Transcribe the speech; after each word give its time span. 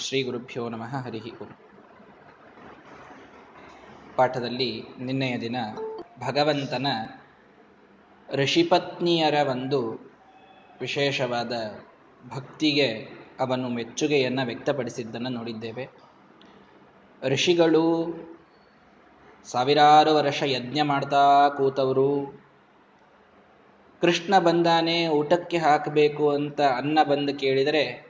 ಶ್ರೀ 0.00 0.22
ಗುರುಭ್ಯೋ 0.22 0.68
ನಮಃ 0.68 0.96
ಹರಿ 0.96 1.20
ಓಂ 1.20 1.48
ಪಾಠದಲ್ಲಿ 4.16 4.82
ನಿನ್ನೆಯ 5.00 5.38
ದಿನ 5.38 5.56
ಭಗವಂತನ 6.26 6.86
ಋಷಿಪತ್ನಿಯರ 8.34 9.34
ಒಂದು 9.50 10.10
ವಿಶೇಷವಾದ 10.80 11.52
ಭಕ್ತಿಗೆ 12.34 13.08
ಅವನು 13.40 13.68
ಮೆಚ್ಚುಗೆಯನ್ನು 13.68 14.46
ವ್ಯಕ್ತಪಡಿಸಿದ್ದನ್ನು 14.46 15.28
ನೋಡಿದ್ದೇವೆ. 15.28 15.88
ಋಷಿಗಳು 17.28 18.14
ಸಾವಿರಾರು 19.44 20.14
ವರ್ಷ 20.14 20.42
ಯಜ್ಞ 20.42 20.80
ಮಾಡ್ತಾ 20.82 21.48
ಕೂತವರು. 21.48 22.42
ಕೃಷ್ಣ 24.00 24.38
ಬಂದಾನೆ, 24.38 25.08
ಊಟಕ್ಕೆ 25.08 25.58
ಹಾಕಬೇಕು 25.58 26.30
ಅಂತ 26.30 26.60
ಅನ್ನ 26.60 26.98
ಬಂದು 27.10 27.34
ಕೇಳಿದರೆ 27.34 28.09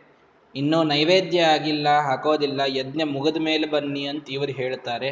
ಇನ್ನೂ 0.54 0.82
ನೈವೇದ್ಯ 0.82 1.40
ಆಗಿಲ್ಲ, 1.40 1.88
ಹಾಕೋದಿಲ್ಲ, 1.98 2.60
ಯಜ್ಞ 2.66 3.02
ಮುಗಿದ 3.04 3.36
ಮೇಲೆ 3.36 3.66
ಬನ್ನಿ 3.66 4.04
ಅಂತ 4.06 4.26
ಇವರು 4.30 4.52
ಹೇಳ್ತಾರೆ 4.52 5.10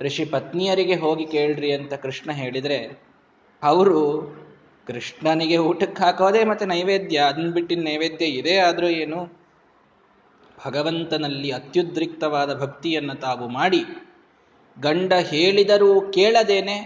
ಋಷಿ 0.00 0.24
ಪತ್ನಿಯರಿಗೆ 0.24 0.94
ಹೋಗಿ 0.94 1.26
ಕೇಳ್ರಿ 1.26 1.72
ಅಂತ 1.72 1.94
ಕೃಷ್ಣ 1.94 2.30
ಹೇಳಿದರೆ, 2.32 2.78
ಅವರು 3.62 4.00
ಕೃಷ್ಣನಿಗೆ 4.86 5.58
ಊಟಕ್ಕೆ 5.58 6.04
ಹಾಕೋದೇ 6.04 6.44
ಮತ್ತೆ 6.44 6.64
ನೈವೇದ್ಯ, 6.66 7.18
ಅದನ್ನ 7.18 7.52
ಬಿಟ್ಟಿನ 7.52 7.84
ನೈವೇದ್ಯ 7.84 8.26
ಇದೇ 8.26 8.56
ಆದರೂ 8.58 8.86
ಏನು? 8.86 9.20
ಭಗವಂತನಲ್ಲಿ 10.66 11.50
ಅತ್ಯುದ್ರಿಕ್ತವಾದ 11.50 12.60
ಭಕ್ತಿಯನ್ನು 12.60 13.14
ತಾವು 13.14 13.48
ಮಾಡಿ, 13.48 13.84
ಗಂಡ 14.80 15.12
ಹೇಳಿದರೂ 15.12 16.10
ಕೇಳದೇನೆ, 16.10 16.76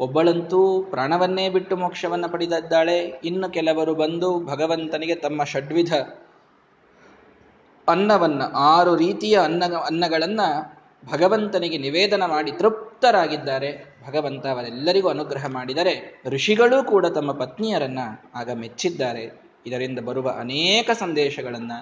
ಒಬ್ಬಳಂತೂ 0.00 0.82
ಪ್ರಾಣವನ್ನೇ 0.82 1.48
ಬಿಟ್ಟು 1.48 1.76
ಮೋಕ್ಷವನ್ನು 1.76 2.28
ಪಡೆದಿದ್ದಾಳೆ. 2.28 2.98
ಇನ್ನು 3.24 3.50
ಕೆಲವರು 3.50 3.94
ಬಂದು 3.94 4.44
ಭಗವಂತನಿಗೆ 4.44 5.14
ತಮ್ಮ 5.14 5.44
ಷಡ್ವಿಧ 5.44 5.92
ಅನ್ನವನ್ನ, 7.88 8.42
ಆರು 8.54 8.96
ರೀತಿಯ 8.96 9.38
ಅನ್ನ 9.38 9.74
ಅನ್ನಗಳನ್ನು 9.74 10.74
ಭಗವಂತನಿಗೆ 11.12 11.78
ನಿವೇದನ 11.78 12.22
ಮಾಡಿ 12.26 12.52
ತೃಪ್ತರಾಗಿದ್ದಾರೆ. 12.52 13.98
ಭಗವಂತ 14.06 14.46
ಅವರೆಲ್ಲರಿಗೂ 14.46 15.08
ಅನುಗ್ರಹ 15.08 15.46
ಮಾಡಿದರೆ 15.46 16.22
ಋಷಿಗಳೂ 16.26 16.84
ಕೂಡ 16.84 17.06
ತಮ್ಮ 17.06 17.32
ಪತ್ನಿಯರನ್ನ 17.32 17.98
ಆಗ 18.34 18.50
ಮೆಚ್ಚಿದ್ದಾರೆ. 18.50 19.42
ಇದರಿಂದ 19.66 19.98
ಬರುವ 19.98 20.28
ಅನೇಕ 20.28 20.90
ಸಂದೇಶಗಳನ್ನ, 20.90 21.72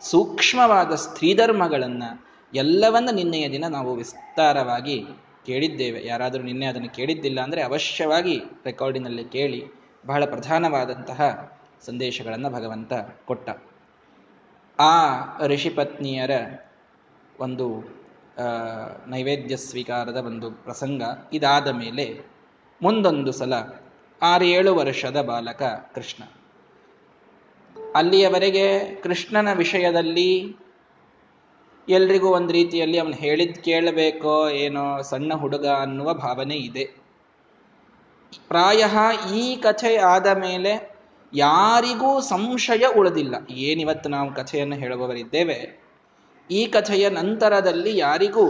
ಸೂಕ್ಷ್ಮವಾದ 0.00 0.94
ಸ್ತ್ರೀಧರ್ಮಗಳನ್ನ 0.94 2.02
ಎಲ್ಲವನ್ನ 2.54 3.08
ನಿನ್ನೆಯ 3.12 3.50
ದಿನ 3.50 3.66
ನಾವು 3.66 3.94
ವಿಸ್ತಾರವಾಗಿ 3.94 5.04
ಕೇಳಿದ್ದೇವೆ. 5.46 6.06
ಯಾರಾದರೂ 6.06 6.42
ನಿನ್ನೆ 6.42 6.66
ಅದನ್ನು 6.66 6.88
ಕೇಳಿದ್ದಿಲ್ಲ 6.88 7.40
ಅಂದರೆ 7.40 7.62
ಅವಶ್ಯವಾಗಿ 7.62 8.42
ರೆಕಾರ್ಡಿನಲ್ಲಿ 8.64 9.24
ಕೇಳಿ 9.24 9.64
ಬಹಳ 10.06 10.24
ಪ್ರಧಾನವಾದಂತಹ 10.24 11.50
ಸಂದೇಶಗಳನ್ನು 11.86 12.50
ಭಗವಂತ 12.50 12.92
ಕೊಟ್ಟ. 13.24 13.50
ಆ 14.78 15.18
ಋಷಿಪತ್ನಿಯರ 15.46 16.30
ಒಂದು 17.40 17.96
ನೈವೇದ್ಯ 19.06 19.56
ಸ್ವೀಕಾರದ 19.56 20.16
ಒಂದು 20.16 20.50
ಪ್ರಸಂಗ 20.50 21.02
ಇದಾದ 21.32 21.68
ಮೇಲೆ 21.68 22.20
ಮುಂದೊಂದು 22.82 23.32
ಸಲ 23.32 23.54
ಆರೇಳು 24.22 24.74
ವರ್ಷದ 24.74 25.22
ಬಾಲಕ 25.22 25.62
ಕೃಷ್ಣ. 25.94 26.24
ಅಲ್ಲಿಯವರೆಗೆ 27.94 28.94
ಕೃಷ್ಣನ 28.94 29.52
ವಿಷಯದಲ್ಲಿ 29.52 30.56
ಎಲ್ರಿಗೂ 31.88 32.28
ಒಂದು 32.28 32.52
ರೀತಿಯಲ್ಲಿ 32.52 32.98
ಅವನು 32.98 33.14
ಹೇಳಿದ್ 33.14 33.58
ಕೇಳಬೇಕೋ 33.58 34.48
ಏನೋ 34.48 35.02
ಸಣ್ಣ 35.02 35.34
ಹುಡುಗ 35.34 35.66
ಅನ್ನುವ 35.66 36.14
ಭಾವನೆ 36.14 36.56
ಇದೆ. 36.56 36.84
ಪ್ರಾಯ 38.48 38.84
ಈ 39.34 39.56
ಕಥೆ 39.56 39.96
ಆದ 39.96 40.26
ಮೇಲೆ 40.26 40.95
ಯಾರಿಗೂ 41.34 42.20
ಸಂಶಯ 42.20 42.86
ಉಳಿದಿಲ್ಲ. 42.96 43.34
ಏನಿವತ್ತು 43.50 44.08
ನಾವು 44.08 44.34
ಕಥೆಯನ್ನು 44.34 44.76
ಹೇಳುವವರಿದ್ದೇವೆ? 44.76 45.86
ಈ 46.50 46.66
ಕಥೆಯ 46.66 47.08
ನಂತರದಲ್ಲಿ 47.08 47.96
ಯಾರಿಗೂ 47.96 48.48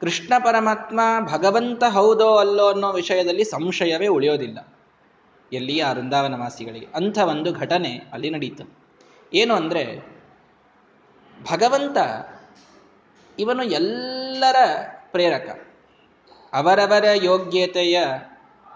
ಕೃಷ್ಣ 0.00 0.32
ಪರಮಾತ್ಮ 0.44 1.00
ಭಗವಂತ 1.32 1.84
ಹೌದೋ 1.84 2.36
ಅಲ್ಲೋ 2.36 2.68
ಅನ್ನೋ 2.68 2.92
ವಿಷಯದಲ್ಲಿ 2.92 3.44
ಸಂಶಯವೇ 3.44 4.06
ಉಳಿಯೋದಿಲ್ಲ. 4.06 4.78
ಎಲ್ಲಿಯ 5.52 5.84
ವೃಂದಾವನ 5.92 6.40
ವಾಸಿಗಳಿಗೆ 6.40 6.86
ಅಂಥ 6.94 7.18
ಒಂದು 7.18 7.52
ಘಟನೆ 7.52 8.00
ಅಲ್ಲಿ 8.12 8.30
ನಡೀತು. 8.30 8.78
ಏನು 9.34 9.54
ಅಂದರೆ, 9.54 10.16
ಭಗವಂತ 11.52 11.96
ಇವನು 13.38 13.62
ಎಲ್ಲರ 13.62 14.56
ಪ್ರೇರಕ. 15.12 15.66
ಅವರವರ 16.52 17.04
ಯೋಗ್ಯತೆಯ 17.14 18.04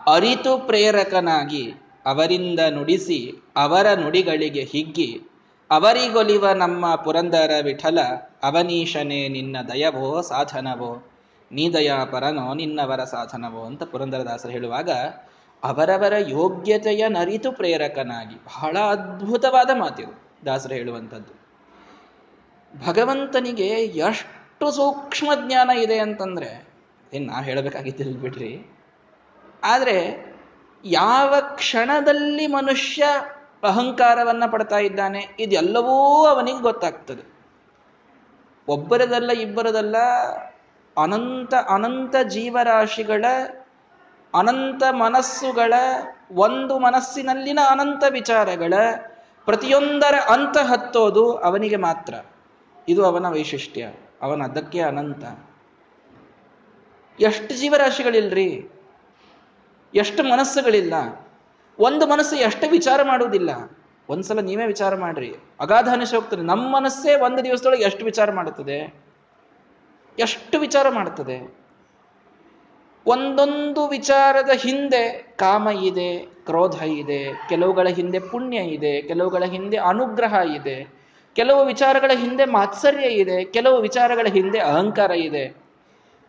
ಅರಿತು 0.07 0.59
ಪ್ರೇರಕನಾಗಿ 0.59 1.75
ಅವರಿಂದ 2.07 2.61
ನುಡಿಸಿ 2.71 3.45
ಅವರ 3.57 3.93
ನುಡಿಗಳಿಗೆ 3.95 4.63
ಹಿಗ್ಗಿ, 4.63 5.23
ಅವರಿಗೊಲಿವ 5.71 6.51
ನಮ್ಮ 6.51 6.95
ಪುರಂದರ 6.95 7.51
ವಿಠಲ, 7.63 7.99
ಅವನೀಶನೇ 8.43 9.29
ನಿನ್ನ 9.29 9.57
ದಯವೋ 9.69 10.23
ಸಾಧನವೋ, 10.23 11.11
ನೀ 11.53 11.73
ದಯಾಪರನೋ 11.73 12.55
ನಿನ್ನವರ 12.55 13.05
ಸಾಧನವೋ 13.05 13.65
ಅಂತ 13.65 13.83
ಪುರಂದರದಾಸರು 13.83 14.53
ಹೇಳುವಾಗ, 14.53 14.91
ಅವರವರ 15.63 16.13
ಯೋಗ್ಯತೆಯ 16.29 17.09
ನರಿತು 17.09 17.53
ಪ್ರೇರಕನಾಗಿ 17.53 18.35
ಬಹಳ 18.35 18.79
ಅದ್ಭುತವಾದ 18.79 19.71
ಮಾತಿದು 19.75 20.25
ದಾಸರು 20.47 20.75
ಹೇಳುವಂಥದ್ದು. 20.75 21.45
ಭಗವಂತನಿಗೆ 22.87 23.67
ಎಷ್ಟು 23.85 24.71
ಸೂಕ್ಷ್ಮ 24.71 25.31
ಜ್ಞಾನ 25.47 25.71
ಇದೆ 25.71 25.99
ಅಂತಂದ್ರೆ, 25.99 26.69
ಏನ್ 27.15 27.27
ನಾ 27.27 27.43
ಹೇಳಬೇಕಾಗಿದ್ದಿಲ್ಲ 27.43 28.21
ಆದರೆ 29.65 29.97
ಯಾವ 30.85 31.35
ಕ್ಷಣದಲ್ಲಿ 31.41 32.47
ಮನುಷ್ಯ 32.47 33.05
ಅಹಂಕಾರವನ್ನು 33.63 34.53
ಪಡ್ತಾ 34.53 34.79
ಇದ್ದಾನೆ, 34.79 35.37
ಇದೆಲ್ಲವೂ 35.39 36.27
ಅವನಿಗೆ 36.27 36.63
ಗೊತ್ತಾಗ್ತದೆ. 36.63 37.25
ಒಬ್ಬರದಲ್ಲ 38.69 39.31
ಇಬ್ಬರದಲ್ಲ 39.31 39.97
ಅನಂತ 40.97 41.55
ಅನಂತ 41.55 42.17
ಜೀವರಾಶಿಗಳ, 42.29 43.25
ಅನಂತ 44.35 44.83
ಮನಸ್ಸುಗಳ, 44.91 45.75
ಒಂದು 46.37 46.79
ಮನಸ್ಸಿನಲ್ಲಿನ 46.79 47.59
ಅನಂತ 47.71 48.05
ವಿಚಾರಗಳ 48.11 48.75
ಪ್ರತಿಯೊಂದರ 49.45 50.15
ಅಂತ 50.33 50.57
ಹತ್ತೋದು 50.59 51.37
ಅವನಿಗೆ 51.37 51.77
ಮಾತ್ರ. 51.77 52.15
ಇದು 52.89 53.07
ಅವನ 53.07 53.27
ವೈಶಿಷ್ಟ್ಯ 53.31 53.93
ಅವನ 54.23 54.43
ಅದಕ್ಕೆ 54.43 54.81
ಅನಂತ. 54.81 55.25
ಎಷ್ಟು 57.21 57.55
ಜೀವರಾಶಿಗಳಿಲ್ರಿ? 57.55 58.71
ಎಷ್ಟು 59.95 60.23
ಮನಸ್ಸುಗಳಿಲ್ಲ. 60.23 60.95
ಒಂದು 61.79 62.07
ಮನಸ್ಸು 62.07 62.37
ಎಷ್ಟು 62.37 62.71
ವಿಚಾರ 62.71 63.03
ಮಾಡುವುದಿಲ್ಲ. 63.03 63.79
ಒಂದ್ಸಲ 64.09 64.41
ನೀವೇ 64.41 64.67
ವಿಚಾರ 64.67 64.97
ಮಾಡ್ರಿ. 64.97 65.35
ಅಗಾಧ 65.61 65.89
ಹೋಗ್ತದೆ. 65.89 66.43
ನಮ್ಮ 66.43 66.77
ಮನಸ್ಸೇ 66.77 67.21
ಒಂದು 67.21 67.45
ದಿವಸದೊಳಗೆ 67.45 67.83
ಎಷ್ಟು 67.83 68.05
ವಿಚಾರ 68.05 68.33
ಮಾಡುತ್ತದೆ? 68.33 68.95
ಎಷ್ಟು 70.19 70.59
ವಿಚಾರ 70.59 70.89
ಮಾಡುತ್ತದೆ? 70.89 71.65
ಒಂದೊಂದು 73.07 73.89
ವಿಚಾರದ 73.89 74.51
ಹಿಂದೆ 74.51 75.35
ಕಾಮ 75.37 75.69
ಇದೆ, 75.69 76.19
ಕ್ರೋಧ 76.19 76.83
ಇದೆ, 76.83 77.49
ಕೆಲವುಗಳ 77.49 77.89
ಹಿಂದೆ 77.89 78.19
ಪುಣ್ಯ 78.19 78.59
ಇದೆ, 78.59 79.03
ಕೆಲವುಗಳ 79.03 79.45
ಹಿಂದೆ 79.45 79.77
ಅನುಗ್ರಹ 79.77 80.35
ಇದೆ, 80.57 80.89
ಕೆಲವು 81.35 81.65
ವಿಚಾರಗಳ 81.65 82.11
ಹಿಂದೆ 82.15 82.45
ಮಾತ್ಸರ್ಯ 82.45 83.07
ಇದೆ, 83.07 83.45
ಕೆಲವು 83.45 83.81
ವಿಚಾರಗಳ 83.81 84.27
ಹಿಂದೆ 84.27 84.59
ಅಹಂಕಾರ 84.59 85.11
ಇದೆ. 85.11 85.64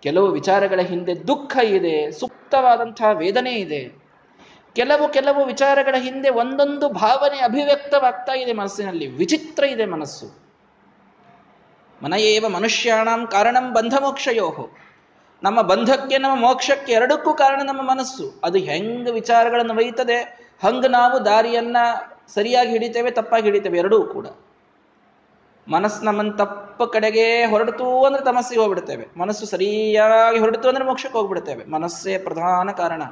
ಕೆಲವು 0.01 0.27
ವಿಚಾರಗಳ 0.27 0.79
ಹಿಂದೆ 0.79 1.27
ದುಃಖ 1.27 1.57
ಇದೆ 1.57 2.11
ಸುಪ್ತವಾದಂತಹ 2.11 3.09
ವೇದನೆ 3.09 3.53
ಇದೆ. 3.53 4.05
ಕೆಲವು 4.73 5.13
ಕೆಲವು 5.13 5.45
ವಿಚಾರಗಳ 5.45 5.95
ಹಿಂದೆ 5.97 6.29
ಒಂದೊಂದು 6.29 6.89
ಭಾವನೆ 6.89 7.39
ಅಭಿವ್ಯಕ್ತವಾಗ್ತಾ 7.39 8.33
ಇದೆ 8.33 8.53
ಮನಸ್ಸಿನಲ್ಲಿ, 8.53 9.07
ವಿಚಿತ್ರ 9.07 9.63
ಇದೆ 9.63 9.85
ಮನಸ್ಸು. 9.85 10.45
ಮನಯೇವ 12.03 12.45
ಮನುಷ್ಯಾಣಂ 12.49 13.27
ಕಾರಣಂ 13.27 13.73
ಬಂಧ 13.73 13.93
ಮೋಕ್ಷಯೋಹೋ 14.01 14.69
ನಮ್ಮ 15.43 15.61
ಬಂಧಕ್ಕೆ, 15.61 16.17
ನಮ್ಮ 16.17 16.41
ಮೋಕ್ಷಕ್ಕೆ 16.41 16.93
ಎರಡಕ್ಕೂ 16.93 17.33
ಕಾರಣ 17.33 17.61
ನಮ್ಮ 17.63 17.81
ಮನಸ್ಸು. 17.81 18.41
ಅದು 18.43 18.57
ಹೆಂಗ್ 18.57 19.09
ವಿಚಾರಗಳನ್ನು 19.09 19.75
ಒಯ್ತದೆ 19.75 20.17
ಹಂಗ್ 20.63 20.89
ನಾವು 20.89 21.25
ದಾರಿಯನ್ನ 21.25 21.77
ಸರಿಯಾಗಿ 22.27 22.69
ಹಿಡಿತೇವೆ, 22.69 23.11
ತಪ್ಪಾಗಿ 23.11 23.43
ಹಿಡಿತೇವೆ, 23.43 23.77
ಎರಡೂ 23.77 24.03
ಕೂಡ. 24.03 24.27
ಮನಸ್ಸು 25.71 26.05
ನಮ್ಮನ್ನು 26.05 26.33
ತಪ್ಪ 26.33 26.83
ಕಡೆಗೆ 26.83 27.45
ಹೊರಡ್ತು 27.45 28.05
ಅಂದ್ರೆ 28.05 28.23
ತಮಸ್ಸಿಗೆ 28.23 28.61
ಹೋಗ್ಬಿಡ್ತೇವೆ. 28.61 29.19
ಮನಸ್ಸು 29.19 29.45
ಸರಿಯಾಗಿ 29.45 30.39
ಹೊರಡ್ತು 30.39 30.69
ಅಂದ್ರೆ 30.69 30.85
ಮೋಕ್ಷಕ್ಕೆ 30.85 31.17
ಹೋಗ್ಬಿಡ್ತೇವೆ. 31.17 31.65
ಮನಸ್ಸೇ 31.65 32.17
ಪ್ರಧಾನ 32.17 32.71
ಕಾರಣ. 32.71 33.03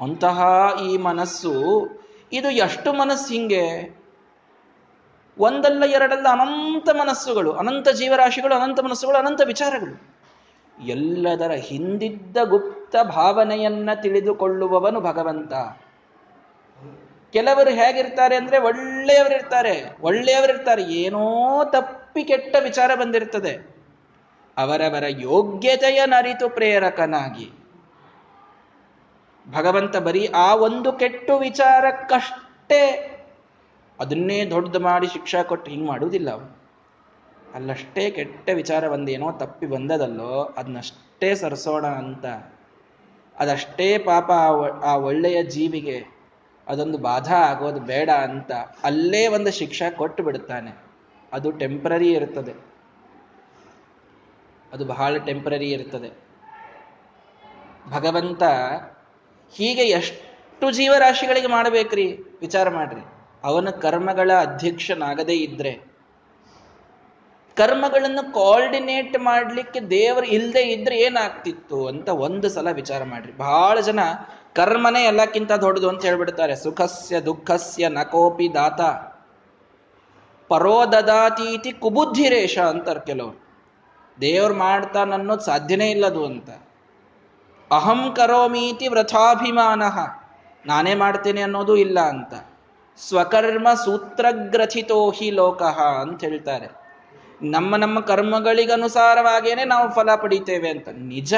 ಅಂತಹ 0.00 0.42
ಈ 0.86 0.96
ಮನಸ್ಸು, 0.96 1.52
ಇದು 2.32 2.50
ಎಷ್ಟು 2.50 2.92
ಮನಸ್ಸು 2.92 3.32
ಹಿಂಗೆ? 3.32 3.96
ಒಂದಲ್ಲ 5.38 5.84
ಎರಡಲ್ಲ 5.84 6.26
ಅನಂತ 6.28 6.88
ಮನಸ್ಸುಗಳು, 6.90 7.52
ಅನಂತ 7.52 7.88
ಜೀವರಾಶಿಗಳು, 7.88 8.54
ಅನಂತ 8.54 8.80
ಮನಸ್ಸುಗಳು, 8.80 9.18
ಅನಂತ 9.18 9.40
ವಿಚಾರಗಳು. 9.46 10.12
ಎಲ್ಲದರ 10.86 11.50
ಹಿಂದಿದ್ದ 11.50 12.36
ಗುಪ್ತ 12.44 12.96
ಭಾವನೆಯನ್ನ 13.02 13.90
ತಿಳಿದುಕೊಳ್ಳುವವನು 13.94 15.00
ಭಗವಂತ. 15.00 15.52
ಕೆಲವರು 17.32 17.70
ಹೇಗಿರ್ತಾರೆ 17.70 18.36
ಅಂದ್ರೆ 18.36 18.58
ಒಳ್ಳೆಯವರಿರ್ತಾರೆ 18.58 19.96
ಒಳ್ಳೆಯವರಿರ್ತಾರೆ. 20.00 20.82
ಏನೋ 20.82 21.64
ತಪ್ಪಿ 21.64 22.24
ಕೆಟ್ಟ 22.24 22.56
ವಿಚಾರ 22.62 22.94
ಬಂದಿರ್ತದೆ. 22.94 23.76
ಅವರವರ 24.56 25.04
ಯೋಗ್ಯತೆಯ 25.08 26.06
ನರಿತು 26.06 26.48
ಪ್ರೇರಕನಾಗಿ. 26.48 27.50
ಭಗವಂತ 29.50 29.96
ಬರೀ 29.96 30.26
ಆ 30.34 30.54
ಒಂದು 30.54 30.92
ಕೆಟ್ಟು 30.92 31.38
ವಿಚಾರಕ್ಕಷ್ಟೇ 31.38 33.08
ಅದನ್ನೇ 34.00 34.44
ದೊಡ್ಡದು 34.44 34.80
ಮಾಡಿ 34.80 35.06
ಶಿಕ್ಷಾ 35.06 35.42
ಕೊಟ್ಟು 35.42 35.70
ಹಿಂಗೆ 35.70 35.86
ಮಾಡುವುದಿಲ್ಲ 35.86 36.30
ಅವನು. 36.30 36.62
ಅಲ್ಲಷ್ಟೇ 37.54 38.10
ಕೆಟ್ಟ 38.10 38.50
ವಿಚಾರ 38.54 38.88
ಬಂದೇನೋ 38.88 39.32
ತಪ್ಪಿ 39.32 39.66
ಬಂದದಲ್ಲೋ 39.66 40.54
ಅದನ್ನಷ್ಟೇ 40.56 41.34
ಸರಿಸೋಣ 41.34 41.86
ಅಂತ. 41.86 42.26
ಅದಷ್ಟೇ 43.38 43.98
ಪಾಪ 43.98 44.30
ಆ 44.84 44.96
ಒಳ್ಳೆಯ 44.96 45.42
ಜೀವಿಗೆ 45.42 46.11
ಅದೊಂದು 46.68 46.98
ಬಾಧಾ 46.98 47.36
ಆಗೋದು 47.36 47.80
ಬೇಡ 47.80 48.10
ಅಂತ 48.10 48.52
ಅಲ್ಲೇ 48.84 49.26
ಒಂದು 49.26 49.50
ಶಿಕ್ಷೆ 49.50 49.90
ಕೊಟ್ಟು 49.90 50.22
ಬಿಡುತ್ತಾನೆ. 50.22 50.70
ಅದು 51.32 51.50
ಟೆಂಪ್ರರಿ 51.50 52.10
ಇರ್ತದೆ 52.10 52.52
ಅದು 54.72 54.84
ಬಹಳ 54.84 55.16
ಟೆಂಪ್ರರಿ 55.16 55.70
ಇರ್ತದೆ 55.70 56.10
ಭಗವಂತ 57.90 58.42
ಹೀಗೆ 59.52 59.82
ಎಷ್ಟು 59.82 60.70
ಜೀವರಾಶಿಗಳಿಗೆ 60.70 61.46
ಮಾಡಬೇಕ್ರಿ? 61.46 62.18
ವಿಚಾರ 62.40 62.70
ಮಾಡ್ರಿ. 62.70 63.00
ಅವನ 63.44 63.70
ಕರ್ಮಗಳ 63.70 64.32
ಅಧ್ಯಕ್ಷನಾಗದೇ 64.40 65.34
ಇದ್ರೆ, 65.34 65.72
ಕರ್ಮಗಳನ್ನು 67.56 68.32
ಕೋಆರ್ಡಿನೇಟ್ 68.32 69.18
ಮಾಡಲಿಕ್ಕೆ 69.18 69.80
ದೇವರು 69.80 70.26
ಇಲ್ಲದೆ 70.26 70.62
ಇದ್ರೆ 70.62 70.98
ಏನಾಗ್ತಿತ್ತು 70.98 71.86
ಅಂತ 71.86 72.08
ಒಂದು 72.08 72.48
ಸಲ 72.48 72.70
ವಿಚಾರ 72.70 73.04
ಮಾಡ್ರಿ. 73.04 73.32
ಬಹಳ 73.32 73.80
ಜನ 73.80 74.00
ಕರ್ಮನೇ 74.54 75.04
ಎಲ್ಲಕ್ಕಿಂತ 75.04 75.52
ದೊಡ್ಡದು 75.52 75.88
ಅಂತ 75.88 76.04
ಹೇಳ್ಬಿಡ್ತಾರೆ. 76.04 76.56
ಸುಖಸ್ಯ 76.56 77.20
ದುಃಖಸ್ಯ 77.20 77.88
ನಕೋಪಿ 77.88 78.54
ದಾತ. 78.54 78.80
ಪರೋದದಾತೀತಿ 80.48 81.72
ಕುಬುದ್ಧಿರೇಶ 81.72 82.58
ಅಂತಾರೆ 82.58 83.00
ಕೆಲವರು. 83.00 83.42
ದೇವ್ರು 84.20 84.54
ಮಾಡ್ತಾನನ್ನೋದು 84.54 85.40
ಸಾಧ್ಯನೇ 85.40 85.90
ಇಲ್ಲದು 85.90 86.26
ಅಂತ. 86.26 86.50
ಅಹಂ 87.70 88.12
ಕರೋಮೀತಿ 88.16 88.88
ವ್ರಥಾಭಿಮಾನ. 88.88 89.82
ನಾನೇ 90.66 90.94
ಮಾಡ್ತೇನೆ 90.94 91.42
ಅನ್ನೋದು 91.42 91.76
ಇಲ್ಲ 91.76 92.00
ಅಂತ. 92.00 92.34
ಸ್ವಕರ್ಮ 93.08 93.68
ಸೂತ್ರಗ್ರಥಿತೋ 93.84 95.10
ಹಿ 95.10 95.30
ಲೋಕಃ 95.30 95.80
ಅಂತ 95.80 96.24
ಹೇಳ್ತಾರೆ. 96.24 96.68
ನಮ್ಮ 97.42 97.76
ನಮ್ಮ 97.76 98.00
ಕರ್ಮಗಳಿಗನುಸಾರವಾಗೇನೆ 98.00 99.64
ನಾವು 99.64 99.90
ಫಲ 99.90 100.14
ಪಡಿತೇವೆ 100.14 100.68
ಅಂತ. 100.68 100.88
ನಿಜ? 100.92 101.34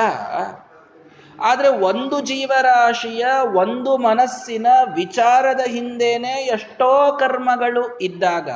ಆದ್ರೆ 1.41 1.69
ಒಂದು 1.69 2.21
ಜೀವರಾಶಿಯ 2.21 3.27
ಒಂದು 3.43 3.97
ಮನಸ್ಸಿನ 3.97 4.67
ವಿಚಾರದ 4.95 5.61
ಹಿಂದೇನೆ 5.61 6.29
ಎಷ್ಟೋ 6.29 7.17
ಕರ್ಮಗಳು 7.21 7.99
ಇದ್ದಾಗ, 7.99 8.51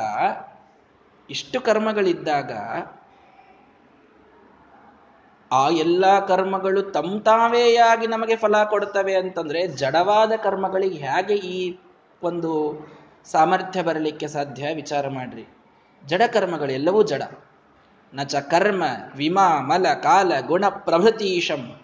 ಇಷ್ಟು 1.29 1.61
ಕರ್ಮಗಳಿದ್ದಾಗ, 1.61 2.51
ಆ 5.51 5.69
ಎಲ್ಲ 5.69 6.25
ಕರ್ಮಗಳು 6.25 6.81
ತಮ್ 6.81 7.21
ನಮಗೆ 8.09 8.35
ಫಲ 8.35 8.63
ಕೊಡ್ತವೆ 8.63 9.15
ಅಂತಂದ್ರೆ 9.15 9.67
ಜಡವಾದ 9.67 10.31
ಕರ್ಮಗಳಿಗೆ 10.43 10.97
ಹೇಗೆ 10.97 11.35
ಈ 11.35 11.79
ಒಂದು 12.23 12.79
ಸಾಮರ್ಥ್ಯ 13.25 13.81
ಬರಲಿಕ್ಕೆ 13.81 14.27
ಸಾಧ್ಯ? 14.27 14.67
ವಿಚಾರ 14.75 15.07
ಮಾಡ್ರಿ. 15.07 15.47
ಜಡ 16.05 16.21
ಕರ್ಮಗಳು 16.33 16.71
ಎಲ್ಲವೂ 16.71 17.03
ಜಡ. 17.03 17.23
ನಚ 18.13 18.35
ಕರ್ಮ, 18.35 18.83
ವಿಮಾ, 19.15 19.59
ಮಲ, 19.61 19.93
ಕಾಲ, 19.93 20.31
ಗುಣ 20.47 20.65
ಪ್ರಭೃತೀಶಂ 20.69 21.81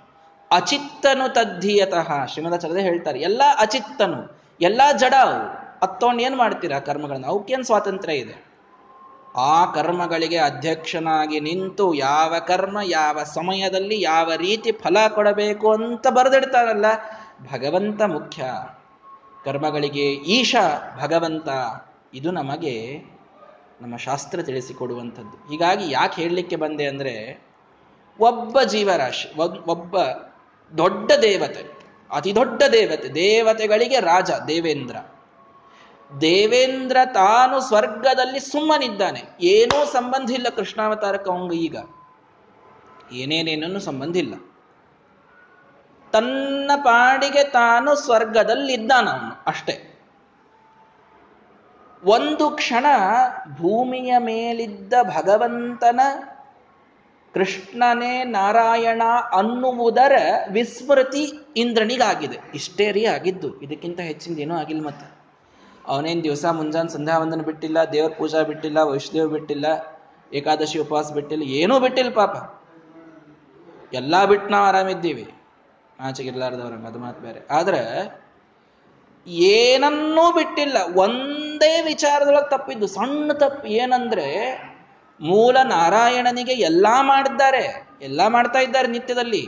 ಅಚಿತ್ತನು 0.51 1.25
ತದ್ಧೀಯತಃ. 1.33 2.09
ಶ್ರೀಮದಾಚಾರ್ಯ 2.25 2.81
ಹೇಳ್ತಾರೆ, 2.81 3.19
ಎಲ್ಲ 3.19 3.41
ಅಚಿತ್ತನು, 3.59 4.19
ಎಲ್ಲ 4.61 4.81
ಜಡ 4.97 5.13
ಅವು 5.21 5.37
ಅತ್ತೊಂಡು 5.81 6.23
ಏನು 6.23 6.35
ಮಾಡ್ತೀರಾ 6.35 6.77
ಕರ್ಮಗಳನ್ನು? 6.79 7.27
ಅವಕ್ಕೇನು 7.27 7.63
ಸ್ವಾತಂತ್ರ್ಯ 7.63 8.15
ಇದೆ? 8.15 8.35
ಆ 9.35 9.55
ಕರ್ಮಗಳಿಗೆ 9.65 10.37
ಅಧ್ಯಕ್ಷನಾಗಿ 10.37 11.39
ನಿಂತು 11.39 11.93
ಯಾವ 11.93 12.35
ಕರ್ಮ, 12.39 12.77
ಯಾವ 12.83 13.23
ಸಮಯದಲ್ಲಿ 13.23 14.01
ಯಾವ 14.01 14.31
ರೀತಿ 14.35 14.71
ಫಲ 14.71 14.97
ಕೊಡಬೇಕು 15.07 15.67
ಅಂತ 15.71 16.07
ಬರೆದಿಡ್ತಾರಲ್ಲ, 16.07 16.85
ಭಗವಂತ 17.53 18.01
ಮುಖ್ಯ. 18.01 18.43
ಕರ್ಮಗಳಿಗೆ 19.45 20.05
ಈಶ 20.11 20.55
ಭಗವಂತ, 21.01 21.49
ಇದು 22.13 22.31
ನಮಗೆ 22.31 22.75
ನಮ್ಮ 23.81 23.97
ಶಾಸ್ತ್ರ 23.97 24.41
ತಿಳಿಸಿಕೊಡುವಂಥದ್ದು. 24.41 25.35
ಹೀಗಾಗಿ 25.49 25.91
ಯಾಕೆ 25.91 26.21
ಹೇಳಲಿಕ್ಕೆ 26.21 26.55
ಬಂದೆ 26.55 26.85
ಅಂದರೆ, 26.87 27.15
ಒಬ್ಬ 28.19 28.61
ಜೀವರಾಶಿ, 28.61 29.27
ಒಬ್ಬ 29.67 29.95
ದೊಡ್ಡ 30.77 31.11
ದೇವತೆ 31.21 31.75
ಅತಿ 32.11 32.35
ದೊಡ್ಡ 32.35 32.63
ದೇವತೆ, 32.71 33.15
ದೇವತೆಗಳಿಗೆ 33.15 33.99
ರಾಜ, 33.99 34.31
ದೇವೇಂದ್ರ. 34.47 34.95
ದೇವೇಂದ್ರ 36.21 36.97
ತಾನು 37.13 37.59
ಸ್ವರ್ಗದಲ್ಲಿ 37.59 38.39
ಸುಮ್ಮನಿದ್ದಾನೆ. 38.39 39.23
ಏನೂ 39.41 39.85
ಸಂಬಂಧ 39.85 40.31
ಇಲ್ಲ 40.31 40.49
ಕೃಷ್ಣಾವತಾರಕ್ಕೆ 40.49 41.31
ಅವಂಗ 41.31 41.53
ಈಗ. 41.53 41.77
ಏನೇನೇನನ್ನು 43.11 43.79
ಸಂಬಂಧ 43.79 44.17
ಇಲ್ಲ. 44.17 44.33
ತನ್ನ 46.11 46.71
ಪಾಡಿಗೆ 46.75 47.43
ತಾನು 47.43 47.95
ಸ್ವರ್ಗದಲ್ಲಿದ್ದಾನ 47.95 49.09
ಅವನು, 49.09 49.43
ಅಷ್ಟೇ. 49.47 49.91
ಒಂದು 52.03 52.49
ಕ್ಷಣ 52.49 52.85
ಭೂಮಿಯ 53.55 54.17
ಮೇಲಿದ್ದ 54.17 54.93
ಭಗವಂತನ 55.03 55.99
ಕೃಷ್ಣನೇ 57.35 58.23
ನಾರಾಯಣ 58.23 59.01
ಅನ್ನುವುದರ 59.33 60.11
ವಿಸ್ಮೃತಿ 60.51 61.39
ಇಂದ್ರನಿಗಾಗಿದೆ. 61.57 62.37
ಇಷ್ಟೇ 62.53 62.91
ರೀ 62.91 63.05
ಆಗಿದ್ದು. 63.05 63.61
ಇದಕ್ಕಿಂತ 63.61 63.99
ಹೆಚ್ಚಿಂದ 63.99 64.39
ಏನೂ 64.39 64.55
ಆಗಿಲ್ಲ 64.55 64.87
ಮತ್ತೆ. 64.87 65.15
ಅವನೇನು 65.87 66.23
ದಿವಸ 66.23 66.45
ಮುಂಜಾನೆ 66.45 66.89
ಸಂಧ್ಯಾ 66.89 67.17
ವಂದನ 67.17 67.41
ಬಿಟ್ಟಿಲ್ಲ, 67.41 67.77
ದೇವ್ರ 67.91 68.13
ಪೂಜಾ 68.17 68.41
ಬಿಟ್ಟಿಲ್ಲ 68.41 68.77
ವೈಷ್ಣದೇವ್ 68.77 69.29
ಬಿಟ್ಟಿಲ್ಲ, 69.29 69.65
ಏಕಾದಶಿ 70.33 70.79
ಉಪವಾಸ 70.79 71.11
ಬಿಟ್ಟಿಲ್ಲ, 71.11 71.43
ಏನೂ 71.43 71.79
ಬಿಟ್ಟಿಲ್ಲ 71.79 72.11
ಪಾಪ. 72.11 72.35
ಎಲ್ಲ 73.93 74.25
ಬಿಟ್ಟು 74.25 74.49
ನಾವು 74.49 74.65
ಆರಾಮಿದ್ದೀವಿ. 74.65 75.33
ಆಚೆಗಿರ್ಲಾರ್ದವ್ರ 75.99 76.87
ಅದು 76.87 76.99
ಮಾತು 76.99 77.21
ಬೇರೆ. 77.21 77.47
ಆದ್ರೆ 77.51 78.15
ಏನನ್ನೂ 79.27 80.33
ಬಿಟ್ಟಿಲ್ಲ. 80.33 80.77
ಒಂದೇ 80.95 81.81
ವಿಚಾರದೊಳಗೆ 81.81 82.49
ತಪ್ಪಿದ್ದು. 82.49 82.87
ಸಣ್ಣ 82.87 83.31
ತಪ್ಪು 83.33 83.67
ಏನಂದ್ರೆ 83.67 84.29
ಮೂಲ 85.19 85.57
ನಾರಾಯಣನಿಗೆ 85.63 86.51
ಎಲ್ಲ 86.51 86.87
ಮಾಡಿದ್ದಾರೆ 87.01 87.63
ಎಲ್ಲ 88.01 88.21
ಮಾಡ್ತಾ 88.27 88.59
ಇದ್ದಾರೆ 88.59 88.87
ನಿತ್ಯದಲ್ಲಿ. 88.87 89.43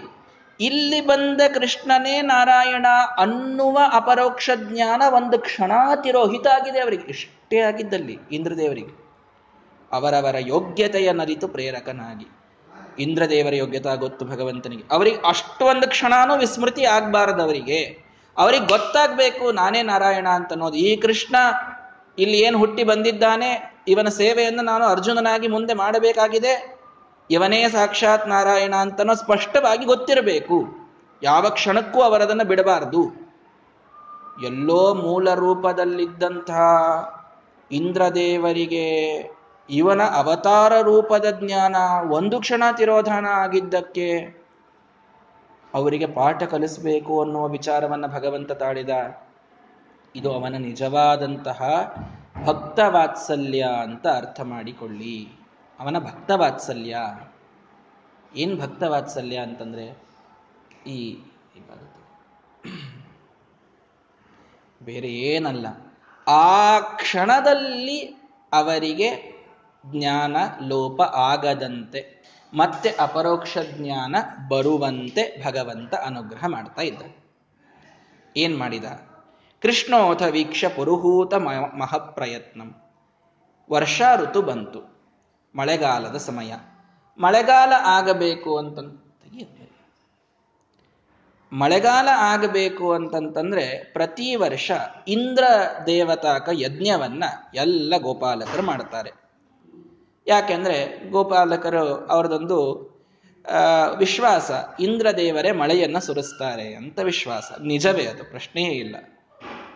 ಇಲ್ಲಿ 0.59 1.01
ಬಂದ 1.01 1.41
ಕೃಷ್ಣನೇ 1.53 2.21
ನಾರಾಯಣ 2.21 2.85
ಅನ್ನುವ 3.17 3.79
ಅಪರೋಕ್ಷ 3.93 4.49
ಜ್ಞಾನ 4.55 5.01
ಒಂದು 5.13 5.39
ಕ್ಷಣ 5.39 5.71
ತಿರೋಹಿತ 6.03 6.47
ಆಗಿದೆ 6.47 6.79
ಅವರಿಗೆ 6.79 7.05
ಇಷ್ಟೇ 7.09 7.59
ಆಗಿದ್ದಲ್ಲಿ 7.59 8.19
ಇಂದ್ರದೇವರಿಗೆ. 8.31 8.93
ಅವರವರ 9.91 10.35
ಯೋಗ್ಯತೆಯ 10.39 11.11
ನರಿತು 11.11 11.47
ಪ್ರೇರಕನಾಗಿ, 11.47 12.27
ಇಂದ್ರದೇವರ 12.99 13.53
ಯೋಗ್ಯತಾ 13.53 13.95
ಗೊತ್ತು 13.95 14.25
ಭಗವಂತನಿಗೆ. 14.25 14.83
ಅವರಿಗೆ 14.91 15.17
ಅಷ್ಟೊಂದು 15.27 15.87
ಕ್ಷಣನೂ 15.87 16.35
ವಿಸ್ಮೃತಿ 16.37 16.85
ಆಗಬಾರದು 16.85 17.41
ಅವರಿಗೆ 17.43 17.79
ಅವರಿಗೆ 18.37 18.65
ಗೊತ್ತಾಗಬೇಕು, 18.65 19.51
ನಾನೇ 19.51 19.81
ನಾರಾಯಣ 19.81 20.27
ಅಂತ 20.27 20.51
ಅನ್ನೋದು. 20.51 20.77
ಈ 20.77 20.95
ಕೃಷ್ಣ 20.95 21.35
ಇಲ್ಲಿ 22.19 22.37
ಏನು 22.39 22.57
ಹುಟ್ಟಿ 22.57 22.83
ಬಂದಿದ್ದಾನೆ? 22.83 23.76
ಇವನ 23.87 24.07
ಸೇವೆಯನ್ನು 24.07 24.63
ನಾನು 24.63 24.85
ಅರ್ಜುನನಾಗಿ 24.85 25.47
ಮುಂದೆ 25.47 25.73
ಮಾಡಬೇಕಾಗಿದೆ. 25.73 26.79
ಇವನೇ 27.31 27.69
ಸಾಕ್ಷಾತ್ 27.69 28.27
ನಾರಾಯಣ 28.27 28.75
ಅಂತನೋ 28.75 29.13
ಸ್ಪಷ್ಟವಾಗಿ 29.13 29.85
ಗೊತ್ತಿರಬೇಕು. 29.85 30.65
ಯಾವ 31.23 31.49
ಕ್ಷಣಕ್ಕೂ 31.49 32.01
ಅವರದನ್ನು 32.01 32.43
ಬಿಡಬಾರದು. 32.43 33.27
ಎಲ್ಲೋ 34.45 34.93
ಮೂಲ 34.93 35.33
ರೂಪದಲ್ಲಿದ್ದಂತಹ 35.33 36.59
ಇಂದ್ರದೇವರಿಗೆ 37.71 39.17
ಇವನ 39.69 40.01
ಅವತಾರ 40.03 40.81
ರೂಪದ 40.81 41.39
ಜ್ಞಾನ 41.39 41.75
ಒಂದು 42.11 42.39
ಕ್ಷಣ 42.39 42.63
ತಿರೋಧಾನ 42.77 43.25
ಆಗಿದ್ದಕ್ಕೆ 43.25 44.09
ಅವರಿಗೆ 45.73 46.05
ಪಾಠ 46.05 46.43
ಕಲಿಸಬೇಕು 46.43 47.21
ಅನ್ನುವ 47.21 47.47
ವಿಚಾರವನ್ನು 47.47 48.07
ಭಗವಂತ 48.07 48.51
ತಾಳಿದ. 48.51 48.89
ಇದು 50.15 50.33
ಅವನ 50.33 50.55
ನಿಜವಾದಂತಹ 50.57 51.61
ಭಕ್ತ 52.45 52.79
ವಾತ್ಸಲ್ಯ 52.79 53.67
ಅಂತ 53.81 54.07
ಅರ್ಥ 54.07 54.41
ಮಾಡಿಕೊಳ್ಳಿ. 54.41 55.29
ಅವನ 55.79 55.99
ಭಕ್ತ 55.99 56.31
ವಾತ್ಸಲ್ಯ 56.35 56.97
ಏನು 58.35 58.57
ಭಕ್ತ 58.57 58.83
ವಾತ್ಸಲ್ಯ 58.83 59.37
ಅಂತಂದ್ರೆ? 59.37 60.03
ಈ 60.87 61.23
ಬೇರೆ 64.83 65.07
ಏನಲ್ಲ. 65.07 65.67
ಆ 66.27 66.79
ಕ್ಷಣದಲ್ಲಿ 66.79 67.99
ಅವರಿಗೆ 68.53 69.37
ಜ್ಞಾನ, 69.85 70.37
ಲೋಪ 70.67 71.01
ಆಗದಂತೆ, 71.01 72.17
ಮತ್ತೆ 72.53 72.89
ಅಪರೋಕ್ಷ 72.99 73.57
ಜ್ಞಾನ 73.71 74.15
ಬರುವಂತೆ 74.49 75.45
ಭಗವಂತ 75.45 75.95
ಅನುಗ್ರಹ 75.95 76.45
ಮಾಡ್ತಾ 76.47 76.81
ಇದ್ದ. 76.81 77.01
ಏನ್ 78.37 78.57
ಮಾಡಿದ? 78.57 78.85
ಕೃಷ್ಣೋಥ 79.61 80.23
ವೀಕ್ಷ 80.23 80.65
ಪುರುಹೂತ 80.75 81.33
ಮಹಪ್ರಯತ್ನಂ. 81.33 82.75
ವರ್ಷಾ 83.71 84.15
ಋತು 84.15 84.41
ಬಂತು. 84.41 84.97
ಮಳೆಗಾಲದ 85.55 86.17
ಸಮಯ. 86.17 86.53
ಮಳೆಗಾಲ 87.17 87.73
ಆಗಬೇಕು 87.81 88.57
ಅಂತ 88.57 88.79
ಮಳೆಗಾಲ 91.53 92.09
ಆಗಬೇಕು 92.15 92.93
ಅಂತಂತಂದ್ರೆ 92.93 93.83
ಪ್ರತಿ 93.93 94.35
ವರ್ಷ 94.35 94.71
ಇಂದ್ರ 95.07 95.43
ದೇವತಾಕ 95.85 96.49
ಯಜ್ಞವನ್ನ 96.53 97.23
ಎಲ್ಲ 97.53 97.93
ಗೋಪಾಲಕರು 97.97 98.61
ಮಾಡ್ತಾರೆ. 98.61 99.11
ಯಾಕೆಂದ್ರೆ 100.27 101.09
ಗೋಪಾಲಕರು 101.09 102.05
ಅವರದೊಂದು 102.05 102.87
ವಿಶ್ವಾಸ, 103.97 104.51
ಇಂದ್ರ 104.79 105.07
ದೇವರೇ 105.17 105.51
ಮಳೆಯನ್ನ 105.51 105.97
ಸುರಿಸ್ತಾರೆ 105.97 106.75
ಅಂತ 106.75 106.99
ವಿಶ್ವಾಸ. 106.99 107.51
ನಿಜವೇ 107.61 108.05
ಅದು, 108.05 108.23
ಪ್ರಶ್ನೆಯೇ 108.23 108.69
ಇಲ್ಲ. 108.69 108.95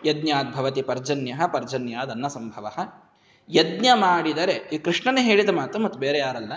ಯಜ್ಞಾದ್ 0.06 0.54
ಭವತಿ 0.54 0.82
ಪರ್ಜನ್ಯ 0.82 1.34
ಪರ್ಜನ್ಯಾದ್ 1.54 2.12
ಅನ್ನ 2.12 2.28
ಸಂಭವ. 2.28 2.68
ಯಜ್ಞ 3.50 3.86
ಮಾಡಿದರೆ, 3.94 4.52
ಈ 4.52 4.78
ಕೃಷ್ಣನೇ 4.78 5.24
ಹೇಳಿದ 5.24 5.50
ಮಾತು 5.50 5.80
ಮತ್ತು 5.80 6.00
ಬೇರೆ 6.00 6.18
ಯಾರಲ್ಲ. 6.18 6.54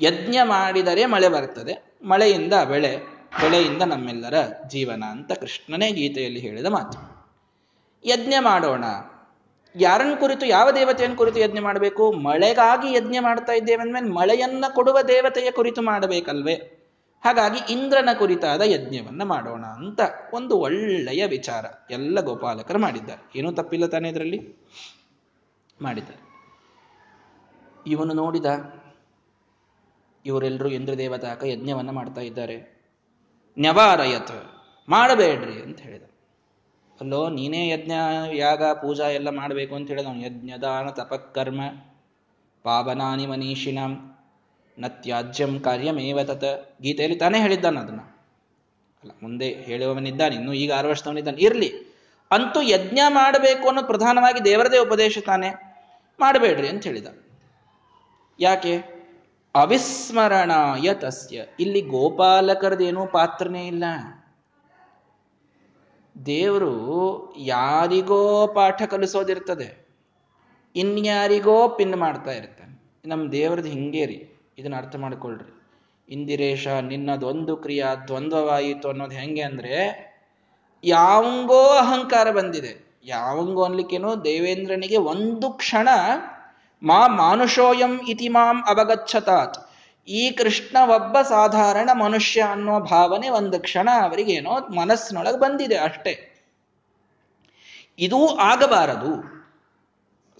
ಯಜ್ಞ 0.00 0.36
ಮಾಡಿದರೆ 0.44 1.06
ಮಳೆ 1.06 1.28
ಬರ್ತದೆ, 1.28 1.98
ಮಳೆಯಿಂದ 2.04 2.52
ಬೆಳೆ, 2.68 2.96
ಬೆಳೆಯಿಂದ 3.40 3.82
ನಮ್ಮೆಲ್ಲರ 3.82 4.34
ಜೀವನ 4.68 5.04
ಅಂತ 5.10 5.32
ಕೃಷ್ಣನೇ 5.32 5.92
ಗೀತೆಯಲ್ಲಿ 5.92 6.40
ಹೇಳಿದ 6.40 6.66
ಮಾತು. 6.66 7.28
ಯಜ್ಞ 8.04 8.34
ಮಾಡೋಣ. 8.40 8.84
ಯಾರನ್ನ 9.76 10.14
ಕುರಿತು, 10.14 10.46
ಯಾವ 10.46 10.70
ದೇವತೆಯನ್ನು 10.70 11.16
ಕುರಿತು 11.16 11.40
ಯಜ್ಞ 11.40 11.60
ಮಾಡಬೇಕು? 11.60 12.12
ಮಳೆಗಾಗಿ 12.12 12.92
ಯಜ್ಞ 12.92 13.16
ಮಾಡ್ತಾ 13.20 13.52
ಇದ್ದೇವೆ 13.52 13.82
ಅಂದ್ಮೇಲೆ 13.82 14.08
ಮಳೆಯನ್ನ 14.08 14.64
ಕೊಡುವ 14.74 15.00
ದೇವತೆಯ 15.00 15.50
ಕುರಿತು 15.50 15.82
ಮಾಡಬೇಕಲ್ವೇ? 15.82 16.78
ಹಾಗಾಗಿ 17.24 17.72
ಇಂದ್ರನ 17.72 18.08
ಕುರಿತಾದ 18.18 18.60
ಯಜ್ಞವನ್ನು 18.60 19.24
ಮಾಡೋಣ 19.24 19.64
ಅಂತ 19.64 20.00
ಒಂದು 20.34 20.58
ಒಳ್ಳೆಯ 20.58 21.26
ವಿಚಾರ 21.26 21.64
ಎಲ್ಲ 21.90 22.20
ಗೋಪಾಲಕರು 22.20 22.78
ಮಾಡಿದ್ದಾರೆ. 22.78 23.38
ಏನೂ 23.38 23.52
ತಪ್ಪಿಲ್ಲ 23.52 23.86
ತಾನೆ 23.86 24.08
ಇದರಲ್ಲಿ? 24.08 24.56
ಮಾಡಿದ್ದಾರೆ. 25.82 26.32
ಇವನು 27.86 28.14
ನೋಡಿದ 28.14 28.46
ಇವರೆಲ್ಲರೂ 30.26 30.68
ಇಂದ್ರ 30.68 30.94
ದೇವತಾಕ 30.94 31.44
ಯಜ್ಞವನ್ನ 31.44 31.90
ಮಾಡ್ತಾ 31.90 32.20
ಇದ್ದಾರೆ. 32.20 32.82
ನ್ಯವಾರಯತ್, 33.58 34.64
ಮಾಡಬೇಡ್ರಿ 34.88 35.62
ಅಂತ 35.62 35.80
ಹೇಳಿದ. 35.80 36.02
ಅಲ್ಲೋ, 37.00 37.28
ನೀನೇ 37.28 37.68
ಯಜ್ಞ, 37.68 37.92
ಯಾಗ, 38.32 38.64
ಪೂಜಾ 38.64 39.08
ಎಲ್ಲ 39.08 39.30
ಮಾಡಬೇಕು 39.30 39.74
ಅಂತ 39.74 39.88
ಹೇಳಿದ 39.88 40.06
ಯಜ್ಞದಾನ, 40.14 40.90
ತಪಕರ್ಮ, 40.90 41.60
ಪಾವನಾನಿ 42.62 43.26
ಮನೀಷಿಣಂ 43.26 44.11
ನ 44.78 44.86
ತ್ಯಾಜ್ಯಂ 44.86 45.60
ಕಾರ್ಯಮೇವ 45.60 46.24
ತತ್. 46.24 46.82
ಗೀತೆಯಲ್ಲಿ 46.82 47.18
ತಾನೇ 47.18 47.40
ಹೇಳಿದ್ದಾನೆ 47.40 47.80
ಅದನ್ನ. 47.80 48.00
ಅಲ್ಲ, 48.00 49.10
ಮುಂದೆ 49.22 49.48
ಹೇಳುವವನಿದ್ದಾನೆ, 49.48 50.34
ಇನ್ನು 50.34 50.52
ಈಗ 50.52 50.72
ಆರು 50.72 50.88
ವರ್ಷದವನಿದ್ದಾನೆ. 50.88 51.42
ಇರಲಿ. 51.42 51.72
ಅಂತೂ 52.30 52.62
ಯಜ್ಞ 52.62 52.98
ಮಾಡಬೇಕು 53.08 53.66
ಅನ್ನೋದು 53.66 53.86
ಪ್ರಧಾನವಾಗಿ 53.86 54.44
ದೇವರದೇ 54.44 54.78
ಉಪದೇಶ 54.78 55.18
ತಾನೆ. 55.26 55.72
ಮಾಡಬೇಡ್ರಿ 56.20 56.68
ಅಂತ 56.68 56.84
ಹೇಳಿದ. 56.84 57.06
ಯಾಕೆ? 58.40 58.76
ಅವಿಸ್ಮರಣಾಯ 59.54 60.94
ತಸ್ಯ. 60.94 61.46
ಇಲ್ಲಿ 61.60 61.80
ಗೋಪಾಲಕರದೇನೂ 61.80 63.06
ಪಾತ್ರನೇ 63.06 63.66
ಇಲ್ಲ. 63.66 63.84
ದೇವರು 66.26 67.34
ಯಾರಿಗೋ 67.38 68.46
ಪಾಠ 68.46 68.82
ಕಲಿಸೋದಿರ್ತದೆ, 68.82 69.88
ಇನ್ಯಾರಿಗೋ 70.76 71.68
ಪಿನ್ 71.68 71.96
ಮಾಡ್ತಾ 71.96 72.30
ಇರ್ತಾನೆ. 72.30 72.82
ನಮ್ಮ 73.04 73.32
ದೇವ್ರದ್ದು 73.32 73.68
ಹಿಂಗೇ 73.68 74.06
ರೀ 74.06 74.31
ಇದನ್ನ 74.58 74.76
ಅರ್ಥ 74.76 74.96
ಮಾಡ್ಕೊಳ್ರಿ. 74.96 75.62
ಇಂದಿರೇಶ, 76.08 76.66
ನಿನ್ನದೊಂದು 76.66 77.56
ಕ್ರಿಯಾ 77.56 77.94
ದ್ವಂದ್ವವಾಯಿತು 77.94 78.88
ಅನ್ನೋದು 78.88 79.16
ಹೆಂಗೆ 79.16 79.42
ಅಂದ್ರೆ, 79.42 80.12
ಯಾವಂಗೋ 80.84 81.66
ಅಹಂಕಾರ 81.66 82.30
ಬಂದಿದೆ. 82.30 83.00
ಯಾವಂಗೋ 83.04 83.64
ಅನ್ಲಿಕ್ಕೇನು 83.64 84.24
ದೇವೇಂದ್ರನಿಗೆ 84.24 84.96
ಒಂದು 84.96 85.50
ಕ್ಷಣ, 85.50 85.88
ಮಾ 86.82 87.06
ಮಾನುಷೋಯಂ 87.06 88.00
ಇತಿ 88.08 88.28
ಮಾಂ 88.28 88.60
ಅವಗಚ್ಚತಾತ್ 88.66 89.70
ಈ 90.08 90.30
ಕೃಷ್ಣ 90.30 90.76
ಒಬ್ಬ 90.90 91.20
ಸಾಧಾರಣ 91.20 91.90
ಮನುಷ್ಯ 91.92 92.40
ಅನ್ನೋ 92.40 92.80
ಭಾವನೆ 92.80 93.28
ಒಂದು 93.28 93.60
ಕ್ಷಣ 93.60 93.88
ಅವರಿಗೇನೋ 94.02 94.68
ಮನಸ್ಸಿನೊಳಗೆ 94.68 95.38
ಬಂದಿದೆ 95.38 95.76
ಅಷ್ಟೇ. 95.76 96.28
ಇದೂ 97.98 98.26
ಆಗಬಾರದು. 98.26 99.41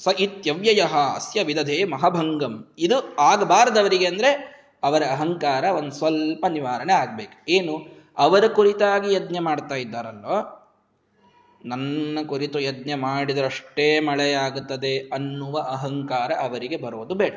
ಸ 0.04 0.08
ಇತ್ಯವ್ಯಯ 0.18 0.84
ಅಸ್ಯ 1.14 1.42
ವಿಧದೆ 1.42 1.84
ಮಹಾಭಂಗಂ. 1.84 2.74
ಇದು 2.78 3.16
ಆಗಬಾರದವರಿಗೆ 3.16 4.06
ಅಂದ್ರೆ 4.06 4.52
ಅವರ 4.82 5.02
ಅಹಂಕಾರ 5.02 5.64
ಒಂದು 5.64 5.90
ಸ್ವಲ್ಪ 5.90 6.46
ನಿವಾರಣೆ 6.46 6.92
ಆಗ್ಬೇಕು. 6.92 7.50
ಏನು? 7.50 8.02
ಅವರ 8.18 8.46
ಕುರಿತಾಗಿ 8.46 9.14
ಯಜ್ಞ 9.14 9.36
ಮಾಡ್ತಾ 9.40 9.74
ಇದ್ದಾರಲ್ಲೋ 9.74 10.58
ನನ್ನ 11.64 12.18
ಕುರಿತು 12.26 12.60
ಯಜ್ಞ 12.60 12.90
ಮಾಡಿದರಷ್ಟೇ 12.94 14.00
ಮಳೆಯಾಗುತ್ತದೆ 14.00 14.98
ಅನ್ನುವ 14.98 15.58
ಅಹಂಕಾರ 15.58 16.32
ಅವರಿಗೆ 16.32 16.76
ಬರೋದು 16.76 17.14
ಬೇಡ. 17.14 17.32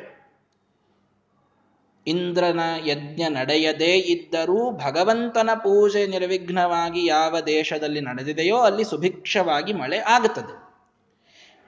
ಇಂದ್ರನ 2.07 2.59
ಯಜ್ಞ 2.85 3.21
ನಡೆಯದೇ 3.29 3.93
ಇದ್ದರೂ 3.93 4.71
ಭಗವಂತನ 4.71 5.49
ಪೂಜೆ 5.55 6.07
ನಿರ್ವಿಘ್ನವಾಗಿ 6.07 7.05
ಯಾವ 7.05 7.39
ದೇಶದಲ್ಲಿ 7.39 8.01
ನಡೆದಿದೆಯೋ 8.01 8.57
ಅಲ್ಲಿ 8.57 8.83
ಸುಭಿಕ್ಷವಾಗಿ 8.83 9.73
ಮಳೆ 9.73 9.97
ಆಗುತ್ತದೆ. 9.97 10.64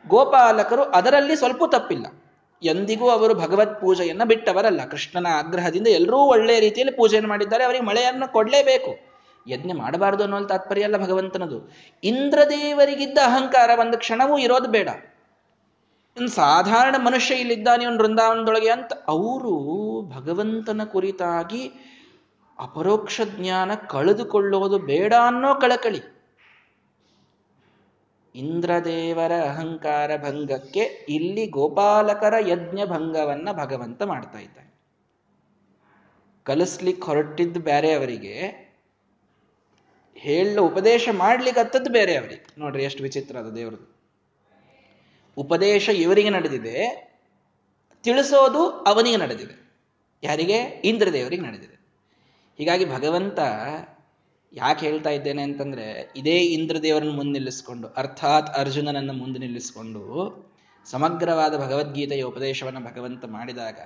ಗೋಪಾಲಕರು 0.07 0.83
ಅದರಲ್ಲಿ 0.83 1.35
ಸ್ವಲ್ಪ 1.35 1.63
ತಪ್ಪಿಲ್ಲ. 1.65 2.05
ಎಂದಿಗೂ 2.63 3.09
ಅವರು 3.09 3.33
ಭಗವತ್ 3.33 3.81
ಪೂಜೆಯನ್ನು 3.81 4.27
ಬಿಟ್ಟವರಲ್ಲ. 4.27 4.85
ಕೃಷ್ಣನ 4.85 5.27
ಆಗ್ರಹದಿಂದ 5.27 5.87
ಎಲ್ಲರೂ 5.87 6.17
ಒಳ್ಳೆಯ 6.17 6.59
ರೀತಿಯಲ್ಲಿ 6.59 6.97
ಪೂಜೆಯನ್ನು 6.97 7.29
ಮಾಡಿದ್ದಾರೆ. 7.29 7.63
ಅವರಿಗೆ 7.63 7.83
ಮಳೆಯನ್ನು 7.83 8.33
ಕೊಡಲೇಬೇಕು. 8.33 9.17
ಯಜ್ಞ 9.49 9.71
ಮಾಡಬಾರದು 9.73 10.23
ಅನ್ನೋ 10.23 10.39
ತಾತ್ಪರ್ಯ 10.39 10.83
ಅಲ್ಲ 10.83 10.97
ಭಗವಂತನದು. 10.97 11.73
ಇಂದ್ರದೇವರಿಗಿದ್ದ 12.03 13.17
ಅಹಂಕಾರ 13.17 13.69
ಒಂದು 13.79 13.97
ಕ್ಷಣವೂ 13.97 14.37
ಇರೋದು 14.37 14.69
ಬೇಡ. 14.69 14.89
ಸಾಧಾರಣ 16.27 16.95
ಮನುಷ್ಯ 16.97 17.35
ಇಲ್ಲಿದ್ದಾನೆ 17.35 17.83
ಇವನು 17.83 17.97
ವೃಂದಾವನದೊಳಗೆ 17.97 18.69
ಅಂತ 18.69 18.93
ಅವರು 19.07 19.53
ಭಗವಂತನ 20.15 20.81
ಕುರಿತಾಗಿ 20.83 21.71
ಅಪರೋಕ್ಷ 22.59 23.21
ಜ್ಞಾನ 23.39 23.71
ಕಳೆದುಕೊಳ್ಳೋದು 23.89 24.79
ಬೇಡ 24.79 25.13
ಅನ್ನೋ 25.13 25.55
ಕಳಕಳಿ. 25.55 26.16
ಇಂದ್ರದೇವರ 28.37 29.31
ಅಹಂಕಾರ 29.43 30.17
ಭಂಗಕ್ಕೆ 30.17 31.05
ಇಲ್ಲಿ 31.09 31.47
ಗೋಪಾಲಕರ 31.47 32.33
ಯಜ್ಞ 32.47 32.85
ಭಂಗವನ್ನ 32.85 33.49
ಭಗವಂತ 33.51 34.03
ಮಾಡ್ತಾ 34.03 34.39
ಇದ್ದಾನೆ. 34.39 34.73
ಕಲಿಸ್ಲಿಕ್ಕೆ 36.43 37.03
ಹೊರಟಿದ್ದು 37.03 37.59
ಬೇರೆ 37.59 37.93
ಅವರಿಗೆ 37.93 38.67
ಹೇಳ 40.15 40.59
ಉಪದೇಶ 40.59 41.09
ಮಾಡ್ಲಿಕ್ಕೆ 41.11 41.89
ಬೇರೆ 41.89 42.15
ಅವರಿಗೆ. 42.15 42.45
ನೋಡ್ರಿ 42.57 42.83
ಎಷ್ಟು 42.83 43.03
ವಿಚಿತ್ರ 43.03 43.37
ಅದು 43.37 43.55
ದೇವ್ರದ್ದು. 43.55 43.97
ಉಪದೇಶ 45.37 45.89
ಇವರಿಗೆ 45.89 46.29
ನಡೆದಿದೆ, 46.29 47.07
ತಿಳಿಸೋದು 48.03 48.69
ಅವನಿಗೆ 48.69 49.17
ನಡೆದಿದೆ. 49.17 49.73
ಯಾರಿಗೆ? 50.23 50.57
ಇಂದ್ರದೇವರಿಗೆ 50.61 51.41
ನಡೆದಿದೆ. 51.41 51.77
ಹೀಗಾಗಿ 52.57 52.85
ಭಗವಂತ 52.85 53.39
ಯಾಕೆ 54.53 54.85
ಹೇಳ್ತಾ 54.85 55.09
ಇದ್ದೇನೆ 55.09 55.41
ಅಂತಂದ್ರೆ, 55.41 56.13
ಇದೇ 56.15 56.37
ಇಂದ್ರದೇವರನ್ನು 56.37 57.13
ಮುಂದೆ 57.13 57.31
ನಿಲ್ಲಿಸಿಕೊಂಡು, 57.31 57.87
ಅರ್ಥಾತ್ 57.87 58.57
ಅರ್ಜುನನನ್ನು 58.57 59.13
ಮುಂದೆ 59.13 59.39
ನಿಲ್ಲಿಸಿಕೊಂಡು, 59.39 60.03
ಸಮಗ್ರವಾದ 60.85 61.57
ಭಗವದ್ಗೀತೆಯ 61.57 62.21
ಉಪದೇಶವನ್ನು 62.21 62.79
ಭಗವಂತ 62.79 63.25
ಮಾಡಿದಾಗ, 63.25 63.79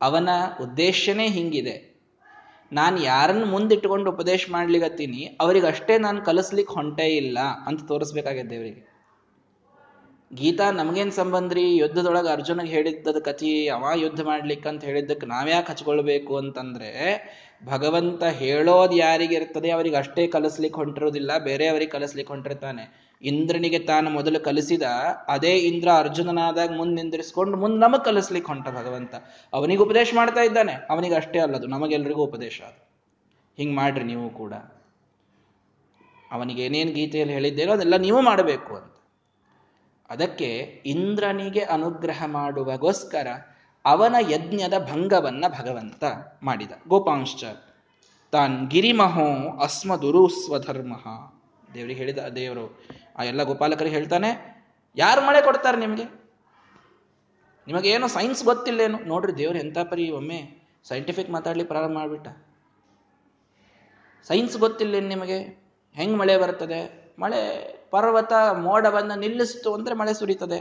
ಅವನ 0.00 0.28
ಉದ್ದೇಶನೇ 0.62 1.28
ಹಿಂಗಿದೆ. 1.28 1.98
ನಾನು 2.72 3.02
ಯಾರನ್ನು 3.02 3.46
ಮುಂದಿಟ್ಟುಕೊಂಡು 3.46 4.12
ಉಪದೇಶ 4.12 4.46
ಮಾಡ್ಲಿಗತ್ತೀನಿ 4.50 5.36
ಅವರಿಗಷ್ಟೇ 5.40 5.98
ನಾನು 5.98 6.24
ಕಲಿಸ್ಲಿಕ್ಕೆ 6.24 6.74
ಹೊಂಟೇ 6.74 7.16
ಇಲ್ಲ 7.16 7.38
ಅಂತ 7.66 7.88
ತೋರಿಸ್ಬೇಕಾಗಿದೆ 7.88 8.50
ದೇವರಿಗೆ. 8.50 8.98
ಗೀತಾ, 10.34 10.70
ನಮಗೇನ್ 10.70 11.12
ಸಂಬಂಧ್ರಿ 11.12 11.76
ಯುದ್ಧದೊಳಗೆ 11.76 12.28
ಅರ್ಜುನಿಗೆ 12.28 12.70
ಹೇಳಿದ್ದದ 12.70 13.16
ಕಥಿ, 13.18 13.68
ಅವ 13.68 13.84
ಯುದ್ಧ 13.94 14.20
ಮಾಡ್ಲಿಕ್ಕೆ 14.20 14.68
ಅಂತ 14.68 14.84
ಹೇಳಿದ್ದಕ್ಕೆ 14.84 15.26
ನಾವ್ಯಾಕೆ 15.26 15.72
ಹಚ್ಕೊಳ್ಬೇಕು 15.72 16.36
ಅಂತಂದ್ರೆ 16.36 16.90
ಭಗವಂತ 17.64 18.24
ಹೇಳೋದು 18.24 18.96
ಯಾರಿಗೆ 18.96 19.34
ಇರ್ತದೆ 19.34 19.70
ಅವರಿಗೆ 19.70 19.96
ಅಷ್ಟೇ 19.96 20.26
ಕಲಿಸ್ಲಿಕ್ಕೆ 20.26 20.80
ಹೊಂಟಿರೋದಿಲ್ಲ, 20.80 21.38
ಬೇರೆಯವರಿಗೆ 21.38 21.90
ಕಲಿಸ್ಲಿಕ್ಕೆ 21.90 22.34
ಹೊಂಟಿರ್ತಾನೆ. 22.34 23.08
ಇಂದ್ರನಿಗೆ 23.22 23.78
ತಾನು 23.78 24.10
ಮೊದಲು 24.10 24.40
ಕಲಿಸಿದ 24.40 24.82
ಅದೇ 25.28 25.56
ಇಂದ್ರ 25.56 25.88
ಅರ್ಜುನನಾದಾಗ 25.98 26.76
ಮುಂದೆ 26.76 27.02
ನಿಂದಿರಿಸ್ಕೊಂಡು 27.02 27.58
ಮುಂದೆ 27.58 27.78
ನಮಗೆ 27.78 28.04
ಕಲಿಸ್ಲಿಕ್ಕೆ 28.04 28.52
ಹೊಂಟ 28.52 28.68
ಭಗವಂತ. 28.68 29.14
ಅವನಿಗೆ 29.52 29.82
ಉಪದೇಶ 29.82 30.12
ಮಾಡ್ತಾ 30.16 30.40
ಇದ್ದಾನೆ, 30.40 30.72
ಅವನಿಗೆ 30.72 31.14
ಅಷ್ಟೇ 31.14 31.38
ಅಲ್ಲದು, 31.38 31.66
ನಮಗೆಲ್ರಿಗೂ 31.66 32.22
ಉಪದೇಶ 32.22 32.62
ಅದು. 32.66 32.88
ಹಿಂಗೆ 33.56 33.74
ಮಾಡ್ರಿ 33.74 34.04
ನೀವು 34.04 34.30
ಕೂಡ. 34.30 34.52
ಅವನಿಗೆ 36.32 36.64
ಏನೇನು 36.64 36.92
ಗೀತೆಯಲ್ಲಿ 36.92 37.34
ಹೇಳಿದ್ದೇನೋ 37.34 37.72
ಅದೆಲ್ಲ 37.72 37.96
ನೀವು 37.96 38.20
ಮಾಡಬೇಕು 38.20 38.76
ಅಂತ. 38.76 38.94
ಅದಕ್ಕೆ 40.10 40.82
ಇಂದ್ರನಿಗೆ 40.86 41.60
ಅನುಗ್ರಹ 41.60 42.24
ಮಾಡುವಗೋಸ್ಕರ 42.26 43.26
ಅವನ 43.88 44.16
ಯಜ್ಞದ 44.30 44.76
ಭಂಗವನ್ನ 44.90 45.44
ಭಗವಂತ 45.48 46.04
ಮಾಡಿದ. 46.42 46.72
ಗೋಪಾಂಶ್ಚ, 46.88 47.44
ತಾನ್ 48.32 48.68
ಗಿರಿಮಹೋ 48.68 49.58
ಅಸ್ಮದುರು 49.58 50.28
ಸ್ವಧರ್ಮ 50.28 50.94
ದೇವ್ರಿಗೆ 51.74 51.98
ಹೇಳಿದ, 51.98 52.18
ದೇವರು, 52.18 52.64
ಆ 53.16 53.22
ಎಲ್ಲ 53.22 53.42
ಗೋಪಾಲಕರಿಗೆ 53.42 53.94
ಹೇಳ್ತಾನೆ, 53.94 54.30
ಯಾರು 54.96 55.20
ಮಳೆ 55.20 55.40
ಕೊಡ್ತಾರೆ 55.42 55.78
ನಿಮಗೆ? 55.78 56.04
ನಿಮಗೇನು 57.66 58.08
ಸೈನ್ಸ್ 58.08 58.44
ಗೊತ್ತಿಲ್ಲೇನು? 58.44 58.98
ನೋಡ್ರಿ, 58.98 59.32
ದೇವ್ರು 59.38 59.58
ಎಂತ 59.58 59.78
ಪರಿ, 59.78 60.10
ಒಮ್ಮೆ 60.10 60.38
ಸೈಂಟಿಫಿಕ್ 60.84 61.30
ಮಾತಾಡ್ಲಿಕ್ಕೆ 61.30 61.74
ಪ್ರಾರಂಭ 61.74 61.94
ಮಾಡಿಬಿಟ್ಟ. 61.94 62.28
ಸೈನ್ಸ್ 64.24 64.56
ಗೊತ್ತಿಲ್ಲೇನು 64.56 65.08
ನಿಮಗೆ? 65.08 65.38
ಹೆಂಗ್ 65.94 66.18
ಮಳೆ 66.18 66.38
ಬರ್ತದೆ? 66.38 66.80
ಮಳೆ, 67.18 67.42
ಪರ್ವತ 67.90 68.32
ಮೋಡವನ್ನು 68.52 69.18
ನಿಲ್ಲಿಸ್ತು 69.18 69.74
ಅಂದ್ರೆ 69.74 69.94
ಮಳೆ 69.94 70.14
ಸುರಿತದೆ. 70.14 70.60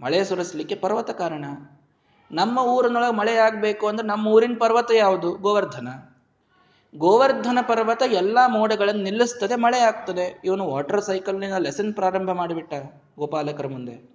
ಮಳೆ 0.00 0.24
ಸುರಿಸ್ಲಿಕ್ಕೆ 0.24 0.74
ಪರ್ವತ 0.74 1.10
ಕಾರಣ. 1.10 1.44
ನಮ್ಮ 2.34 2.58
ಊರಿನೊಳಗೆ 2.58 3.14
ಮಳೆ 3.14 3.36
ಆಗಬೇಕು 3.36 3.86
ಅಂದ್ರೆ 3.86 4.08
ನಮ್ಮ 4.08 4.28
ಊರಿನ 4.28 4.56
ಪರ್ವತ 4.58 4.90
ಯಾವುದು? 4.94 5.32
ಗೋವರ್ಧನ. 5.32 5.88
ಗೋವರ್ಧನ 6.96 7.58
ಪರ್ವತ 7.68 8.02
ಎಲ್ಲ 8.12 8.38
ಮೋಡಗಳನ್ನು 8.46 9.02
ನಿಲ್ಲಿಸ್ತದೆ, 9.02 9.54
ಮಳೆ 9.54 9.78
ಆಗ್ತದೆ. 9.78 10.40
ಇವನು 10.44 10.70
ವಾಟರ್ 10.70 11.02
ಸೈಕಲ್ನಿಂದ 11.02 11.54
ಲೆಸನ್ 11.58 11.94
ಪ್ರಾರಂಭ 11.94 12.30
ಮಾಡಿಬಿಟ್ಟ 12.30 12.74
ಗೋಪಾಲಕರ 13.18 13.66
ಮುಂದೆ. 13.66 14.10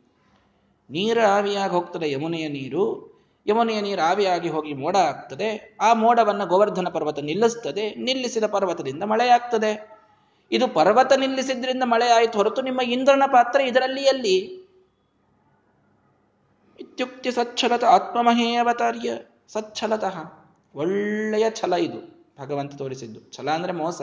ನೀರು 0.90 1.28
ಆವಿಯಾಗಿ 1.28 1.74
ಹೋಗ್ತದೆ, 1.74 2.12
ಯಮುನೆಯ 2.12 2.48
ನೀರು. 2.48 3.16
ಯಮುನೆಯ 3.48 3.82
ನೀರು 3.82 4.02
ಆವಿಯಾಗಿ 4.02 4.50
ಹೋಗಿ 4.50 4.74
ಮೋಡ 4.74 4.96
ಆಗ್ತದೆ. 4.96 5.78
ಆ 5.82 5.94
ಮೋಡವನ್ನು 5.94 6.46
ಗೋವರ್ಧನ 6.46 6.88
ಪರ್ವತ 6.90 7.20
ನಿಲ್ಲಿಸ್ತದೆ. 7.20 7.96
ನಿಲ್ಲಿಸಿದ 7.96 8.44
ಪರ್ವತದಿಂದ 8.44 9.04
ಮಳೆ 9.04 9.30
ಆಗ್ತದೆ. 9.30 10.00
ಇದು 10.52 10.68
ಪರ್ವತ 10.68 11.14
ನಿಲ್ಲಿಸಿದ್ರಿಂದ 11.14 11.84
ಮಳೆ 11.86 12.10
ಆಯಿತು 12.10 12.38
ಹೊರತು 12.38 12.62
ನಿಮ್ಮ 12.62 12.82
ಇಂದ್ರನ 12.82 13.24
ಪಾತ್ರ 13.32 13.62
ಇದರಲ್ಲಿ 13.62 14.02
ಎಲ್ಲಿ 14.02 14.59
ಇತ್ಯುಕ್ತಿ 17.00 17.32
ಸಚ್ಛಲತ 17.32 17.84
ಆತ್ಮಮಹೇ 17.84 18.56
ಅವತಾರ್ಯ 18.56 19.12
ಸಚ್ಛಲತಃ 19.48 20.18
ಒಳ್ಳೆಯ 20.76 21.50
ಛಲ 21.50 21.74
ಇದು, 21.74 22.28
ಭಗವಂತ 22.40 22.76
ತೋರಿಸಿದ್ದು. 22.76 23.32
ಛಲ 23.32 23.50
ಅಂದ್ರೆ 23.50 23.74
ಮೋಸ. 23.74 24.02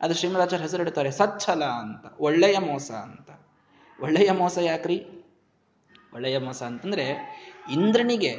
ಅದು 0.00 0.14
ಶ್ರೀಮದಾಚಾರ್ಯ 0.14 0.64
ಹೆಸರಿಡ್ತಾರೆ 0.64 1.10
ಸಚ್ಛಲ 1.10 1.64
ಅಂತ. 1.64 2.20
ಒಳ್ಳೆಯ 2.20 2.58
ಮೋಸ 2.58 2.90
ಅಂತ. 2.90 3.30
ಒಳ್ಳೆಯ 4.02 4.32
ಮೋಸ 4.32 4.58
ಯಾಕ್ರಿ? 4.58 5.06
ಒಳ್ಳೆಯ 6.14 6.38
ಮೋಸ 6.38 6.62
ಅಂತಂದ್ರೆ, 6.62 7.06
ಇಂದ್ರನಿಗೆ 7.72 8.36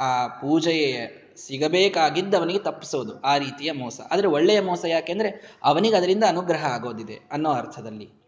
ಆ 0.00 0.26
ಪೂಜೆಯ 0.26 1.06
ಸಿಗಬೇಕಾಗಿದ್ದ 1.36 2.34
ಅವನಿಗೆ 2.34 2.58
ತಪ್ಪಿಸೋದು, 2.58 3.20
ಆ 3.20 3.36
ರೀತಿಯ 3.36 3.72
ಮೋಸ. 3.72 4.00
ಆದರೆ 4.10 4.26
ಒಳ್ಳೆಯ 4.26 4.60
ಮೋಸ 4.60 4.84
ಯಾಕೆಂದ್ರೆ 4.84 5.58
ಅವನಿಗೆ 5.64 5.96
ಅದರಿಂದ 5.96 6.24
ಅನುಗ್ರಹ 6.28 6.74
ಆಗೋದಿದೆ 6.74 7.28
ಅನ್ನೋ 7.32 7.52
ಅರ್ಥದಲ್ಲಿ. 7.52 8.25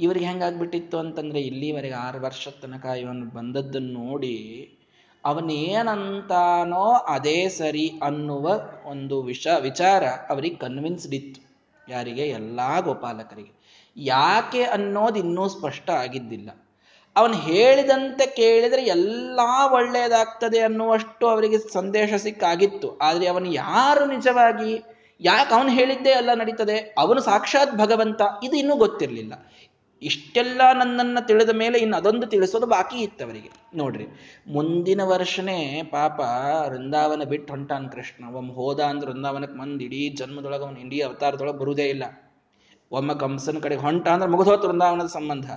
ಇವರಿಗೆ 0.00 0.26
ಹೆಂಗಾಗ್ಬಿಟ್ಟಿತ್ತು 0.26 0.98
ಅಂತಂದ್ರೆ 0.98 1.40
ಇಲ್ಲಿವರೆಗೆ 1.40 1.94
ಆರು 1.94 2.20
ವರ್ಷದ 2.20 2.54
ತನಕ 2.62 2.84
ಇವನು 2.84 3.26
ಬಂದದ್ದನ್ನು 3.26 3.92
ನೋಡಿ 3.92 4.74
ಅವನೇನಂತಾನೋ 5.24 6.92
ಅದೇ 6.92 7.48
ಸರಿ 7.48 7.92
ಅನ್ನುವ 8.02 8.60
ಒಂದು 8.84 9.22
ವಿಷ 9.22 9.46
ವಿಚಾರ 9.60 10.04
ಅವರಿಗೆ 10.04 10.56
ಕನ್ವಿನ್ಸ್ಡ್ 10.56 11.14
ಇತ್ತು. 11.14 11.48
ಯಾರಿಗೆ? 11.88 12.22
ಎಲ್ಲಾ 12.22 12.80
ಗೋಪಾಲಕರಿಗೆ. 12.80 13.58
ಯಾಕೆ 13.96 14.62
ಅನ್ನೋದು 14.62 15.18
ಇನ್ನೂ 15.18 15.48
ಸ್ಪಷ್ಟ 15.48 15.90
ಆಗಿದ್ದಿಲ್ಲ. 15.90 16.50
ಅವನು 17.16 17.34
ಹೇಳಿದಂತೆ 17.34 18.26
ಕೇಳಿದರೆ 18.26 18.82
ಎಲ್ಲ 18.82 19.40
ಒಳ್ಳೆಯದಾಗ್ತದೆ 19.72 20.58
ಅನ್ನುವಷ್ಟು 20.58 21.26
ಅವರಿಗೆ 21.28 21.58
ಸಂದೇಶ 21.58 22.14
ಸಿಕ್ಕಾಗಿತ್ತು. 22.14 22.98
ಆದರೆ 22.98 23.26
ಅವನು 23.26 23.52
ಯಾರು 23.52 24.04
ನಿಜವಾಗಿ? 24.04 24.82
ಯಾಕೆ 25.20 25.54
ಅವನು 25.54 25.68
ಹೇಳಿದ್ದೇ 25.68 26.10
ಎಲ್ಲ 26.10 26.34
ನಡೀತದೆ? 26.34 26.94
ಅವನು 26.98 27.20
ಸಾಕ್ಷಾತ್ 27.20 27.76
ಭಗವಂತ. 27.76 28.20
ಇದು 28.42 28.56
ಇನ್ನೂ 28.56 28.76
ಗೊತ್ತಿರಲಿಲ್ಲ. 28.76 29.52
ಇಷ್ಟೆಲ್ಲ 30.02 30.60
ನನ್ನನ್ನು 30.72 31.26
ತಿಳಿದ 31.26 31.52
ಮೇಲೆ 31.54 31.78
ಇನ್ನು 31.78 31.96
ಅದೊಂದು 31.96 32.26
ತಿಳಿಸೋದು 32.26 32.66
ಬಾಕಿ 32.66 32.98
ಇತ್ತು 32.98 33.24
ಅವರಿಗೆ 33.24 33.50
ನೋಡ್ರಿ, 33.76 34.06
ಮುಂದಿನ 34.48 35.00
ವರ್ಷನೇ 35.04 35.82
ಪಾಪ 35.90 36.18
ವೃಂದಾವನ 36.68 37.22
ಬಿಟ್ಟು 37.22 37.52
ಹೊಂಟಾನ್ 37.52 37.88
ಕೃಷ್ಣ. 37.92 38.22
ಒಮ್ಮೆ 38.34 38.54
ಹೋದ 38.54 38.80
ಅಂದ್ರೆ 38.80 39.10
ವೃಂದಾವನಕ್ಕೆ 39.10 39.58
ಮಂದಿ 39.58 39.84
ಇಡೀ 39.84 40.08
ಜನ್ಮದೊಳಗೆ 40.08 40.64
ಅವನು 40.64 40.80
ಇಡೀ 40.80 41.00
ಅವತಾರದೊಳಗೆ 41.00 41.58
ಬರುವುದೇ 41.58 41.86
ಇಲ್ಲ. 41.88 42.04
ಒಮ್ಮ 42.92 43.12
ಕಂಸನ 43.12 43.58
ಕಡೆಗೆ 43.58 43.82
ಹೊಂಟ 43.82 44.08
ಅಂದ್ರೆ 44.08 44.30
ಮುಗಿದೋತು 44.30 44.68
ವೃಂದಾವನದ 44.68 45.06
ಸಂಬಂಧ. 45.06 45.48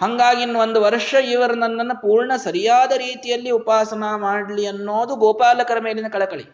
ಹಂಗಾಗಿ 0.00 0.42
ಇನ್ನು 0.42 0.58
ಒಂದು 0.58 0.82
ವರ್ಷ 0.82 1.14
ಇವರು 1.14 1.54
ನನ್ನನ್ನು 1.54 2.02
ಪೂರ್ಣ 2.02 2.32
ಸರಿಯಾದ 2.36 2.92
ರೀತಿಯಲ್ಲಿ 2.96 3.50
ಉಪಾಸನ 3.50 4.04
ಮಾಡಲಿ 4.16 4.66
ಅನ್ನೋದು 4.66 5.16
ಗೋಪಾಲಕರ 5.16 5.78
ಮೇಲಿನ 5.80 6.08
ಕಳಕಳಿ. 6.08 6.46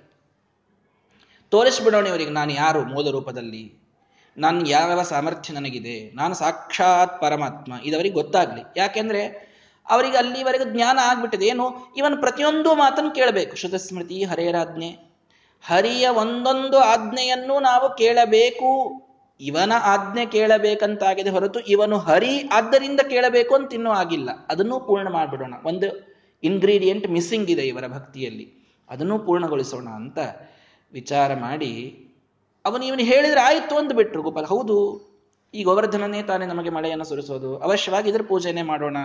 ತೋರಿಸ್ಬಿಡೋಣ 1.53 2.07
ಇವರಿಗೆ, 2.07 2.31
ನಾನು 2.31 2.53
ಯಾರು? 2.53 2.83
ಮೂಲ 2.85 3.11
ರೂಪದಲ್ಲಿ. 3.11 3.82
ನಾನು 4.37 4.69
ಯಾವ 4.69 5.03
ಸಾಮರ್ಥ್ಯ 5.03 5.55
ನನಗಿದೆ, 5.55 6.13
ನಾನು 6.15 6.35
ಸಾಕ್ಷಾತ್ 6.35 7.21
ಪರಮಾತ್ಮ, 7.21 7.73
ಇದವರಿಗೆ 7.85 8.15
ಗೊತ್ತಾಗ್ಲಿ. 8.15 8.63
ಯಾಕೆಂದ್ರೆ, 8.77 9.53
ಅವರಿಗೆ 9.91 10.17
ಅಲ್ಲಿವರೆಗೂ 10.17 10.65
ಜ್ಞಾನ 10.65 10.99
ಆಗ್ಬಿಟ್ಟಿದೆ. 11.03 11.47
ಏನು? 11.47 11.95
ಇವನ್ 11.97 12.21
ಪ್ರತಿಯೊಂದು 12.21 12.75
ಮಾತನ್ನು 12.75 13.11
ಕೇಳಬೇಕು. 13.11 13.57
ಶ್ರುತಸ್ಮೃತಿ 13.57 14.25
ಹರೇರಾಜ್ಞೆ 14.25 15.13
ಹರಿಯ 15.67 16.09
ಒಂದೊಂದು 16.09 16.79
ಆಜ್ಞೆಯನ್ನು 16.79 17.61
ನಾವು 17.61 17.97
ಕೇಳಬೇಕು. 17.97 19.03
ಇವನ 19.41 19.73
ಆಜ್ಞೆ 19.81 20.27
ಕೇಳಬೇಕಂತಾಗಿದೆ 20.27 21.31
ಹೊರತು 21.31 21.61
ಇವನು 21.61 21.99
ಹರಿ 21.99 22.49
ಆದ್ದರಿಂದ 22.53 23.01
ಕೇಳಬೇಕು 23.01 23.55
ಅಂತ 23.55 23.75
ಇನ್ನೂ 23.75 23.91
ಆಗಿಲ್ಲ. 23.91 24.31
ಅದನ್ನು 24.49 24.81
ಪೂರ್ಣ 24.81 25.09
ಮಾಡಿಬಿಡೋಣ. 25.09 25.55
ಒಂದು 25.65 26.17
ಇಂಗ್ರೀಡಿಯೆಂಟ್ 26.43 27.11
ಮಿಸ್ಸಿಂಗ್ 27.11 27.51
ಇದೆ 27.51 27.63
ಇವರ 27.63 27.87
ಭಕ್ತಿಯಲ್ಲಿ. 27.87 28.77
ಅದನ್ನು 28.91 29.19
ಪೂರ್ಣಗೊಳಿಸೋಣ 29.19 29.89
ಅಂತ 29.89 30.19
ವಿಚಾರ 30.93 31.35
ಮಾಡಿ 31.35 31.99
ಅವನು 32.65 32.85
ಇವನು 32.85 33.01
ಹೇಳಿದ್ರೆ 33.01 33.41
ಆಯಿತು 33.41 33.77
ಅಂತ 33.77 33.93
ಬಿಟ್ರು, 33.93 34.23
ಗೋಪಾಲ. 34.23 34.45
ಹೌದು 34.45 35.03
ಈ 35.55 35.63
ಗೋವರ್ಧನನೇ 35.63 36.23
ತಾನೇ 36.23 36.47
ನಮಗೆ 36.47 36.71
ಮಳೆಯನ್ನು 36.71 37.05
ಸುರಿಸೋದು. 37.05 37.59
ಅವಶ್ಯವಾಗಿ 37.59 38.11
ಇದ್ರ 38.11 38.23
ಪೂಜೆನೆ 38.29 38.63
ಮಾಡೋಣ. 38.63 38.97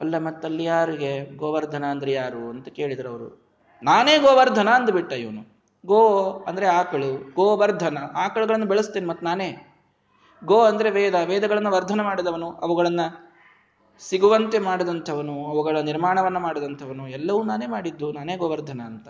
ಅಲ್ಲ, 0.00 0.18
ಮತ್ತಲ್ಲಿ 0.18 0.64
ಯಾರಿಗೆ? 0.64 1.36
ಗೋವರ್ಧನ 1.36 1.84
ಅಂದ್ರೆ 1.84 2.12
ಯಾರು 2.12 2.50
ಅಂತ 2.50 2.68
ಕೇಳಿದ್ರು 2.68 3.08
ಅವರು. 3.08 3.48
ನಾನೇ 3.82 4.18
ಗೋವರ್ಧನ 4.18 4.68
ಅಂದ್ಬಿಟ್ಟ 4.68 5.12
ಇವನು. 5.12 5.58
ಗೋ 5.86 6.30
ಅಂದ್ರೆ 6.46 6.66
ಆಕಳು, 6.66 7.34
ಗೋವರ್ಧನ. 7.34 7.98
ಆಕಳುಗಳನ್ನು 8.14 8.66
ಬೆಳೆಸ್ತೇನೆ 8.66 9.06
ಮತ್ತೆ 9.06 9.26
ನಾನೇ. 9.26 9.74
ಗೋ 10.44 10.60
ಅಂದ್ರೆ 10.60 10.90
ವೇದ. 10.90 11.14
ವೇದಗಳನ್ನು 11.14 11.70
ವರ್ಧನ 11.70 12.00
ಮಾಡಿದವನು, 12.00 12.50
ಅವುಗಳನ್ನ 12.50 13.00
ಸಿಗುವಂತೆ 14.00 14.58
ಮಾಡಿದಂಥವನು, 14.58 15.46
ಅವುಗಳ 15.46 15.78
ನಿರ್ಮಾಣವನ್ನು 15.80 16.40
ಮಾಡಿದಂಥವನು, 16.40 17.08
ಎಲ್ಲವೂ 17.08 17.42
ನಾನೇ 17.42 17.66
ಮಾಡಿದ್ದು, 17.66 18.12
ನಾನೇ 18.12 18.36
ಗೋವರ್ಧನ 18.36 18.80
ಅಂತ. 18.80 19.08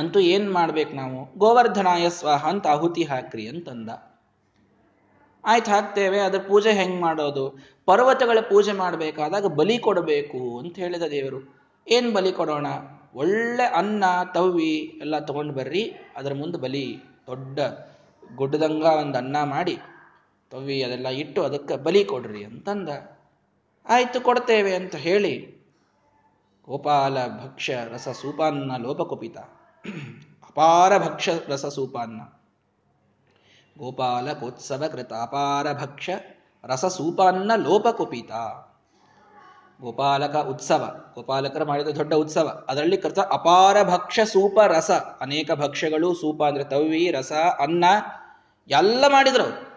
ಅಂತೂ 0.00 0.20
ಏನ್ 0.20 0.46
ಮಾಡ್ಬೇಕು 0.52 0.92
ನಾವು? 0.94 1.38
ಗೋವರ್ಧನಾಯ 1.38 2.08
ಸ್ವಾಹ 2.08 2.48
ಅಂತ 2.48 2.66
ಆಹುತಿ 2.66 3.02
ಹಾಕ್ರಿ 3.02 3.48
ಅಂತಂದ. 3.48 3.90
ಆಯ್ತು 5.44 5.70
ಹಾಕ್ತೇವೆ, 5.70 6.18
ಅದ್ರ 6.20 6.40
ಪೂಜೆ 6.48 6.72
ಹೆಂಗ್ 6.72 7.00
ಮಾಡೋದು? 7.00 7.44
ಪರ್ವತಗಳ 7.86 8.38
ಪೂಜೆ 8.40 8.72
ಮಾಡಬೇಕಾದಾಗ 8.72 9.46
ಬಲಿ 9.46 9.78
ಕೊಡಬೇಕು 9.78 10.58
ಅಂತ 10.58 10.76
ಹೇಳಿದ 10.76 11.02
ದೇವರು. 11.02 11.38
ಏನ್ 11.88 12.14
ಬಲಿ 12.14 12.32
ಕೊಡೋಣ? 12.32 12.66
ಒಳ್ಳೆ 13.14 13.62
ಅನ್ನ, 13.62 14.04
ತವ್ವಿ 14.34 14.74
ಎಲ್ಲ 15.00 15.18
ತಗೊಂಡು 15.18 15.54
ಬರ್ರಿ, 15.54 15.84
ಅದರ 16.16 16.32
ಮುಂದೆ 16.34 16.58
ಬಲಿ, 16.58 16.86
ದೊಡ್ಡ 17.26 17.60
ಗುಡ್ಡದಂಗ 18.36 18.84
ಒಂದು 18.84 19.18
ಅನ್ನ 19.18 19.36
ಮಾಡಿ, 19.44 19.78
ತವ್ವಿ 20.50 20.82
ಅದೆಲ್ಲ 20.82 21.08
ಇಟ್ಟು 21.08 21.42
ಅದಕ್ಕೆ 21.42 21.76
ಬಲಿ 21.76 22.04
ಕೊಡ್ರಿ 22.04 22.44
ಅಂತಂದ. 22.44 22.88
ಆಯ್ತು, 23.86 24.20
ಕೊಡ್ತೇವೆ 24.20 24.74
ಅಂತ 24.74 24.96
ಹೇಳಿ 24.96 25.60
ಗೋಪಾಲ 26.68 27.18
ಭಕ್ಷ್ಯ 27.26 27.78
ರಸ 27.90 28.08
ಸೂಪಾನ್ನ 28.08 28.72
ಲೋಪಕುಪಿತ 28.78 29.38
ಅಪಾರ 30.48 30.98
ಭಕ್ಷ 30.98 31.28
ರಸ 31.48 31.66
ಸೂಪಾನ್ನ 31.66 32.20
ಗೋಪಾಲಕೋತ್ಸವ 33.78 34.84
ಕೃತ 34.92 35.12
ಅಪಾರ 35.12 35.72
ಭಕ್ಷ 35.72 36.10
ರಸ 36.64 36.84
ಸೂಪಾನ್ನ 36.84 37.52
ಲೋಪಕುಪಿತ. 37.56 38.30
ಗೋಪಾಲಕ 39.80 40.36
ಉತ್ಸವ. 40.36 40.96
ಗೋಪಾಲಕರು 41.14 41.64
ಮಾಡಿದ 41.64 41.88
ದೊಡ್ಡ 41.88 42.14
ಉತ್ಸವ. 42.14 42.64
ಅದರಲ್ಲಿ 42.68 42.96
ಕೃತ 42.96 43.18
ಅಪಾರ 43.18 43.82
ಭಕ್ಷ 43.82 44.20
ಸೂಪ 44.20 44.60
ರಸ. 44.60 44.90
ಅನೇಕ 45.20 45.50
ಭಕ್ಷ್ಯಗಳು, 45.52 46.14
ಸೂಪ 46.14 46.42
ಅಂದ್ರೆ 46.42 46.64
ತವಿ 46.64 47.10
ರಸ, 47.10 47.32
ಅನ್ನ, 47.58 47.84
ಎಲ್ಲ 48.68 49.04
ಮಾಡಿದ್ರು 49.08 49.70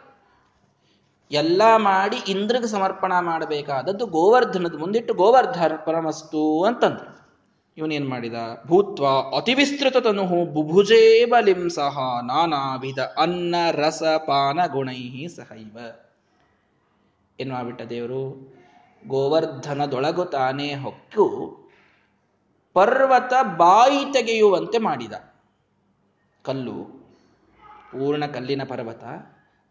ಎಲ್ಲ 1.32 1.62
ಮಾಡಿ 1.76 2.18
ಇಂದ್ರಿಗೆ 2.18 2.68
ಸಮರ್ಪಣ 2.68 3.14
ಮಾಡಬೇಕಾದದ್ದು 3.20 4.06
ಗೋವರ್ಧನದ 4.06 4.80
ಮುಂದಿಟ್ಟು 4.80 5.14
ಗೋವರ್ಧನ 5.14 5.72
ಪರಮಸ್ತು 5.86 6.64
ಅಂತಂದ್ರು. 6.64 7.13
ಇವನೇನ್ 7.78 8.10
ಮಾಡಿದ? 8.10 8.34
ಭೂತ್ವ 8.68 9.06
ಅತಿವಿಸ್ತೃತ 9.38 9.98
ತನುಹು 9.98 10.36
ತನು 10.36 10.46
ಬುಭುಜೇ 10.46 11.26
ಬಲಿಂ 11.26 11.70
ಸಹ, 11.70 12.20
ನಾನಾವಿಧ 12.26 13.00
ಅನ್ನ, 13.00 13.56
ರಸ, 13.72 14.04
ಪಾನ 14.04 14.60
ಗುಣೈ 14.68 15.28
ಸಹೈವ. 15.28 15.78
ಏನು 17.40 17.90
ದೇವರು? 17.90 18.54
ಗೋವರ್ಧನದೊಳಗು 19.08 20.26
ತಾನೇ 20.26 20.76
ಹೊಕ್ಕು, 20.76 21.58
ಪರ್ವತ 22.74 23.34
ಬಾಯಿ 23.58 24.14
ತೆಗೆಯುವಂತೆ 24.14 24.78
ಮಾಡಿದ. 24.78 25.14
ಕಲ್ಲು, 26.44 26.84
ಪೂರ್ಣ 27.92 28.26
ಕಲ್ಲಿನ 28.26 28.62
ಪರ್ವತ. 28.64 29.04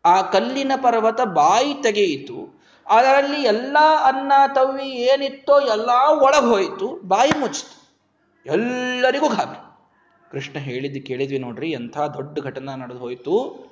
ಆ 0.04 0.22
ಕಲ್ಲಿನ 0.22 0.72
ಪರ್ವತ 0.76 1.20
ಬಾಯಿ 1.20 1.74
ತೆಗೆಯಿತು. 1.74 2.62
ಅದರಲ್ಲಿ 2.86 3.42
ಎಲ್ಲ 3.42 3.76
ಅನ್ನ, 4.04 4.32
ತವ್ವಿ 4.54 4.88
ಏನಿತ್ತೋ 4.88 5.60
ಎಲ್ಲ 5.60 5.90
ಒಳಗೆ 6.08 6.46
ಹೋಯಿತು, 6.46 7.08
ಬಾಯಿ 7.08 7.40
ಮುಚ್ಚಿತು. 7.40 7.81
ಎಲ್ಲರಿಗೂ 8.46 9.28
ಗಾಬರಿ 9.28 9.72
ಕೃಷ್ಣ 10.30 10.58
ಹೇಳಿದ್ದು 10.58 11.06
ಕೇಳಿದ್ವಿ 11.06 11.38
ನೋಡ್ರಿ, 11.38 11.70
ಎಂಥ 11.70 11.98
ದೊಡ್ಡ 11.98 12.38
ಘಟನಾ 12.38 12.76
ನಡೆದು 12.76 12.98
ಹೋಯಿತು. 12.98 13.66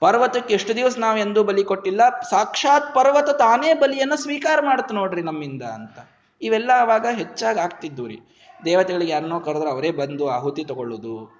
ಪರ್ವತಕ್ಕೆ 0.00 0.54
ಎಷ್ಟು 0.54 0.76
ದಿವಸ 0.76 0.96
ನಾವು 0.98 1.18
ಎಂದೂ 1.18 1.44
ಬಲಿ 1.44 1.64
ಕೊಟ್ಟಿಲ್ಲ, 1.64 2.00
ಸಾಕ್ಷಾತ್ 2.30 2.94
ಪರ್ವತ 2.94 3.30
ತಾನೇ 3.30 3.74
ಬಲಿಯನ್ನು 3.74 4.16
ಸ್ವೀಕಾರ 4.16 4.58
ಮಾಡುತ್ತೆ 4.64 4.94
ನೋಡ್ರಿ 4.94 5.22
ನಮ್ಮಿಂದ 5.22 5.62
ಅಂತ. 5.62 5.98
ಇವೆಲ್ಲ 6.42 6.70
ಆವಾಗ 6.74 7.06
ಹೆಚ್ಚಾಗಿ 7.14 7.58
ಆಗ್ತಿದ್ದು 7.58 8.06
ರೀ. 8.06 8.20
ದೇವತೆಗಳಿಗೆ 8.64 9.12
ಯಾರನ್ನೋ 9.12 9.40
ಕರೆದ್ರೆ 9.40 9.70
ಅವರೇ 9.70 9.90
ಬಂದು 9.90 10.28
ಆಹುತಿ 10.28 10.64
ತಗೊಳ್ಳೋದು. 10.64 11.38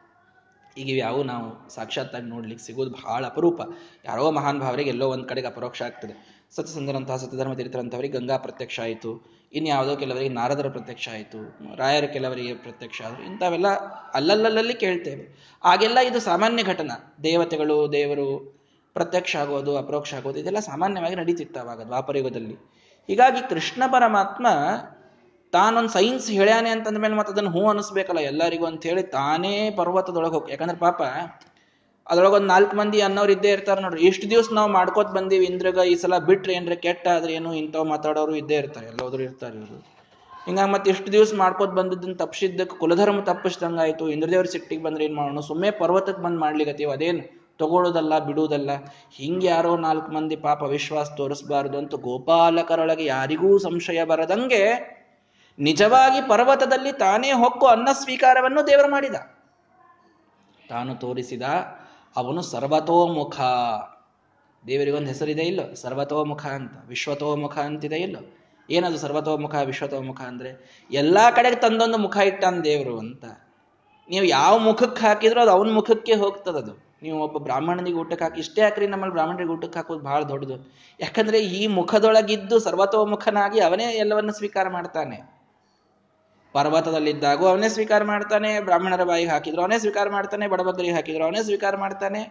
ಈಗ 0.79 0.89
ಇವ್ಯಾವು 0.89 1.23
ನಾವು 1.23 1.71
ಸಾಕ್ಷಾತ್ತಾಗಿ 1.71 2.27
ನೋಡ್ಲಿಕ್ಕೆ 2.27 2.67
ಸಿಗೋದು 2.67 2.91
ಬಹಳ 2.91 3.27
ಅಪರೂಪ. 3.27 3.61
ಯಾರೋ 4.05 4.31
ಮಹಾನ್ 4.31 4.61
ಭಾವರಿಗೆ 4.61 4.91
ಎಲ್ಲೋ 4.91 5.09
ಒಂದು 5.09 5.25
ಕಡೆಗೆ 5.25 5.47
ಅಪರೋಕ್ಷ 5.47 5.83
ಆಗ್ತದೆ. 5.83 6.47
ಸತ್ಯಸಂಧರಂತಹ 6.57 7.17
ಸತ್ಯಧರ್ಮ 7.17 7.53
ಗಂಗಾ 8.19 8.37
ಪ್ರತ್ಯಕ್ಷ 8.37 8.81
ಆಯಿತು. 8.81 9.38
ಇನ್ಯಾವುದೋ 9.53 9.97
ಕೆಲವರಿಗೆ 9.97 10.29
ನಾರದರ 10.29 10.69
ಪ್ರತ್ಯಕ್ಷ 10.69 11.09
ಆಯಿತು, 11.13 11.59
ರಾಯರ 11.77 12.05
ಕೆಲವರಿಗೆ 12.05 12.55
ಪ್ರತ್ಯಕ್ಷ 12.55 13.03
ಆದರು, 13.03 13.25
ಇಂಥವೆಲ್ಲ 13.25 13.69
ಅಲ್ಲಲ್ಲಲ್ಲಿ 14.15 14.75
ಕೇಳ್ತೇವೆ. 14.75 15.57
ಆಗೆಲ್ಲ 15.65 15.99
ಇದು 15.99 16.21
ಸಾಮಾನ್ಯ 16.21 16.63
ಘಟನಾ. 16.63 17.17
ದೇವತೆಗಳು, 17.23 17.93
ದೇವರು 17.93 18.59
ಪ್ರತ್ಯಕ್ಷ 18.95 19.37
ಆಗೋದು, 19.37 19.77
ಅಪರೋಕ್ಷ 19.77 20.15
ಆಗೋದು, 20.15 20.39
ಇದೆಲ್ಲ 20.39 20.59
ಸಾಮಾನ್ಯವಾಗಿ 20.59 21.15
ನಡೀತಿತ್ತು 21.15 21.61
ಅವಾಗ 21.61 21.83
ದ್ವಾಪರಯುಗದಲ್ಲಿ. 21.83 22.55
ಹೀಗಾಗಿ 23.07 23.49
ಕೃಷ್ಣ 23.51 23.83
ಪರಮಾತ್ಮ 23.87 24.47
ತಾನೊಂದು 25.53 25.89
ಸೈನ್ಸ್ 25.89 26.31
ಹೇಳ್ಯಾನೆ 26.31 26.71
ಅಂತಂದ 26.71 26.99
ಮೇಲೆ 26.99 27.15
ಮತ್ತೆ 27.15 27.33
ಅದನ್ನು 27.33 27.51
ಹೂ 27.51 27.69
ಅನಿಸ್ಬೇಕಲ್ಲ 27.69 28.19
ಎಲ್ಲರಿಗೂ 28.19 28.67
ಅಂತ 28.67 28.87
ಹೇಳಿ 28.87 29.03
ತಾನೇ 29.03 29.71
ಪರ್ವತದೊಳಗೆ 29.71 30.33
ಹೋಗಿ 30.33 30.53
ಯಾಕಂದ್ರೆ 30.53 30.79
ಪಾಪ 30.79 31.03
ಅದ್ರೊಳಗೊಂದು 32.09 32.49
ನಾಲ್ಕು 32.55 32.75
ಮಂದಿ 32.81 32.99
ಅನ್ನೋರು 33.07 33.33
ಇದ್ದೇ 33.37 33.51
ಇರ್ತಾರೆ 33.57 33.81
ನೋಡ್ರಿ. 33.85 34.03
ಇಷ್ಟು 34.11 34.27
ದಿವಸ 34.33 34.53
ನಾವು 34.59 34.71
ಮಾಡ್ಕೋತ 34.77 35.11
ಬಂದೀವಿ 35.17 35.47
ಇಂದ್ರಗ, 35.53 35.79
ಈ 35.93 35.95
ಸಲ 36.03 36.19
ಬಿಟ್ರೆ 36.29 36.53
ಏನ್ರ 36.59 36.75
ಕೆಟ್ಟ 36.85 37.07
ಆದ್ರೆ 37.17 37.33
ಏನು 37.39 37.51
ಇಂಥವ್ 37.63 37.87
ಮಾತಾಡೋರು 37.93 38.35
ಇದ್ದೇ 38.43 38.57
ಇರ್ತಾರೆ, 38.63 38.87
ಎಲ್ಲೋದ್ರು 38.93 39.23
ಇರ್ತಾರೆ 39.29 39.57
ಇವರು. 39.61 39.79
ಹಿಂಗಾಗಿ 40.47 40.71
ಮತ್ತೆ 40.75 40.89
ಇಷ್ಟು 40.93 41.09
ದಿವಸ 41.17 41.31
ಮಾಡ್ಕೋತ 41.43 41.73
ಬಂದದ್ದನ್ನ 41.79 42.15
ತಪ್ಪಿಸಿದ್ದಕ್ಕೆ 42.23 42.75
ಕುಲಧರ್ಮ 42.83 43.21
ತಪ್ಪಿಸ್ದಂಗಾಯ್ತು 43.31 44.05
ಇಂದ್ರದೇವ್ರ 44.15 44.49
ಸಿಟ್ಟಿಗೆ 44.55 44.83
ಬಂದ್ರೆ 44.87 45.03
ಏನ್ 45.07 45.17
ಮಾಡೋಣ? 45.19 45.41
ಸುಮ್ಮನೆ 45.49 45.71
ಪರ್ವತಕ್ಕೆ 45.83 46.23
ಬಂದು 46.27 46.41
ಮಾಡ್ಲಿಕ್ಕತ್ತೀವಿ 46.45 46.93
ಅದೇನು 46.97 47.25
ತಗೊಳ್ಳೋದಲ್ಲ 47.61 48.15
ಬಿಡುವುದಲ್ಲ 48.27 48.71
ಹಿಂಗೆ 49.19 49.47
ಯಾರೋ 49.47 49.73
ನಾಲ್ಕು 49.87 50.11
ಮಂದಿ 50.17 50.37
ಪಾಪ 50.45 50.61
ವಿಶ್ವಾಸ 50.75 51.09
ತೋರಿಸಬಾರದು 51.21 51.77
ಅಂತ 51.83 51.95
ಗೋಪಾಲಕರೊಳಗೆ 52.05 53.05
ಯಾರಿಗೂ 53.05 53.51
ಸಂಶಯ 53.65 54.01
ಬರದಂಗೆ 54.11 54.63
ನಿಜವಾಗಿ 55.59 56.21
ಪರ್ವತದಲ್ಲಿ 56.29 56.93
ತಾನೇ 57.05 57.31
ಹೊಕ್ಕು 57.43 57.67
ಅನ್ನ 57.67 57.89
ಸ್ವೀಕಾರವನ್ನು 58.03 58.63
ದೇವರು 58.71 58.91
ಮಾಡಿದ. 58.95 59.17
ತಾನು 60.71 60.93
ತೋರಿಸಿದ 61.05 61.43
ಅವನು 62.17 62.43
ಸರ್ವತೋಮುಖ. 62.43 63.41
ದೇವರಿಗೊಂದು 64.67 65.09
ಹೆಸರಿದೆ 65.09 65.43
ಇಲ್ಲೋ? 65.43 65.75
ಸರ್ವತೋಮುಖ 65.75 66.47
ಅಂತ. 66.47 66.73
ವಿಶ್ವತೋಮುಖ 66.89 67.59
ಅಂತಿದೆ 67.59 67.97
ಇಲ್ಲೋ? 67.97 68.21
ಏನದು 68.71 68.99
ಸರ್ವತೋಮುಖ, 68.99 69.55
ವಿಶ್ವತೋಮುಖ 69.55 70.21
ಅಂದ್ರೆ? 70.21 70.83
ಎಲ್ಲಾ 70.91 71.31
ಕಡೆಗೆ 71.31 71.57
ತಂದೊಂದು 71.57 71.99
ಮುಖ 71.99 72.17
ಇಟ್ಟಾನ 72.17 72.61
ದೇವರು 72.61 72.99
ಅಂತ. 72.99 73.25
ನೀವು 74.11 74.25
ಯಾವ 74.25 74.59
ಮುಖಕ್ಕೆ 74.59 75.07
ಹಾಕಿದ್ರು 75.07 75.41
ಅದು 75.41 75.51
ಅವನ 75.51 75.71
ಮುಖಕ್ಕೆ 75.71 76.15
ಹೋಗ್ತದದು 76.15 76.89
ನೀವು 77.03 77.21
ಒಬ್ಬ 77.21 77.39
ಬ್ರಾಹ್ಮಣನಿಗೆ 77.39 77.97
ಊಟಕ್ಕೆ 77.97 78.25
ಹಾಕಿ, 78.25 78.41
ಇಷ್ಟೇ 78.41 78.63
ಹಾಕ್ರಿ 78.63 78.87
ನಮ್ಮಲ್ಲಿ 78.87 79.13
ಬ್ರಾಹ್ಮಣರಿಗೆ 79.13 79.51
ಊಟಕ್ಕೆ 79.51 79.79
ಹಾಕೋದು 79.79 80.01
ಬಹಳ 80.01 80.23
ದೊಡ್ಡದು. 80.23 80.73
ಯಾಕಂದ್ರೆ 81.01 81.39
ಈ 81.41 81.67
ಮುಖದೊಳಗಿದ್ದು 81.67 82.59
ಸರ್ವತೋಮುಖನಾಗಿ 82.59 83.61
ಅವನೇ 83.61 83.85
ಎಲ್ಲವನ್ನು 83.85 84.33
ಸ್ವೀಕಾರ 84.33 84.69
ಮಾಡ್ತಾನೆ. 84.69 85.38
ಪರ್ವತದಲ್ಲಿದ್ದಾಗೂ 86.59 87.47
ಅವನೇ 87.47 87.69
ಸ್ವೀಕಾರ 87.69 88.03
ಮಾಡ್ತಾನೆ, 88.05 88.61
ಬ್ರಾಹ್ಮಣರ 88.61 89.05
ಬಾಯಿಗೆ 89.05 89.31
ಹಾಕಿದ್ರು 89.31 89.63
ಅವನೇ 89.63 89.79
ಸ್ವೀಕಾರ 89.79 90.09
ಮಾಡ್ತಾನೆ 90.09 90.47
ಬಡಬದ್ರಿಗೆ 90.49 90.95
ಹಾಕಿದ್ರು 90.95 91.25
ಅವನೇ 91.25 91.43
ಸ್ವೀಕಾರ 91.43 91.77
ಮಾಡ್ತಾನೆ. 91.77 92.23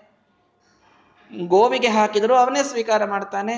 ಗೋವಿಗೆ 1.47 1.87
ಹಾಕಿದ್ರು 1.87 2.35
ಅವನೇ 2.35 2.63
ಸ್ವೀಕಾರ 2.63 3.05
ಮಾಡ್ತಾನೆ. 3.05 3.55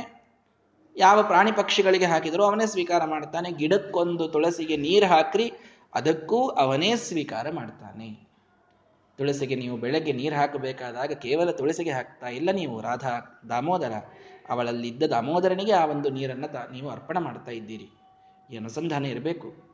ಯಾವ 0.95 1.23
ಪ್ರಾಣಿ 1.23 1.51
ಪಕ್ಷಿಗಳಿಗೆ 1.51 2.05
ಹಾಕಿದ್ರು 2.05 2.43
ಅವನೇ 2.43 2.65
ಸ್ವೀಕಾರ 2.65 3.05
ಮಾಡ್ತಾನೆ. 3.05 3.51
ಗಿಡಕ್ಕೊಂದು 3.51 4.27
ತುಳಸಿಗೆ 4.27 4.77
ನೀರು 4.77 5.07
ಹಾಕ್ರಿ, 5.07 5.51
ಅದಕ್ಕೂ 5.93 6.39
ಅವನೇ 6.63 6.95
ಸ್ವೀಕಾರ 6.95 7.47
ಮಾಡ್ತಾನೆ. 7.51 8.09
ತುಳಸಿಗೆ 9.17 9.55
ನೀವು 9.55 9.77
ಬೆಳಗ್ಗೆ 9.77 10.11
ನೀರು 10.13 10.35
ಹಾಕಬೇಕಾದಾಗ 10.35 11.11
ಕೇವಲ 11.13 11.51
ತುಳಸಿಗೆ 11.51 11.91
ಹಾಕ್ತಾ 11.91 12.27
ಇಲ್ಲ 12.27 12.49
ನೀವು, 12.51 12.81
ರಾಧಾ, 12.81 13.13
ದಾಮೋದರ. 13.49 13.95
ಅವಳಲ್ಲಿದ್ದ 14.49 15.03
ದಾಮೋದರನಿಗೆ 15.03 15.71
ಆ 15.71 15.85
ಒಂದು 15.85 16.09
ನೀರನ್ನು 16.09 16.71
ನೀವು 16.71 16.89
ಅರ್ಪಣೆ 16.89 17.19
ಮಾಡ್ತಾ 17.19 17.51
ಇದ್ದೀರಿ. 17.51 17.87
ಈ 18.51 18.57
ಅನುಸಂಧಾನ 18.57 19.05
ಇರಬೇಕು. 19.05 19.68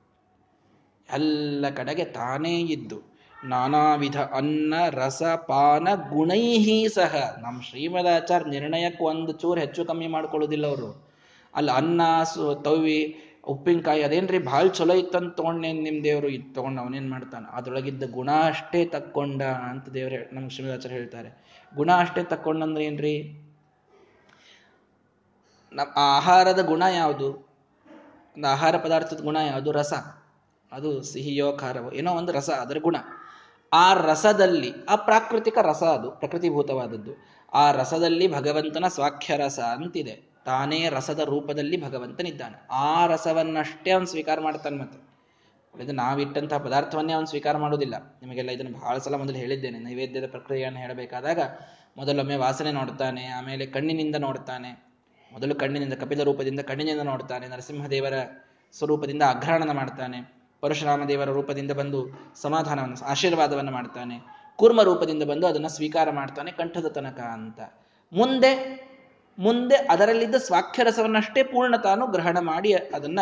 ಎಲ್ಲ 1.14 1.66
ಕಡೆಗೆ 1.70 2.06
ತಾನೇ 2.06 2.62
ಇದ್ದು. 2.62 3.02
ನಾನಾ 3.44 3.96
ವಿಧ 3.96 4.22
ಅನ್ನ, 4.22 4.74
ರಸ, 4.90 5.24
ಪಾನ, 5.24 5.88
ಗುಣೈಹಿ 6.10 6.88
ಸಹ. 6.94 7.40
ನಮ್ಮ 7.42 7.62
ಶ್ರೀಮದಾಚಾರ್ಯ 7.62 8.50
ನಿರ್ಣಯಕ್ಕೆ 8.52 9.04
ಒಂದು 9.04 9.32
ಚೂರು 9.32 9.60
ಹೆಚ್ಚು 9.60 9.86
ಕಮ್ಮಿ 9.86 10.08
ಮಾಡ್ಕೊಳ್ಳೋದಿಲ್ಲ 10.08 10.68
ಅವರು. 10.68 11.10
ಅಲ್ಲಿ, 11.56 11.72
ಅನ್ನ, 11.72 12.02
ಸು, 12.24 12.56
ತವಿ, 12.56 13.22
ಉಪ್ಪಿನಕಾಯಿ, 13.48 14.04
ಅದೇನ್ರಿ? 14.04 14.40
ಭಾಳ 14.40 14.68
ಚಲೋ 14.68 14.94
ಇತ್ತಂತ 14.94 15.36
ತೊಗೊಂಡೇನು 15.36 15.82
ನಿಮ್ಮ 15.82 16.04
ದೇವರು 16.04 16.28
ಇದು 16.28 16.54
ತೊಗೊಂಡು 16.54 16.82
ಅವನೇನು 16.82 17.10
ಮಾಡ್ತಾನೆ? 17.10 17.56
ಅದ್ರೊಳಗಿದ್ದ 17.56 18.04
ಗುಣ 18.12 18.32
ಅಷ್ಟೇ 18.32 18.86
ತಕ್ಕೊಂಡ 18.86 19.42
ಅಂತ 19.42 19.90
ದೇವ್ರ 19.90 20.14
ನಮ್ಗೆ 20.34 20.74
ಆಚಾರ 20.74 20.92
ಹೇಳ್ತಾರೆ. 20.92 21.62
ಗುಣ 21.76 21.92
ಅಷ್ಟೇ 21.92 22.24
ತಕ್ಕೊಂಡಂದ್ರೆ 22.24 22.86
ಏನ್ರಿ? 22.86 23.42
ನಮ್ಮ 25.74 25.92
ಆಹಾರದ 25.96 26.66
ಗುಣ 26.66 26.84
ಯಾವುದು? 26.96 27.32
ಒಂದು 28.38 28.48
ಆಹಾರ 28.48 28.78
ಪದಾರ್ಥದ 28.78 29.24
ಗುಣ 29.24 29.38
ಯಾವುದು? 29.48 29.72
ರಸ. 29.72 29.94
ಅದು 30.76 31.04
ಸಿಹಿಯೋ 31.04 31.58
ಖಾರವೋ, 31.58 31.92
ಏನೋ 31.92 32.12
ಒಂದು 32.12 32.32
ರಸ, 32.32 32.50
ಅದರ 32.50 32.78
ಗುಣ. 32.82 32.96
ಆ 33.74 33.94
ರಸದಲ್ಲಿ, 33.94 34.74
ಆ 34.90 34.96
ಪ್ರಾಕೃತಿಕ 34.96 35.58
ರಸ 35.58 35.84
ಅದು, 35.84 36.12
ಪ್ರಕೃತಿಭೂತವಾದದ್ದು. 36.12 37.12
ಆ 37.54 37.72
ರಸದಲ್ಲಿ 37.72 38.34
ಭಗವಂತನ 38.34 38.86
ಸ್ವಾಖ್ಯ 38.88 39.38
ರಸ 39.38 39.60
ಅಂತಿದೆ. 39.60 40.16
ತಾನೇ 40.46 40.90
ರಸದ 40.90 41.20
ರೂಪದಲ್ಲಿ 41.20 41.84
ಭಗವಂತನಿದ್ದಾನೆ. 41.84 42.68
ಆ 42.72 43.06
ರಸವನ್ನಷ್ಟೇ 43.06 43.92
ಅವನು 43.92 44.06
ಸ್ವೀಕಾರ 44.06 44.40
ಮಾಡ್ತಾನೆ 44.40 44.78
ಮತ್ತೆ. 44.78 45.00
ಇದು 45.84 45.92
ನಾವಿಟ್ಟಂತಹ 45.92 46.58
ಪದಾರ್ಥವನ್ನೇ 46.58 47.14
ಅವನು 47.14 47.26
ಸ್ವೀಕಾರ 47.26 47.58
ಮಾಡುವುದಿಲ್ಲ 47.58 47.96
ನಿಮಗೆಲ್ಲ 48.22 48.50
ಇದನ್ನು 48.50 48.80
ಬಹಳ 48.80 48.98
ಸಲ 48.98 49.16
ಮೊದಲು 49.16 49.36
ಹೇಳಿದ್ದೇನೆ. 49.36 49.80
ನೈವೇದ್ಯದ 49.80 50.28
ಪ್ರಕ್ರಿಯೆಯನ್ನು 50.30 50.80
ಹೇಳಬೇಕಾದಾಗ 50.80 51.40
ಮೊದಲೊಮ್ಮೆ 51.98 52.36
ವಾಸನೆ 52.36 52.72
ನೋಡ್ತಾನೆ, 52.72 53.26
ಆಮೇಲೆ 53.26 53.66
ಕಣ್ಣಿನಿಂದ 53.66 54.16
ನೋಡ್ತಾನೆ. 54.16 54.86
ಮೊದಲು 55.34 55.56
ಕಣ್ಣಿನಿಂದ, 55.56 55.94
ಕಪಿಲ 55.94 56.24
ರೂಪದಿಂದ 56.24 56.60
ಕಣ್ಣಿನಿಂದ 56.60 57.02
ನೋಡ್ತಾನೆ, 57.02 57.48
ನರಸಿಂಹದೇವರ 57.48 58.14
ಸ್ವರೂಪದಿಂದ 58.74 59.22
ಅಗ್ರಹಣನ 59.22 59.72
ಮಾಡ್ತಾನೆ. 59.72 60.45
ಪರಶುರಾಮ 60.62 61.04
ದೇವರ 61.08 61.30
ರೂಪದಿಂದ 61.30 61.72
ಬಂದು 61.72 62.00
ಸಮಾಧಾನವನ್ನು, 62.42 63.06
ಆಶೀರ್ವಾದವನ್ನು 63.06 63.72
ಮಾಡ್ತಾನೆ. 63.72 64.22
ಕೂರ್ಮ 64.56 64.82
ರೂಪದಿಂದ 64.82 65.24
ಬಂದು 65.24 65.48
ಅದನ್ನು 65.48 65.70
ಸ್ವೀಕಾರ 65.70 66.10
ಮಾಡ್ತಾನೆ 66.10 66.52
ಕಂಠದ 66.52 66.88
ತನಕ 66.88 67.20
ಅಂತ. 67.20 67.60
ಮುಂದೆ 68.14 68.86
ಮುಂದೆ 69.40 69.76
ಅದರಲ್ಲಿದ್ದ 69.76 70.36
ಸ್ವಾಖ್ಯರಸವನ್ನಷ್ಟೇ 70.36 71.44
ಪೂರ್ಣ 71.44 71.76
ತಾನು 71.76 72.08
ಗ್ರಹಣ 72.08 72.40
ಮಾಡಿ 72.40 72.74
ಅದನ್ನ 72.74 73.20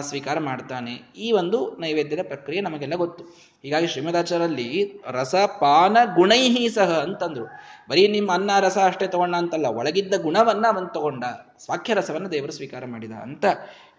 ಸ್ವೀಕಾರ 0.00 0.38
ಮಾಡ್ತಾನೆ. 0.38 0.92
ಈ 1.16 1.32
ಒಂದು 1.32 1.76
ನೈವೇದ್ಯದ 1.80 2.18
ಪ್ರಕ್ರಿಯೆ 2.26 2.60
ನಮಗೆಲ್ಲ 2.62 2.94
ಗೊತ್ತು. 2.94 3.24
ಹೀಗಾಗಿ 3.62 3.86
ಶ್ರೀಮದಾಚಾರಲ್ಲಿ 3.86 5.00
ರಸ 5.10 5.34
ಪಾನ 5.34 5.96
ಗುಣೈಹಿ 6.14 6.68
ಸಹ 6.68 7.00
ಅಂತಂದ್ರು. 7.00 7.44
ಬರೀ 7.90 8.08
ನಿಮ್ಮ 8.08 8.32
ಅನ್ನ, 8.32 8.50
ರಸ 8.60 8.78
ಅಷ್ಟೇ 8.78 9.06
ತಗೊಂಡ 9.06 9.34
ಅಂತಲ್ಲ, 9.34 9.66
ಒಳಗಿದ್ದ 9.66 10.14
ಗುಣವನ್ನ 10.22 10.66
ಅವನು 10.66 10.86
ತಗೊಂಡ 10.86 11.24
ಸ್ವಾಖ್ಯ 11.58 11.94
ರಸವನ್ನ 11.94 12.26
ದೇವರು 12.26 12.52
ಸ್ವೀಕಾರ 12.52 12.84
ಮಾಡಿದ 12.86 13.12
ಅಂತ. 13.12 13.44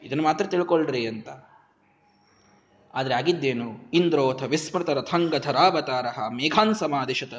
ಇದನ್ನು 0.03 0.23
ಮಾತ್ರ 0.23 0.45
ತಿಳ್ಕೊಳ್ರಿ 0.45 1.07
ಅಂತ. 1.07 1.29
ಆದ್ರೆ 2.93 3.13
ಆಗಿದ್ದೇನು? 3.13 3.67
ಇಂದ್ರೋಥ 3.93 4.43
ವಿಸ್ಮೃತ 4.43 4.89
ರಥಾಂಗಧರಾವತಾರ 4.89 6.05
ಮೇಘಾನ್ 6.33 6.75
ಸಮಾದಿಶತ 6.75 7.33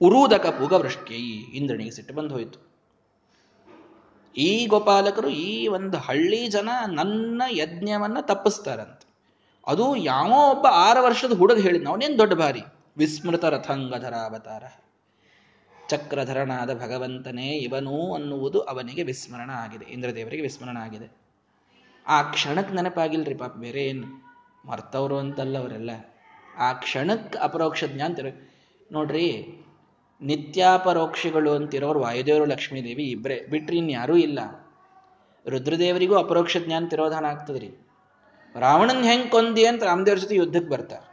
ಉರೂದಕ 0.00 0.46
ಪೂಗವೃಷ್ಟ್ಯೈ 0.46 1.22
ಇಂದ್ರನಿಗೆ 1.54 1.90
ಸಿಟ್ಟು 1.90 2.14
ಬಂದು 2.14 2.34
ಹೋಯಿತು 2.34 2.58
ಈ 4.36 4.66
ಗೋಪಾಲಕರು 4.66 5.28
ಈ 5.28 5.66
ಒಂದು 5.66 5.98
ಹಳ್ಳಿ 5.98 6.48
ಜನ 6.48 6.68
ನನ್ನ 6.88 7.42
ಯಜ್ಞವನ್ನ 7.50 8.18
ತಪ್ಪಿಸ್ತಾರಂತೆ. 8.20 9.06
ಅದು 9.66 9.96
ಯಾವ 9.96 10.32
ಒಬ್ಬ 10.50 10.66
ಆರು 10.70 11.00
ವರ್ಷದ 11.04 11.32
ಹುಡುಗ 11.38 11.58
ಹೇಳಿದ 11.58 11.86
ಅವನೇನು 11.86 12.18
ದೊಡ್ಡ 12.18 12.34
ಬಾರಿ 12.34 12.62
ವಿಸ್ಮೃತ 12.96 13.44
ರಥಂಗಧರಾವತಾರ 13.44 14.64
ಚಕ್ರಧರನಾದ 15.88 16.70
ಭಗವಂತನೇ 16.74 17.48
ಇವನು 17.58 18.14
ಅನ್ನುವುದು 18.14 18.60
ಅವನಿಗೆ 18.60 19.02
ವಿಸ್ಮರಣ 19.02 19.50
ಆಗಿದೆ, 19.50 19.84
ಇಂದ್ರದೇವರಿಗೆ 19.84 20.42
ವಿಸ್ಮರಣ 20.42 20.76
ಆಗಿದೆ. 20.76 21.08
ಆ 22.06 22.22
ಕ್ಷಣಕ್ಕೆ 22.22 22.74
ನೆನಪಾಗಿಲ್ರಿ 22.74 23.34
ಪಾಪ 23.34 23.54
ಬೇರೆ 23.56 23.82
ಏನು 23.84 24.27
ಮರ್ತವರು 24.70 25.18
ಅಂತಲ್ಲ 25.18 25.58
ಅವರೆಲ್ಲ. 25.58 25.90
ಆ 26.58 26.72
ಕ್ಷಣಕ್ಕೆ 26.72 27.38
ಅಪರೋಕ್ಷ 27.38 27.84
ಜ್ಞಾನ 27.84 28.12
ನೋಡ್ರಿ, 28.92 29.26
ನಿತ್ಯಾಪರೋಕ್ಷಿಗಳು 30.20 31.50
ಅಂತಿರೋರು 31.54 32.00
ವಾಯುದೇವರು, 32.00 32.44
ಲಕ್ಷ್ಮೀದೇವಿ 32.44 33.04
ಇಬ್ಬರೇ 33.04 33.46
ಬಿಟ್ರಿ 33.50 33.76
ಇನ್ಯಾರೂ 33.76 34.16
ಇಲ್ಲ. 34.16 34.40
ರುದ್ರದೇವರಿಗೂ 35.46 36.14
ಅಪರೋಕ್ಷ 36.16 36.56
ಜ್ಞಾನ 36.66 36.86
ತಿರೋಧಾನ 36.88 37.24
ಆಗ್ತದ್ರಿ. 37.24 37.70
ರಾವಣನ್ 38.54 39.04
ಹೆಂಗ್ 39.04 39.30
ಕೊಂದಿ 39.30 39.64
ಅಂತ 39.66 39.82
ರಾಮದೇವ್ರ 39.82 40.18
ಜೊತೆ 40.18 40.36
ಯುದ್ಧಕ್ಕೆ 40.36 40.70
ಬರ್ತಾರೆ 40.70 41.06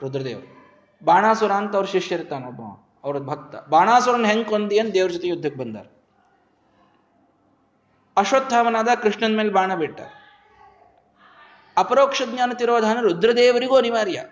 ರುದ್ರದೇವರು. 0.00 0.46
ಬಾಣಾಸುರ 1.04 1.52
ಅಂತ 1.52 1.76
ಅವ್ರ 1.76 1.86
ಶಿಷ್ಯ 1.86 2.14
ಇರ್ತಾನ 2.14 2.44
ಒಬ್ಬ 2.44 2.62
ಅವ್ರ 3.04 3.18
ಭಕ್ತ. 3.18 3.68
ಬಾಣಾಸುರನ್ 3.68 4.26
ಹೆಂಗ್ 4.26 4.46
ಕೊಂದಿ 4.46 4.78
ಅಂತ 4.78 4.92
ದೇವ್ರ 4.94 5.10
ಜೊತೆ 5.10 5.28
ಯುದ್ಧಕ್ಕೆ 5.28 5.60
ಬಂದಾರ. 5.60 5.86
ಅಶ್ವತ್ಥಾಮನಾದ 8.16 8.88
ಕೃಷ್ಣನ 9.02 9.36
ಮೇಲೆ 9.36 9.52
ಬಾಣ 9.52 9.74
ಬಿಟ್ಟ 9.74 10.00
ಅಪರೋಕ್ಷ 11.78 12.22
ಜ್ಞಾನ 12.34 12.52
ತಿರೋಧಾನ 12.52 13.00
ರುದ್ರದೇವರಿಗೂ 13.00 13.76
ಅನಿವಾರ್ಯ. 13.76 14.24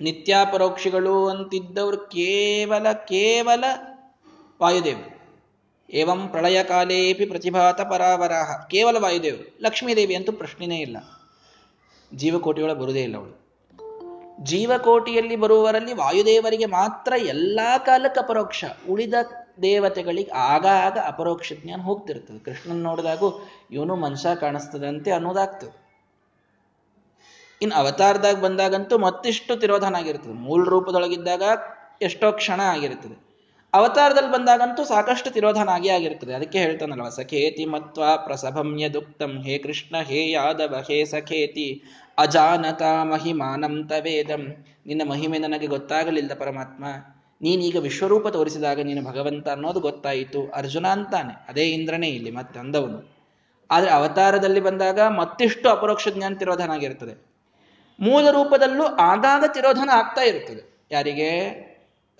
ನಿತ್ಯಾಪರೋಕ್ಷಿಗಳು 0.00 1.28
ಅಂತಿದ್ದವರು 1.28 1.96
ಕೇವಲ 1.96 2.92
ಕೇವಲ 2.92 3.64
ವಾಯುದೇವರು. 4.62 5.18
ಏವಂ 5.90 6.28
ಪ್ರಳಯ 6.28 6.64
ಕಾಲೇಪಿ 6.64 7.26
ಪ್ರತಿಭಾತ 7.26 7.80
ಪರಾವರಾಹ. 7.80 8.66
ಕೇವಲ 8.68 8.96
ವಾಯುದೇವರು. 8.96 9.58
ಲಕ್ಷ್ಮೀದೇವಿ 9.62 10.14
ಅಂತೂ 10.14 10.32
ಪ್ರಶ್ನೆನೇ 10.32 10.78
ಇಲ್ಲ. 10.78 10.96
ಜೀವಕೋಟಿಯೊಳ 12.14 12.72
ಬರುವುದೇ 12.72 13.02
ಇಲ್ಲ 13.02 13.16
ಅವಳು. 13.16 13.48
ಜೀವಕೋಟಿಯಲ್ಲಿ 14.44 15.36
ಬರುವವರಲ್ಲಿ 15.36 15.92
ವಾಯುದೇವರಿಗೆ 15.92 16.66
ಮಾತ್ರ 16.66 17.12
ಎಲ್ಲಾ 17.16 17.78
ಕಾಲಕ್ಕೆ 17.78 18.20
ಅಪರೋಕ್ಷ. 18.20 18.64
ಉಳಿದ 18.90 19.14
ದೇವತೆಗಳಿಗೆ 19.62 20.30
ಆಗಾಗ 20.32 20.98
ಅಪರೋಕ್ಷ 21.06 21.52
ಜ್ಞಾನ 21.64 21.80
ಹೋಗ್ತಿರ್ತದೆ. 21.80 22.44
ಕೃಷ್ಣನ್ 22.44 22.76
ನೋಡಿದಾಗೂ 22.76 23.48
ಇವನು 23.70 23.96
ಮನುಷ್ಯ 23.96 24.28
ಕಾಣಿಸ್ತದಂತೆ 24.40 25.10
ಅನ್ನೋದಾಗ್ತದೆ. 25.10 25.87
ಇನ್ನು 27.62 27.76
ಅವತಾರದಾಗ 27.76 28.40
ಬಂದಾಗಂತೂ 28.40 28.98
ಮತ್ತಿಷ್ಟು 28.98 29.56
ತಿರೋಧನ 29.56 29.96
ಆಗಿರ್ತದೆ. 29.96 30.32
ಮೂಲ 30.32 30.64
ರೂಪದೊಳಗಿದ್ದಾಗ 30.64 31.42
ಎಷ್ಟೋ 32.02 32.32
ಕ್ಷಣ 32.32 32.60
ಆಗಿರ್ತದೆ. 32.60 33.28
ಅವತಾರದಲ್ಲಿ 33.74 34.32
ಬಂದಾಗಂತೂ 34.32 34.84
ಸಾಕಷ್ಟು 34.84 35.30
ತಿರೋಧನ 35.30 35.68
ಆಗಿ 35.68 35.88
ಆಗಿರ್ತದೆ. 35.88 36.34
ಅದಕ್ಕೆ 36.34 36.58
ಹೇಳ್ತಾನಲ್ವ 36.58 37.08
ಸಖೇತಿ 37.08 37.64
ಮತ್ವ 37.64 38.02
ಪ್ರಸಭಮ್ಯ 38.16 38.88
ದುಕ್ತಂ 38.88 39.42
ಹೇ 39.42 39.58
ಕೃಷ್ಣ, 39.58 39.96
ಹೇ 40.02 40.30
ಯಾದವ, 40.30 40.84
ಹೇ 40.88 41.04
ಸಖೇತಿ 41.04 41.82
ಅಜಾನತ 42.18 42.82
ಮಹಿಮಾನಂ 43.02 43.88
ತವೇದಂ. 43.88 44.64
ನಿನ್ನ 44.86 45.10
ಮಹಿಮೆ 45.10 45.38
ನನಗೆ 45.38 45.66
ಗೊತ್ತಾಗಲಿಲ್ಲ 45.66 46.34
ಪರಮಾತ್ಮ. 46.34 46.84
ನೀನೀಗ 47.42 47.76
ವಿಶ್ವರೂಪ 47.76 48.28
ತೋರಿಸಿದಾಗ 48.28 48.80
ನೀನು 48.80 49.02
ಭಗವಂತ 49.04 49.48
ಅನ್ನೋದು 49.48 49.80
ಗೊತ್ತಾಯಿತು. 49.80 50.50
ಅರ್ಜುನ 50.54 50.86
ಅಂತಾನೆ. 50.86 51.46
ಅದೇ 51.48 51.64
ಇಂದ್ರನೇ 51.70 52.08
ಇಲ್ಲಿ 52.08 52.30
ಮತ್ತೆ 52.30 52.60
ಅಂದವನು 52.60 53.18
ಆದರೆ 53.70 53.90
ಅವತಾರದಲ್ಲಿ 53.90 54.60
ಬಂದಾಗ 54.60 55.00
ಮತ್ತಿಷ್ಟು 55.00 55.68
ಅಪರೋಕ್ಷ 55.68 56.08
ಜ್ಞಾನ 56.08 56.34
ತಿರೋಧಾನ 56.34 56.70
ಮೂಲ 58.00 58.30
ರೂಪದಲ್ಲೂ 58.30 58.84
ಆಗಾಗ 58.84 59.44
ತಿರೋಧನ 59.54 59.90
ಆಗ್ತಾ 59.92 60.20
ಇರುತ್ತದೆ. 60.20 60.78
ಯಾರಿಗೆ? 60.90 61.58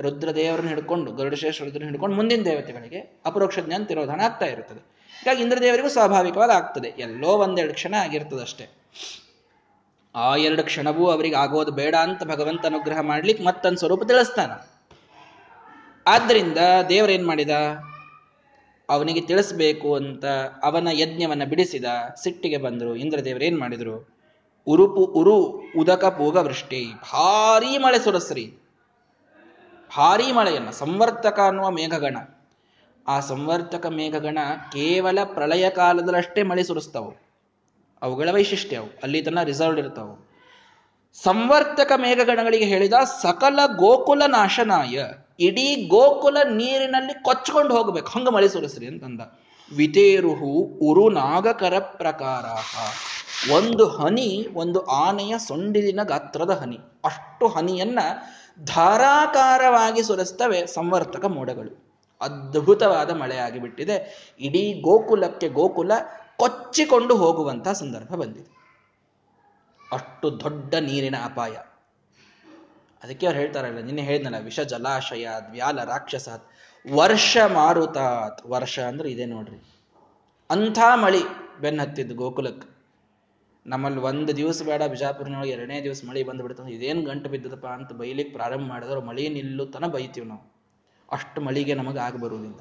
ರುದ್ರದೇವರನ್ನು 0.01 0.69
ಹಿಡ್ಕೊಂಡು 0.69 1.13
ಗರುಡಶೇಷ 1.13 1.63
ರುದ್ರನ 1.63 1.85
ಹಿಡ್ಕೊಂಡು 1.85 2.17
ಮುಂದಿನ 2.17 2.43
ದೇವತೆಗಳಿಗೆ 2.43 3.23
ಅಪರೋಕ್ಷ 3.27 3.59
ಜ್ಞಾನ 3.59 3.83
ತಿರೋಧನ 3.83 4.21
ಆಗ್ತಾ 4.21 4.47
ಇರುತ್ತದೆ. 4.47 4.79
ಹೀಗಾಗಿ 5.19 5.43
ಇಂದ್ರದೇವರಿಗೂ 5.43 5.89
ಸ್ವಾಭಾವಿಕವಾಗಿ 5.89 6.53
ಆಗ್ತದೆ 6.53 6.95
ಎಲ್ಲೋ 6.99 7.29
ಒಂದೆರಡು 7.29 7.75
ಕ್ಷಣ 7.75 7.95
ಆಗಿರ್ತದೆ 7.95 8.41
ಅಷ್ಟೇ. 8.41 8.69
ಆ 10.15 10.37
ಎರಡು 10.37 10.63
ಕ್ಷಣವೂ 10.63 11.07
ಅವರಿಗೆ 11.07 11.37
ಆಗೋದು 11.37 11.71
ಬೇಡ 11.71 11.95
ಅಂತ 11.95 12.25
ಭಗವಂತ 12.25 12.67
ಅನುಗ್ರಹ 12.67 13.01
ಮಾಡ್ಲಿಕ್ಕೆ 13.01 13.45
ಮತ್ತೊಂದು 13.45 13.79
ಸ್ವರೂಪ 13.79 14.03
ತಿಳಿಸ್ತಾನ. 14.03 14.51
ಆದ್ದರಿಂದ 16.07 16.59
ದೇವರೇನ್ 16.89 17.27
ಮಾಡಿದ? 17.27 17.51
ಅವನಿಗೆ 18.89 19.21
ತಿಳಿಸ್ಬೇಕು 19.21 19.95
ಅಂತ 19.95 20.25
ಅವನ 20.63 20.89
ಯಜ್ಞವನ್ನ 20.93 21.45
ಬಿಡಿಸಿದ 21.45 21.85
ಸಿಟ್ಟಿಗೆ 22.23 22.57
ಬಂದರು. 22.57 22.97
ಇಂದ್ರದೇವರೇನ್ 22.97 23.59
ಮಾಡಿದ್ರು? 23.59 24.18
ಉರುಪು, 24.69 25.05
ಉರು, 25.05 25.63
ಉದಕ 25.79 26.05
ಪೋಗ 26.05 26.37
ವೃಷ್ಟಿ. 26.37 26.87
ಭಾರೀ 27.13 27.79
ಮಳೆ 27.79 27.99
ಸುರಸ್ರಿ. 27.99 28.53
ಭಾರೀ 29.99 30.33
ಮಳೆಯನ್ನ 30.33 30.71
ಸಂವರ್ತಕ 30.71 31.41
ಅನ್ನುವ 31.41 31.71
ಮೇಘಗಣ. 31.71 32.17
ಆ 33.09 33.21
ಸಂವರ್ತಕ 33.21 33.87
ಮೇಘಗಣ 33.87 34.39
ಕೇವಲ 34.73 35.19
ಪ್ರಳಯ 35.25 35.71
ಕಾಲದಲ್ಲಷ್ಟೇ 35.71 36.43
ಮಳೆ 36.43 36.63
ಸುರಿಸ್ತಾವು. 36.63 37.15
ಅವುಗಳ 38.03 38.29
ವೈಶಿಷ್ಟ್ಯ 38.33 38.77
ಅವು, 38.77 39.01
ಅಲ್ಲಿ 39.03 39.23
ತನ್ನ 39.23 39.43
ರಿಸರ್ವ್ಡ್ 39.43 39.79
ಇರ್ತಾವು. 39.79 40.29
ಸಂವರ್ತಕ 41.23 41.93
ಮೇಘಗಣಗಳಿಗೆ 41.97 42.65
ಹೇಳಿದ 42.65 42.93
ಸಕಲ 43.23 43.59
ಗೋಕುಲ 43.77 44.23
ನಾಶನಾಯ, 44.27 45.05
ಇಡೀ 45.41 45.89
ಗೋಕುಲ 45.89 46.37
ನೀರಿನಲ್ಲಿ 46.45 47.23
ಕೊಚ್ಕೊಂಡು 47.23 47.77
ಹೋಗ್ಬೇಕು. 47.77 48.09
ಹಂಗ 48.09 48.29
ಮಳೆ 48.29 48.49
ಸುರಿಸ್ರಿ 48.49 48.87
ಅಂತಂದ. 48.87 49.21
ವಿತೇರುಹು 49.77 50.79
ಉರು 50.83 51.09
ನಾಗಕರ 51.09 51.79
ಪ್ರಕಾರ 51.79 52.45
ಒಂದು 53.53 53.89
ಹನಿ, 53.89 54.49
ಒಂದು 54.55 54.85
ಆನೆಯ 54.85 55.39
ಸೊಂಡಿಲಿನ 55.39 56.03
ಗಾತ್ರದ 56.03 56.51
ಹನಿ. 56.51 56.79
ಅಷ್ಟು 57.05 57.49
ಹನಿಯನ್ನ 57.49 57.99
ಧಾರಾಕಾರವಾಗಿ 58.65 60.03
ಸುರಿಸ್ತವೆ 60.03 60.67
ಸಂವರ್ತಕ 60.67 61.25
ಮೋಡಗಳು. 61.25 61.89
ಅದ್ಭುತವಾದ 62.21 63.11
ಮಳೆ 63.11 63.37
ಆಗಿಬಿಟ್ಟಿದೆ. 63.37 63.97
ಇಡೀ 64.41 64.81
ಗೋಕುಲಕ್ಕೆ 64.81 65.49
ಗೋಕುಲ 65.49 65.93
ಕೊಚ್ಚಿಕೊಂಡು 66.37 67.17
ಹೋಗುವಂತಹ 67.17 67.73
ಸಂದರ್ಭ 67.73 68.15
ಬಂದಿದೆ. 68.15 68.59
ಅಷ್ಟು 69.93 70.41
ದೊಡ್ಡ 70.41 70.75
ನೀರಿನ 70.75 71.15
ಅಪಾಯ. 71.25 71.57
ಅದಕ್ಕೆ 73.03 73.27
ಅವ್ರು 73.27 73.41
ಹೇಳ್ತಾರಲ್ಲ, 73.41 73.79
ನಿನ್ನೆ 73.79 74.03
ಹೇಳಿದ್ನಲ್ಲ, 74.03 74.45
ವಿಷ 74.45 74.61
ಜಲಾಶಯ 74.61 75.29
ದ್ವ್ಯಾಲ 75.51 75.85
ರಾಕ್ಷಸ 75.85 76.41
ವರ್ಷ 76.95 77.37
ಮಾರುತಾತ್. 77.47 78.47
ವರ್ಷ 78.47 78.79
ಅಂದ್ರೆ 78.79 79.11
ಇದೆ 79.11 79.27
ನೋಡ್ರಿ. 79.27 79.57
ಅಂಥ 80.51 80.79
ಮಳಿ 80.95 81.23
ಬೆನ್ನತ್ತಿದ್ದು 81.61 82.15
ಗೋಕುಲಕ್ಕೆ. 82.15 82.78
ನಮ್ಮಲ್ಲಿ 83.69 84.01
ಒಂದು 84.01 84.37
ದಿವಸ 84.37 84.63
ಬೇಡ, 84.63 84.83
ಬಿಜಾಪುರನೊಳಗೆ 84.83 85.51
ಎರಡನೇ 85.51 85.83
ದಿವಸ 85.83 86.03
ಮಳಿ 86.09 86.23
ಬಂದ್ಬಿಡ್ತದೆ 86.23 86.73
ಇದೇನು 86.73 87.01
ಗಂಟು 87.03 87.31
ಬಿದ್ದದಪ್ಪ 87.31 87.67
ಅಂತ 87.67 87.93
ಬೈಲಿಕ್ಕೆ 87.93 88.33
ಪ್ರಾರಂಭ 88.35 88.69
ಮಾಡಿದ್ರೆ. 88.69 89.01
ಮಳಿ 89.01 89.29
ನಿಲ್ಲುತನ 89.29 89.87
ಬೈತೀವಿ 89.87 90.27
ನಾವು. 90.27 90.45
ಅಷ್ಟು 91.13 91.41
ಮಳಿಗೆ 91.41 91.75
ನಮಗೆ 91.75 91.99
ಆಗ 91.99 92.17
ಬರುವುದಿಲ್ಲ. 92.17 92.61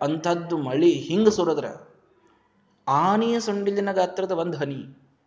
ಅಂಥದ್ದು 0.00 0.56
ಮಳಿ 0.58 0.90
ಹಿಂಗೆ 0.90 1.30
ಸುರದ್ರ 1.30 1.66
ಆನೆಯ 2.88 3.40
ಸೊಂಡಿಲಿನ 3.40 3.92
ಗಾತ್ರದ 3.92 4.32
ಒಂದು 4.32 4.58
ಹನಿ, 4.58 4.80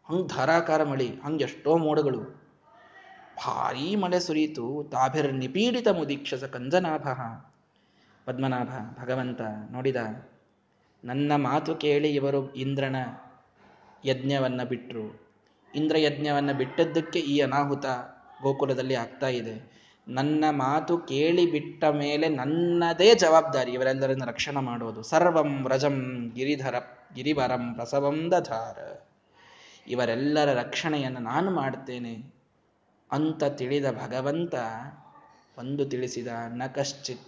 ಹಂಗೆ 0.05 0.27
ಧಾರಾಕಾರ 0.27 0.83
ಮಳಿ, 0.83 1.09
ಹಂಗೆ 1.25 1.43
ಎಷ್ಟೋ 1.43 1.77
ಮೋಡಗಳು. 1.77 2.21
ಭಾರೀ 3.37 3.95
ಮಳೆ 3.95 4.19
ಸುರಿಯಿತು. 4.19 4.65
ತಾಭಿರ 4.91 5.27
ನಿಪೀಡಿತ 5.31 5.87
ಮುದೀಕ್ಷಸ 5.87 6.43
ಕಂಜನಾಭ. 6.43 7.07
ಪದ್ಮನಾಭ, 8.25 8.71
ಭಗವಂತ 9.01 9.41
ನೋಡಿದ, 9.71 9.95
ನನ್ನ 11.03 11.31
ಮಾತು 11.37 11.75
ಕೇಳಿ 11.75 12.09
ಇವರು 12.09 12.41
ಇಂದ್ರನ 12.55 12.95
ಯಜ್ಞವನ್ನ 14.05 14.63
ಬಿಟ್ಟರು 14.63 15.25
ಇಂದ್ರ 15.75 15.97
ಯಜ್ಞವನ್ನ 15.97 16.51
ಬಿಟ್ಟದ್ದಕ್ಕೆ 16.51 17.19
ಈ 17.19 17.39
ಅನಾಹುತ 17.39 17.85
ಗೋಕುಲದಲ್ಲಿ 18.41 18.95
ಆಗ್ತಾ 18.95 19.27
ಇದೆ. 19.27 19.75
ನನ್ನ 20.07 20.45
ಮಾತು 20.49 20.97
ಕೇಳಿ 20.97 21.51
ಬಿಟ್ಟ 21.51 21.83
ಮೇಲೆ 21.83 22.29
ನನ್ನದೇ 22.29 23.15
ಜವಾಬ್ದಾರಿ 23.15 23.71
ಇವರೆಲ್ಲರನ್ನ 23.71 24.25
ರಕ್ಷಣೆ 24.25 24.63
ಮಾಡೋದು. 24.63 25.03
ಸರ್ವಂ 25.03 25.63
ವ್ರಜಂ 25.63 26.31
ಗಿರಿಧರ, 26.35 26.75
ಗಿರಿವರಂ 27.13 27.73
ಪ್ರಸವಂ 27.73 28.31
ದಧಾರ. 28.31 28.77
ಇವರೆಲ್ಲರ 29.87 30.53
ರಕ್ಷಣೆಯನ್ನು 30.53 31.19
ನಾನು 31.19 31.51
ಮಾಡ್ತೇನೆ. 31.51 32.33
ಅಂತ 33.11 33.43
ತಿಳಿದ 33.43 33.85
ಭಗವಂತ 33.85 34.55
ಒಂದು 35.57 35.85
ತಿಳಿಸಿದ, 35.85 36.27
ನ 36.47 36.63
ಕಶ್ಚಿತ್ 36.75 37.27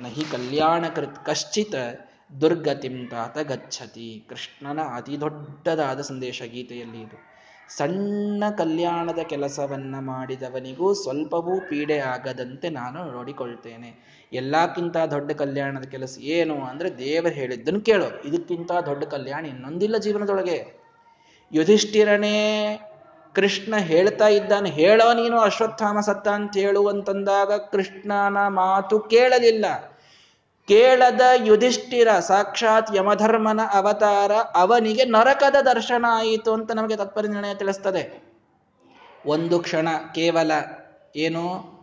ನಹಿ 0.00 0.24
ಕಲ್ಯಾಣಕೃತ್ 0.24 1.26
ಕಶ್ಚಿತ್ 1.26 2.10
ದುರ್ಗತಿಂ 2.40 3.08
ತಾತ 3.08 3.38
ಗಚ್ಚತಿ. 3.38 4.26
ಕೃಷ್ಣನ 4.28 4.80
ಅತಿ 4.96 5.20
ದೊಡ್ಡದಾದ 5.20 6.00
ಸಂದೇಶ 6.00 6.42
ಗೀತೆಯಲ್ಲಿ 6.42 7.00
ಇದು. 7.00 7.34
ಸಣ್ಣ 7.76 8.44
ಕಲ್ಯಾಣದ 8.58 9.18
ಕೆಲಸವನ್ನ 9.18 9.94
ಮಾಡಿದವನಿಗೂ 9.98 10.94
ಸ್ವಲ್ಪವೂ 10.94 11.60
ಪೀಡೆ 11.60 11.98
ಆಗದಂತೆ 11.98 12.68
ನಾನು 12.68 13.12
ನೋಡಿಕೊಳ್ತೇನೆ. 13.12 14.20
ಎಲ್ಲಕ್ಕಿಂತ 14.32 14.96
ದೊಡ್ಡ 14.96 15.32
ಕಲ್ಯಾಣದ 15.32 15.84
ಕೆಲಸ 15.84 16.18
ಏನು 16.20 16.60
ಅಂದ್ರೆ 16.60 16.98
ದೇವರು 16.98 17.34
ಹೇಳಿದ್ದನ್ನು 17.34 17.80
ಕೇಳೋ. 17.80 18.20
ಇದಕ್ಕಿಂತ 18.24 18.72
ದೊಡ್ಡ 18.86 19.04
ಕಲ್ಯಾಣ 19.04 19.46
ಇನ್ನೊಂದಿಲ್ಲ 19.46 19.96
ಜೀವನದೊಳಗೆ. 19.96 20.84
ಯುಧಿಷ್ಠಿರನೇ 21.52 22.36
ಕೃಷ್ಣ 23.34 23.76
ಹೇಳ್ತಾ 23.76 24.28
ಇದ್ದಾನೆ. 24.28 24.70
ಹೇಳೋ 24.70 25.12
ನೀನು 25.14 25.38
ಅಶ್ವತ್ಥಾಮ 25.38 26.00
ಸತ್ತ 26.00 26.28
ಅಂತ 26.28 26.56
ಹೇಳುವಂತಂದಾಗ 26.56 27.52
ಕೃಷ್ಣನ 27.52 28.36
ಮಾತು 28.48 28.98
ಕೇಳಲಿಲ್ಲ. 28.98 29.64
ಕೇಳದ 30.68 31.20
ಯುಧಿಷ್ಠಿರ, 31.36 32.18
ಸಾಕ್ಷಾತ್ 32.18 32.96
ಯಮಧರ್ಮನ 32.96 33.60
ಅವತಾರ, 33.74 34.32
ಅವನಿಗೆ 34.32 35.04
ನರಕದ 35.04 35.56
ದರ್ಶನ 35.60 36.04
ಆಯಿತು 36.08 36.52
ಅಂತ 36.52 36.72
ನಮಗೆ 36.72 36.96
ತತ್ಪರಿ 36.96 37.28
ನಿರ್ಣಯ 37.28 37.54
ತಿಳಿಸ್ತದೆ. 37.54 38.34
ಒಂದು 39.26 39.58
ಕ್ಷಣ 39.58 39.88
ಕೇವಲ, 40.14 40.52
ಏನು? 41.16 41.74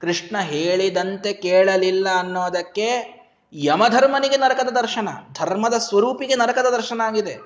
ಕೃಷ್ಣ 0.00 0.38
ಹೇಳಿದಂತೆ 0.38 1.32
ಕೇಳಲಿಲ್ಲ 1.32 2.08
ಅನ್ನೋದಕ್ಕೆ 2.18 2.88
ಯಮಧರ್ಮನಿಗೆ 3.52 4.36
ನರಕದ 4.36 4.68
ದರ್ಶನ, 4.68 5.08
ಧರ್ಮದ 5.32 5.74
ಸ್ವರೂಪಿಗೆ 5.74 6.34
ನರಕದ 6.34 6.66
ದರ್ಶನ 6.66 7.00
ಆಗಿದೆ. 7.04 7.38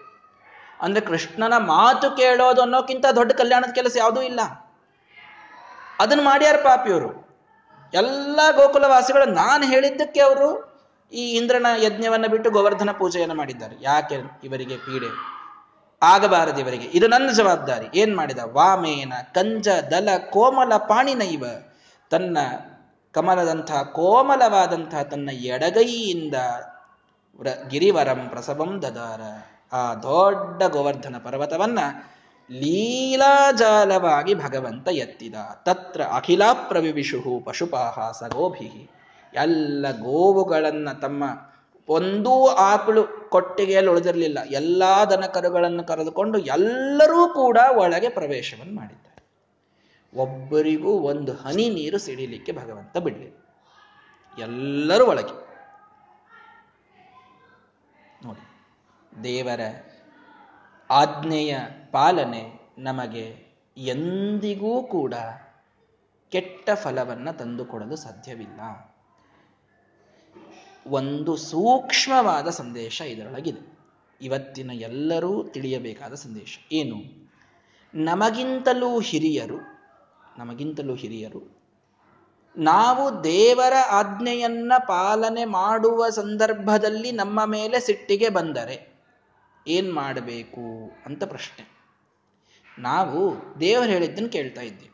ಅಂದ್ರೆ 0.80 1.06
ಕೃಷ್ಣನ 1.06 1.56
ಮಾತು 1.56 2.16
ಕೇಳೋದು 2.16 2.62
ಅನ್ನೋಕ್ಕಿಂತ 2.62 3.06
ದೊಡ್ಡ 3.16 3.32
ಕಲ್ಯಾಣದ 3.32 3.72
ಕೆಲಸ 3.72 3.96
ಯಾವುದೂ 3.96 4.22
ಇಲ್ಲ. 4.22 4.40
ಅದನ್ನು 6.00 6.24
ಮಾಡ್ಯಾರ 6.24 6.56
ಪಾಪಿಯವರು. 6.56 7.28
ಎಲ್ಲ 7.94 8.40
ಗೋಕುಲವಾಸಿಗಳು, 8.56 9.24
ನಾನು 9.24 9.66
ಹೇಳಿದ್ದಕ್ಕೆ 9.66 10.20
ಅವರು 10.20 10.67
ಈ 11.12 11.36
ಇಂದ್ರನ 11.36 11.66
ಯಜ್ಞವನ್ನ 11.78 12.26
ಬಿಟ್ಟು 12.26 12.50
ಗೋವರ್ಧನ 12.50 12.90
ಪೂಜೆಯನ್ನು 12.90 13.34
ಮಾಡಿದ್ದಾರೆ. 13.34 13.76
ಯಾಕೆ 13.80 14.14
ಇವರಿಗೆ 14.44 14.76
ಪೀಡೆ? 14.76 15.38
ಆಗಬಾರದು 16.02 16.60
ಇವರಿಗೆ. 16.60 16.84
ಇದು 16.84 17.08
ನನ್ನ 17.08 17.30
ಜವಾಬ್ದಾರಿ. 17.30 17.86
ಏನ್ 17.94 18.16
ಮಾಡಿದ? 18.16 18.38
ವಾಮೇನ 18.44 19.12
ಕಂಜ 19.34 19.68
ದಲ 19.90 20.08
ಕೋಮಲ 20.30 20.76
ಪಾಣಿನೈವ. 20.76 21.44
ತನ್ನ 22.10 22.38
ಕಮಲದಂತಹ 23.12 23.82
ಕೋಮಲವಾದಂತಹ 23.82 25.02
ತನ್ನ 25.02 25.30
ಎಡಗೈಯಿಂದ 25.30 26.34
ಗಿರಿವರಂ 27.68 28.28
ಪ್ರಸವಂ 28.28 28.82
ದದಾರ. 28.82 29.20
ಆ 29.72 29.94
ದೊಡ್ಡ 29.94 30.62
ಗೋವರ್ಧನ 30.62 31.16
ಪರ್ವತವನ್ನ 31.24 31.78
ಲೀಲಾಜಾಲವಾಗಿ 32.50 34.34
ಭಗವಂತ 34.34 34.88
ಎತ್ತಿದ. 34.88 35.34
ತತ್ರ 35.64 36.02
ಅಖಿಲಾ 36.02 36.52
ಪ್ರವಿವಿಷು 36.52 37.42
ಪಶುಪಾಹ 37.44 38.10
ಸಗೋಭಿ 38.10 38.90
ಎಲ್ಲ 39.34 39.86
ಗೋವುಗಳನ್ನು 40.02 41.00
ತಮ್ಮ 41.00 41.24
ಒಂದೂ 41.88 42.46
ಆಕಳು 42.48 43.30
ಕೊಟ್ಟಿಗೆಯಲ್ಲಿ 43.30 43.90
ಉಳಿದಿರಲಿಲ್ಲ. 43.90 44.38
ಎಲ್ಲ 44.50 44.82
ದನ 45.10 45.20
ಕರುಗಳನ್ನು 45.20 45.84
ಕರೆದುಕೊಂಡು 45.84 46.38
ಎಲ್ಲರೂ 46.38 47.28
ಕೂಡ 47.28 47.58
ಒಳಗೆ 47.76 48.08
ಪ್ರವೇಶವನ್ನು 48.08 48.74
ಮಾಡಿದ್ದಾರೆ. 48.74 49.08
ಒಬ್ಬರಿಗೂ 50.14 50.92
ಒಂದು 50.92 51.32
ಹನಿ 51.32 51.68
ನೀರು 51.68 51.98
ಸಿಡಿಲಿಕ್ಕೆ 51.98 52.52
ಭಗವಂತ 52.52 52.98
ಬಿಡಲಿಲ್ಲ. 52.98 53.36
ಎಲ್ಲರೂ 54.38 55.06
ಒಳಗೆ. 55.06 55.48
ನೋಡಿ, 58.26 58.44
ದೇವರ 59.24 59.60
ಆಜ್ಞೆಯ 60.90 61.58
ಪಾಲನೆ 61.92 62.72
ನಮಗೆ 62.78 63.48
ಎಂದಿಗೂ 63.76 64.82
ಕೂಡ 64.82 65.14
ಕೆಟ್ಟ 66.30 66.70
ಫಲವನ್ನು 66.74 67.38
ತಂದುಕೊಡಲು 67.38 67.96
ಸಾಧ್ಯವಿಲ್ಲ. 67.96 68.87
ಒಂದು 70.88 71.36
ಸೂಕ್ಷ್ಮವಾದ 71.36 72.48
ಸಂದೇಶ 72.48 73.00
ಇದರೊಳಗಿದೆ. 73.00 73.78
ಇವತ್ತಿನ 74.20 74.70
ಎಲ್ಲರೂ 74.74 75.48
ತಿಳಿಯಬೇಕಾದ 75.48 76.14
ಸಂದೇಶ 76.14 76.58
ಏನು? 76.72 77.28
ನಮಗಿಂತಲೂ 77.94 79.00
ಹಿರಿಯರು 79.00 79.58
ನಮಗಿಂತಲೂ 80.38 80.94
ಹಿರಿಯರು, 80.94 81.58
ನಾವು 82.56 83.24
ದೇವರ 83.24 83.72
ಆಜ್ಞೆಯನ್ನ 83.90 84.72
ಪಾಲನೆ 84.78 85.44
ಮಾಡುವ 85.44 86.08
ಸಂದರ್ಭದಲ್ಲಿ 86.08 87.12
ನಮ್ಮ 87.12 87.44
ಮೇಲೆ 87.44 87.80
ಸಿಟ್ಟಿಗೆ 87.80 88.28
ಬಂದರೆ 88.28 88.98
ಏನ್ 89.66 89.92
ಮಾಡಬೇಕು 89.92 90.92
ಅಂತ 91.06 91.24
ಪ್ರಶ್ನೆ. 91.24 91.78
ನಾವು 92.78 93.20
ದೇವರು 93.60 93.90
ಹೇಳಿದ್ದನ್ನು 93.90 94.28
ಕೇಳ್ತಾ 94.28 94.60
ಇದ್ದೀವಿ. 94.60 94.92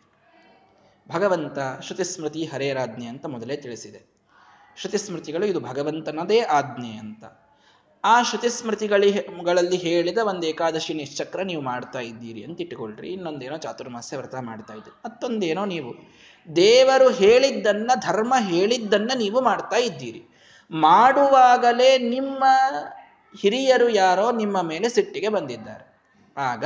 ಭಗವಂತ 1.08 1.58
ಶ್ರುತಿಸ್ಮೃತಿ 1.82 2.44
ಹರೇರಾಜ್ಞೆ 2.44 3.06
ಅಂತ 3.06 3.26
ಮೊದಲೇ 3.26 3.56
ತಿಳಿಸಿದೆ. 3.56 4.13
ಶ್ರುತಿಸ್ಮೃತಿಗಳು 4.76 5.46
ಇದು 5.46 5.60
ಭಗವಂತನದೇ 5.60 6.40
ಆಜ್ಞೆ 6.40 6.92
ಅಂತ. 6.96 7.24
ಆ 8.04 8.22
ಶ್ರುತಿಸ್ಮೃತಿಗಳಲ್ಲಿ 8.22 9.76
ಹೇಳಿದ 9.76 10.18
ಒಂದು 10.18 10.46
ಏಕಾದಶಿ 10.46 10.94
ನಿಶ್ಚಕ್ರ 10.94 11.42
ನೀವು 11.42 11.62
ಮಾಡ್ತಾ 11.62 11.98
ಇದ್ದೀರಿ 11.98 12.44
ಅಂತ 12.44 12.60
ಇಟ್ಟುಕೊಳ್ಳ್ರಿ 12.60 13.08
ಇನ್ನೊಂದೇನೋ 13.08 13.56
ಚಾತುರ್ಮಾಸ್ಯ 13.56 14.16
ವ್ರತ 14.16 14.34
ಮಾಡ್ತಾ 14.40 14.74
ಇದ್ದೀರಿ 14.74 14.96
ಮತ್ತೊಂದೇನೋ 15.04 15.64
ನೀವು 15.64 15.94
ದೇವರು 16.56 17.10
ಹೇಳಿದ್ದನ್ನ, 17.10 17.90
ಧರ್ಮ 17.94 18.34
ಹೇಳಿದ್ದನ್ನ 18.38 19.10
ನೀವು 19.16 19.40
ಮಾಡ್ತಾ 19.40 19.76
ಇದ್ದೀರಿ. 19.76 20.22
ಮಾಡುವಾಗಲೇ 20.70 21.98
ನಿಮ್ಮ 21.98 22.44
ಹಿರಿಯರು 23.40 23.88
ಯಾರೋ 23.88 24.32
ನಿಮ್ಮ 24.32 24.62
ಮೇಲೆ 24.62 24.88
ಸಿಟ್ಟಿಗೆ 24.88 25.28
ಬಂದಿದ್ದಾರೆ. 25.28 25.94
ಆಗ 26.36 26.64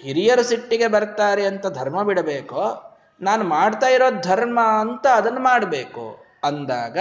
ಹಿರಿಯರು 0.00 0.42
ಸಿಟ್ಟಿಗೆ 0.42 0.86
ಬರ್ತಾರೆ 0.86 1.46
ಅಂತ 1.46 1.66
ಧರ್ಮ 1.66 2.02
ಬಿಡಬೇಕೋ? 2.02 2.84
ನಾನು 3.20 3.44
ಮಾಡ್ತಾ 3.44 3.86
ಇರೋ 3.86 4.10
ಧರ್ಮ 4.10 4.60
ಅಂತ 4.60 5.06
ಅದನ್ನು 5.06 5.40
ಮಾಡಬೇಕು? 5.40 6.27
ಅಂದಾಗ 6.44 6.98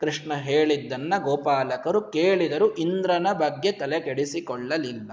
ಕೃಷ್ಣ 0.00 0.32
ಹೇಳಿದ್ದನ್ನ 0.34 1.14
ಗೋಪಾಲಕರು 1.18 2.00
ಕೇಳಿದರು 2.00 2.74
ಇಂದ್ರನ 2.74 3.26
ಬಗ್ಗೆ 3.32 3.72
ತಲೆ 3.72 4.00
ಕೆಡಿಸಿಕೊಳ್ಳಲಿಲ್ಲ. 4.00 5.12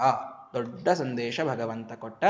ದೊಡ್ಡ 0.53 0.89
ಸಂದೇಶ 0.89 1.39
ಭಗವಂತ 1.41 1.93
ಕೊಟ್ಟ. 1.93 2.25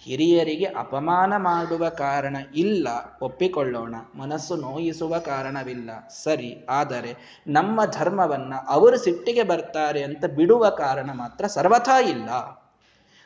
ಹಿರಿಯರಿಗೆ 0.00 0.64
ಅಪಮಾನ 0.64 1.36
ಮಾಡುವ 1.36 1.88
ಕಾರಣ 1.88 2.36
ಇಲ್ಲ. 2.56 2.88
ಒಪ್ಪಿಕೊಳ್ಳೋಣ. 3.22 3.94
ಮನಸ್ಸು 4.14 4.56
ನೋಯಿಸುವ 4.56 5.18
ಕಾರಣವಿಲ್ಲ. 5.18 5.90
ಸರಿ, 6.08 6.66
ಆದರೆ 6.68 7.42
ನಮ್ಮ 7.46 7.84
ಧರ್ಮವನ್ನ 7.84 8.54
ಅವರು 8.66 8.96
ಸಿಟ್ಟಿಗೆ 8.96 9.42
ಬರ್ತಾರೆ 9.42 10.02
ಅಂತ 10.02 10.24
ಬಿಡುವ 10.24 10.70
ಕಾರಣ 10.70 11.10
ಮಾತ್ರ 11.12 11.46
ಸರ್ವಥಾ 11.46 12.00
ಇಲ್ಲ. 12.00 12.59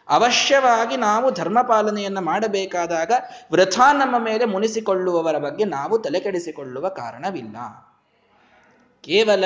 ಅವಶ್ಯವಾಗಿ 0.08 0.96
ನಾವು 0.96 1.30
ಧರ್ಮ 1.30 1.62
ಪಾಲನೆಯನ್ನು 1.62 2.20
ಮಾಡಬೇಕಾದಾಗ 2.20 3.12
ವೃಥಾ 3.52 3.92
ನಮ್ಮ 3.92 4.18
ಮೇಲೆ 4.18 4.44
ಮುನಿಸಿಕೊಳ್ಳುವವರ 4.44 5.38
ಬಗ್ಗೆ 5.38 5.64
ನಾವು 5.64 5.98
ತಲೆಕೆಡಿಸಿಕೊಳ್ಳುವ 5.98 6.88
ಕಾರಣವಿಲ್ಲ. 6.88 7.56
ಕೇವಲ 9.02 9.44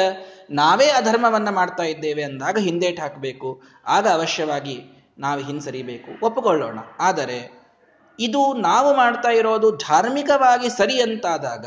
ನಾವೇ 0.50 0.86
ಅಧರ್ಮವನ್ನು 0.86 1.54
ಮಾಡ್ತಾ 1.54 1.82
ಇದ್ದೇವೆ 1.82 2.22
ಅಂದಾಗ 2.22 2.58
ಹಿಂದೇಟು 2.58 3.02
ಹಾಕಬೇಕು. 3.02 3.62
ಆಗ 3.86 4.08
ಅವಶ್ಯವಾಗಿ 4.08 4.82
ನಾವು 5.18 5.40
ಹಿಂಸರಿಬೇಕು. 5.40 6.26
ಒಪ್ಪಿಕೊಳ್ಳೋಣ. 6.26 6.78
ಆದರೆ 7.00 7.58
ಇದು 8.20 8.54
ನಾವು 8.54 8.96
ಮಾಡ್ತಾ 8.96 9.28
ಇರೋದು 9.28 9.76
ಧಾರ್ಮಿಕವಾಗಿ 9.76 10.68
ಸರಿ 10.68 11.02
ಅಂತಾದಾಗ 11.02 11.66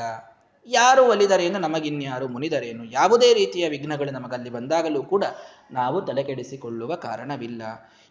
ಯಾರು 0.66 1.06
ಒಲಿದರೇನು, 1.06 1.60
ನಮಗಿನ್ಯಾರು 1.60 2.28
ಮುನಿದರೇನು, 2.28 2.86
ಯಾವುದೇ 2.86 3.34
ರೀತಿಯ 3.34 3.70
ವಿಘ್ನಗಳು 3.70 4.12
ನಮಗಲ್ಲಿ 4.12 4.50
ಬಂದಾಗಲೂ 4.50 5.04
ಕೂಡ 5.04 5.24
ನಾವು 5.72 6.02
ತಲೆಕೆಡಿಸಿಕೊಳ್ಳುವ 6.02 6.96
ಕಾರಣವಿಲ್ಲ. 6.96 7.62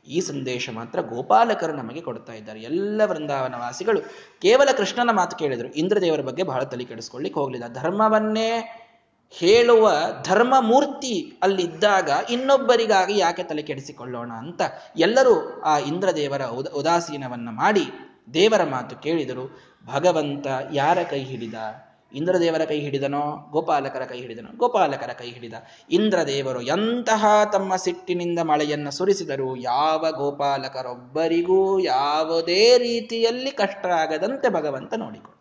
ಈ 0.07 0.21
ಸಂದೇಶ 0.21 0.71
ಮಾತ್ರ 0.71 1.01
ಗೋಪಾಲಕರು 1.01 1.73
ನಮಗೆ 1.73 2.01
ಕೊಡ್ತಾ 2.01 2.33
ಇದ್ದಾರೆ. 2.33 2.61
ಎಲ್ಲ 2.61 3.01
ವೃಂದಾವನ 3.05 3.55
ವಾಸಿಗಳು 3.55 4.01
ಕೇವಲ 4.43 4.69
ಕೃಷ್ಣನ 4.77 5.11
ಮಾತು 5.11 5.37
ಕೇಳಿದರು. 5.37 5.69
ಇಂದ್ರದೇವರ 5.69 6.21
ಬಗ್ಗೆ 6.21 6.43
ಬಹಳ 6.43 6.63
ತಲೆ 6.63 6.85
ಕೆಡಿಸ್ಕೊಳ್ಳಿಕ್ಕೆ 6.85 7.41
ಹೋಗಲಿಲ್ಲ. 7.41 7.73
ಧರ್ಮವನ್ನೇ 7.73 8.77
ಹೇಳುವ 9.33 9.93
ಧರ್ಮ 10.25 10.55
ಮೂರ್ತಿ 10.61 11.39
ಅಲ್ಲಿದ್ದಾಗ 11.43 12.11
ಇನ್ನೊಬ್ಬರಿಗಾಗಿ 12.31 13.19
ಯಾಕೆ 13.19 13.43
ತಲೆ 13.43 13.63
ಕೆಡಿಸಿಕೊಳ್ಳೋಣ 13.63 14.33
ಅಂತ 14.33 14.61
ಎಲ್ಲರೂ 14.97 15.61
ಆ 15.61 15.79
ಇಂದ್ರದೇವರ 15.79 16.45
ಉದ, 16.45 16.67
ಉದಾಸೀನವನ್ನು 16.67 17.53
ಮಾಡಿ 17.53 17.85
ದೇವರ 18.35 18.65
ಮಾತು 18.65 18.97
ಕೇಳಿದರು. 18.97 19.61
ಭಗವಂತ 19.93 20.47
ಯಾರ 20.73 21.03
ಕೈ 21.03 21.23
ಹಿಡಿದ? 21.23 21.55
ಇಂದ್ರದೇವರ 22.15 22.65
ಕೈ 22.65 22.81
ಹಿಡಿದನೋ, 22.81 23.49
ಗೋಪಾಲಕರ 23.51 24.05
ಕೈ 24.05 24.21
ಹಿಡಿದನೋ, 24.21 24.49
ಗೋಪಾಲಕರ 24.57 25.11
ಕೈ 25.13 25.31
ಹಿಡಿದ 25.31 25.55
ಇಂದ್ರದೇವರು 25.91 26.61
ಎಂತಹ 26.61 27.25
ತಮ್ಮ 27.53 27.77
ಸಿಟ್ಟಿನಿಂದ 27.77 28.39
ಮಳೆಯನ್ನು 28.39 28.91
ಸುರಿಸಿದರು 28.91 29.57
ಯಾವ 29.57 30.07
ಗೋಪಾಲಕರೊಬ್ಬರಿಗೂ 30.11 31.79
ಯಾವುದೇ 31.79 32.79
ರೀತಿಯಲ್ಲಿ 32.79 33.51
ಕಷ್ಟ 33.51 33.87
ಆಗದಂತೆ 33.87 34.49
ಭಗವಂತ 34.49 34.95
ನೋಡಿಕೊಂಡು. 34.95 35.41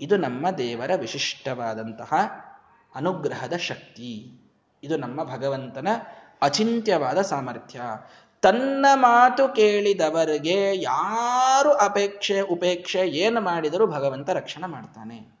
ಇದು 0.00 0.16
ನಮ್ಮ 0.16 0.50
ದೇವರ 0.50 0.90
ವಿಶಿಷ್ಟವಾದಂತಹ 0.96 2.14
ಅನುಗ್ರಹದ 2.94 3.56
ಶಕ್ತಿ. 3.56 4.40
ಇದು 4.82 4.96
ನಮ್ಮ 4.96 5.24
ಭಗವಂತನ 5.24 5.88
ಅಚಿಂತ್ಯವಾದ 6.42 7.20
ಸಾಮರ್ಥ್ಯ. 7.20 7.80
ತನ್ನ 8.46 8.86
ಮಾತು 8.94 9.54
ಕೇಳಿದವರಿಗೆ 9.54 10.82
ಯಾರು 10.82 11.72
ಅಪೇಕ್ಷೆ, 11.72 12.40
ಉಪೇಕ್ಷೆ 12.40 12.98
ಏನು 12.98 13.40
ಮಾಡಿದರೂ 13.40 13.86
ಭಗವಂತ 13.86 14.30
ರಕ್ಷಣೆ 14.30 14.68
ಮಾಡ್ತಾನೆ. 14.70 15.38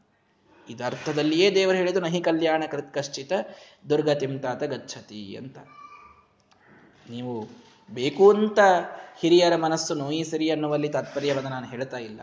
ಇದರ್ಥದಲ್ಲಿಯೇ 0.68 1.54
ದೇವರು 1.54 1.76
ಹೇಳಿದು 1.76 2.00
ನಹಿ 2.00 2.20
ಕಲ್ಯಾಣ 2.20 2.62
ಕೃತ್ 2.70 2.94
ಕಶ್ಚಿತ 2.94 3.32
ದುರ್ಗತಿಂತಾತ 3.88 4.62
ಗಚ್ಚತಿ 4.62 5.36
ಅಂತ. 5.36 5.58
ನೀವು 7.10 7.48
ಬೇಕು 7.90 8.30
ಅಂತ 8.30 8.58
ಹಿರಿಯರ 9.18 9.56
ಮನಸ್ಸು 9.56 9.94
ನೋಯಿಸಿರಿ 9.94 10.50
ಅನ್ನುವಲ್ಲಿ 10.50 10.88
ತಾತ್ಪರ್ಯವನ್ನು 10.88 11.50
ನಾನು 11.50 11.66
ಹೇಳ್ತಾ 11.66 11.96
ಇಲ್ಲ. 11.96 12.20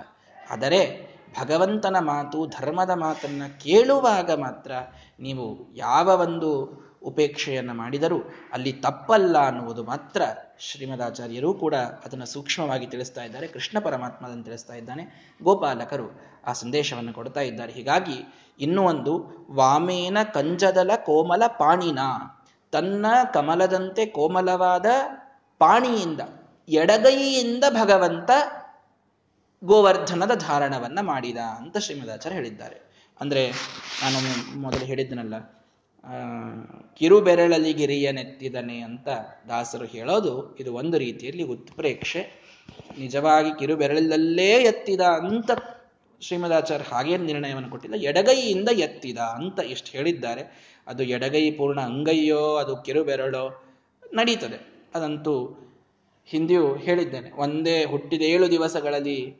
ಆದರೆ 0.52 1.14
ಭಗವಂತನ 1.42 1.96
ಮಾತು, 2.00 2.46
ಧರ್ಮದ 2.46 2.90
ಮಾತನ್ನ 2.90 3.44
ಕೇಳುವಾಗ 3.64 4.32
ಮಾತ್ರ 4.32 4.72
ನೀವು 5.20 5.76
ಯಾವ 5.76 6.08
ಒಂದು 6.08 6.84
ಉಪೇಕ್ಷೆಯನ್ನು 7.04 7.74
ಮಾಡಿದರೂ 7.74 8.20
ಅಲ್ಲಿ 8.54 8.74
ತಪ್ಪಲ್ಲ 8.74 9.38
ಅನ್ನುವುದು 9.48 9.84
ಮಾತ್ರ 9.84 10.22
ಶ್ರೀಮದಾಚಾರ್ಯರು 10.60 11.54
ಕೂಡ 11.54 11.76
ಅದನ್ನು 11.76 12.26
ಸೂಕ್ಷ್ಮವಾಗಿ 12.26 12.88
ತಿಳಿಸ್ತಾ 12.88 13.24
ಇದ್ದಾರೆ, 13.24 13.48
ಕೃಷ್ಣ 13.48 13.80
ಪರಮಾತ್ಮ 13.80 14.26
ಅದನ್ನು 14.26 14.44
ತಿಳಿಸ್ತಾ 14.44 14.74
ಇದ್ದಾನೆ, 14.74 15.36
ಗೋಪಾಲಕರು 15.44 16.22
ಆ 16.46 16.54
ಸಂದೇಶವನ್ನು 16.54 17.14
ಕೊಡ್ತಾ 17.14 17.42
ಇದ್ದಾರೆ. 17.42 17.74
ಹೀಗಾಗಿ 17.74 18.34
ಇನ್ನೂ 18.60 18.84
ಒಂದು, 18.84 19.14
ವಾಮೇನ 19.52 20.18
ಕಂಜದಲ 20.34 20.92
ಕೋಮಲ 20.96 21.44
ಪಾಣಿನ, 21.48 22.00
ತನ್ನ 22.72 23.06
ಕಮಲದಂತೆ 23.34 24.06
ಕೋಮಲವಾದ 24.06 24.86
ಪಾಣಿಯಿಂದ, 25.60 26.22
ಎಡಗೈಯಿಂದ 26.70 27.64
ಭಗವಂತ 27.70 28.32
ಗೋವರ್ಧನದ 29.64 30.32
ಧಾರಣವನ್ನ 30.36 31.00
ಮಾಡಿದ 31.02 31.38
ಅಂತ 31.38 31.78
ಶ್ರೀಮದಾಚಾರ್ಯ 31.78 32.36
ಹೇಳಿದ್ದಾರೆ. 32.36 32.94
ಅಂದ್ರೆ 33.22 33.52
ನಾನು 34.04 34.60
ಮೊದಲು 34.62 34.86
ಹೇಳಿದ್ದನಲ್ಲ 34.86 35.63
ಕಿರು 36.96 37.22
ಬೆರಳಲ್ಲಿ 37.22 37.74
ಗಿರಿಯ 37.74 38.12
ನೆತ್ತಿದನೆ 38.12 38.80
ಅಂತ 38.80 39.08
ದಾಸರು 39.50 39.86
ಹೇಳೋದು 39.86 40.56
ಇದು 40.56 40.74
ಒಂದು 40.74 40.98
ರೀತಿಯಲ್ಲಿ 40.98 41.44
ಉತ್ಪ್ರೇಕ್ಷೆ. 41.44 42.44
ನಿಜವಾಗಿ 43.00 43.60
ಕಿರು 43.60 43.76
ಬೆರಳಲ್ಲೇ 43.76 44.52
ಎತ್ತಿದ 44.52 45.02
ಅಂತ 45.02 45.52
ಶ್ರೀಮದಾಚಾರ್ಯ 46.22 46.86
ಹಾಗೇನು 46.94 47.24
ನಿರ್ಣಯವನ್ನು 47.24 47.70
ಕೊಟ್ಟಿಲ್ಲ. 47.70 47.96
ಎಡಗೈಯಿಂದ 47.96 48.70
ಎತ್ತಿದ 48.70 49.18
ಅಂತ 49.18 49.60
ಇಷ್ಟು 49.60 49.92
ಹೇಳಿದ್ದಾರೆ. 49.92 50.74
ಅದು 50.88 51.04
ಎಡಗೈ 51.04 51.52
ಪೂರ್ಣ 51.52 51.82
ಅಂಗೈಯೋ, 51.82 52.56
ಅದು 52.56 52.78
ಕಿರು 52.78 53.04
ಬೆರಳೋ 53.04 53.64
ನಡೀತದೆ. 54.14 54.90
ಅದಂತೂ 54.96 55.48
ಹಿಂದಿಯೂ 56.26 56.76
ಹೇಳಿದ್ದೇನೆ. 56.76 57.32
ಒಂದೇ 57.32 57.86
ಹುಟ್ಟಿದ 57.86 58.22
ಏಳು 58.22 58.52
ದಿವಸಗಳಲ್ಲಿ 58.52 59.36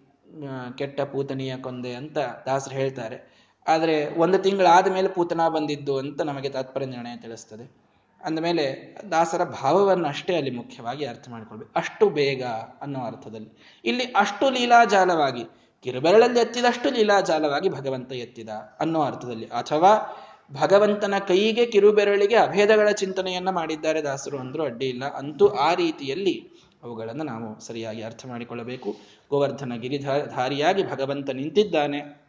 ಕೆಟ್ಟ 0.78 1.02
ಪೂತನಿಯ 1.02 1.58
ಕೊಂದೆ 1.58 1.94
ಅಂತ 1.94 2.18
ದಾಸರು 2.18 2.76
ಹೇಳ್ತಾರೆ. 2.76 3.33
ಆದರೆ 3.68 4.20
ಒಂದು 4.20 4.38
ತಿಂಗಳಾದ 4.38 4.88
ಮೇಲೆ 4.88 5.08
ಪೂತನ 5.08 5.42
ಬಂದಿದ್ದು 5.48 5.98
ಅಂತ 5.98 6.22
ನಮಗೆ 6.22 6.50
ತಾತ್ಪರ್ಯ 6.50 6.86
ನಿರ್ಣಯ 6.86 7.16
ತಿಳಿಸ್ತದೆ. 7.16 7.84
ಅಂದಮೇಲೆ 8.24 8.98
ದಾಸರ 9.12 9.44
ಭಾವವನ್ನು 9.44 10.08
ಅಷ್ಟೇ 10.08 10.36
ಅಲ್ಲಿ 10.36 10.52
ಮುಖ್ಯವಾಗಿ 10.52 11.06
ಅರ್ಥ 11.06 11.30
ಮಾಡಿಕೊಳ್ಬೇಕು. 11.30 11.72
ಅಷ್ಟು 11.76 12.10
ಬೇಗ 12.10 12.44
ಅನ್ನೋ 12.82 13.00
ಅರ್ಥದಲ್ಲಿ. 13.00 13.82
ಇಲ್ಲಿ 13.86 14.04
ಅಷ್ಟು 14.04 14.50
ಲೀಲಾಜಾಲವಾಗಿ, 14.50 15.46
ಕಿರುಬೆರಳಲ್ಲಿ 15.84 16.40
ಎತ್ತಿದಷ್ಟು 16.40 16.90
ಲೀಲಾಜಾಲವಾಗಿ 16.90 17.70
ಭಗವಂತ 17.70 18.14
ಎತ್ತಿದ 18.14 18.50
ಅನ್ನೋ 18.50 19.02
ಅರ್ಥದಲ್ಲಿ. 19.02 19.46
ಅಥವಾ 19.46 20.20
ಭಗವಂತನ 20.62 21.14
ಕೈಗೆ 21.28 21.66
ಕಿರುಬೆರಳಿಗೆ 21.66 22.36
ಅಭೇದಗಳ 22.36 22.90
ಚಿಂತನೆಯನ್ನ 22.90 23.50
ಮಾಡಿದ್ದಾರೆ 23.50 24.04
ದಾಸರು 24.04 24.38
ಅಂದ್ರೂ 24.38 24.64
ಅಡ್ಡಿ 24.64 24.90
ಇಲ್ಲ. 24.90 25.04
ಅಂತೂ 25.06 25.48
ಆ 25.48 25.74
ರೀತಿಯಲ್ಲಿ 25.74 26.48
ಅವುಗಳನ್ನು 26.84 27.24
ನಾವು 27.24 27.60
ಸರಿಯಾಗಿ 27.60 28.02
ಅರ್ಥ 28.02 28.26
ಮಾಡಿಕೊಳ್ಳಬೇಕು. 28.26 28.96
ಗೋವರ್ಧನ 29.30 29.74
ಗಿರಿಧಾರಿಯಾಗಿ 29.76 30.92
ಭಗವಂತ 30.92 31.30
ನಿಂತಿದ್ದಾನೆ. 31.30 32.23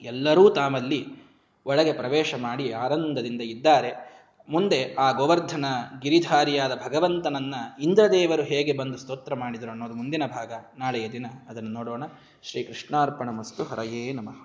ಎಲ್ಲರೂ 0.00 0.50
ತಾಮಲ್ಲಿ 0.50 1.06
ಒಳಗೆ 1.66 1.92
ಪ್ರವೇಶ 1.92 2.34
ಮಾಡಿ 2.34 2.72
ಆನಂದದಿಂದ 2.72 3.40
ಇದ್ದಾರೆ. 3.40 4.16
ಮುಂದೆ 4.48 4.94
ಆ 4.94 5.12
ಗೋವರ್ಧನ 5.12 5.64
ಗಿರಿಧಾರಿಯಾದ 6.02 6.80
ಭಗವಂತನನ್ನ 6.84 7.54
ಇಂದ್ರದೇವರು 7.80 8.42
ಹೇಗೆ 8.42 8.72
ಬಂದು 8.72 8.98
ಸ್ತೋತ್ರ 8.98 9.34
ಮಾಡಿದರು 9.34 9.70
ಅನ್ನೋದು 9.70 9.94
ಮುಂದಿನ 9.94 10.22
ಭಾಗ. 10.26 10.52
ನಾಳೆಯ 10.78 11.10
ದಿನ 11.12 11.26
ಅದನ್ನು 11.48 11.70
ನೋಡೋಣ. 11.70 12.04
ಶ್ರೀ 12.42 12.62
ಕೃಷ್ಣಾರ್ಪಣ 12.62 13.30
ಮಸ್ತು 13.30 13.64
ಹರಯೇ 13.64 14.12
ನಮಃ. 14.12 14.36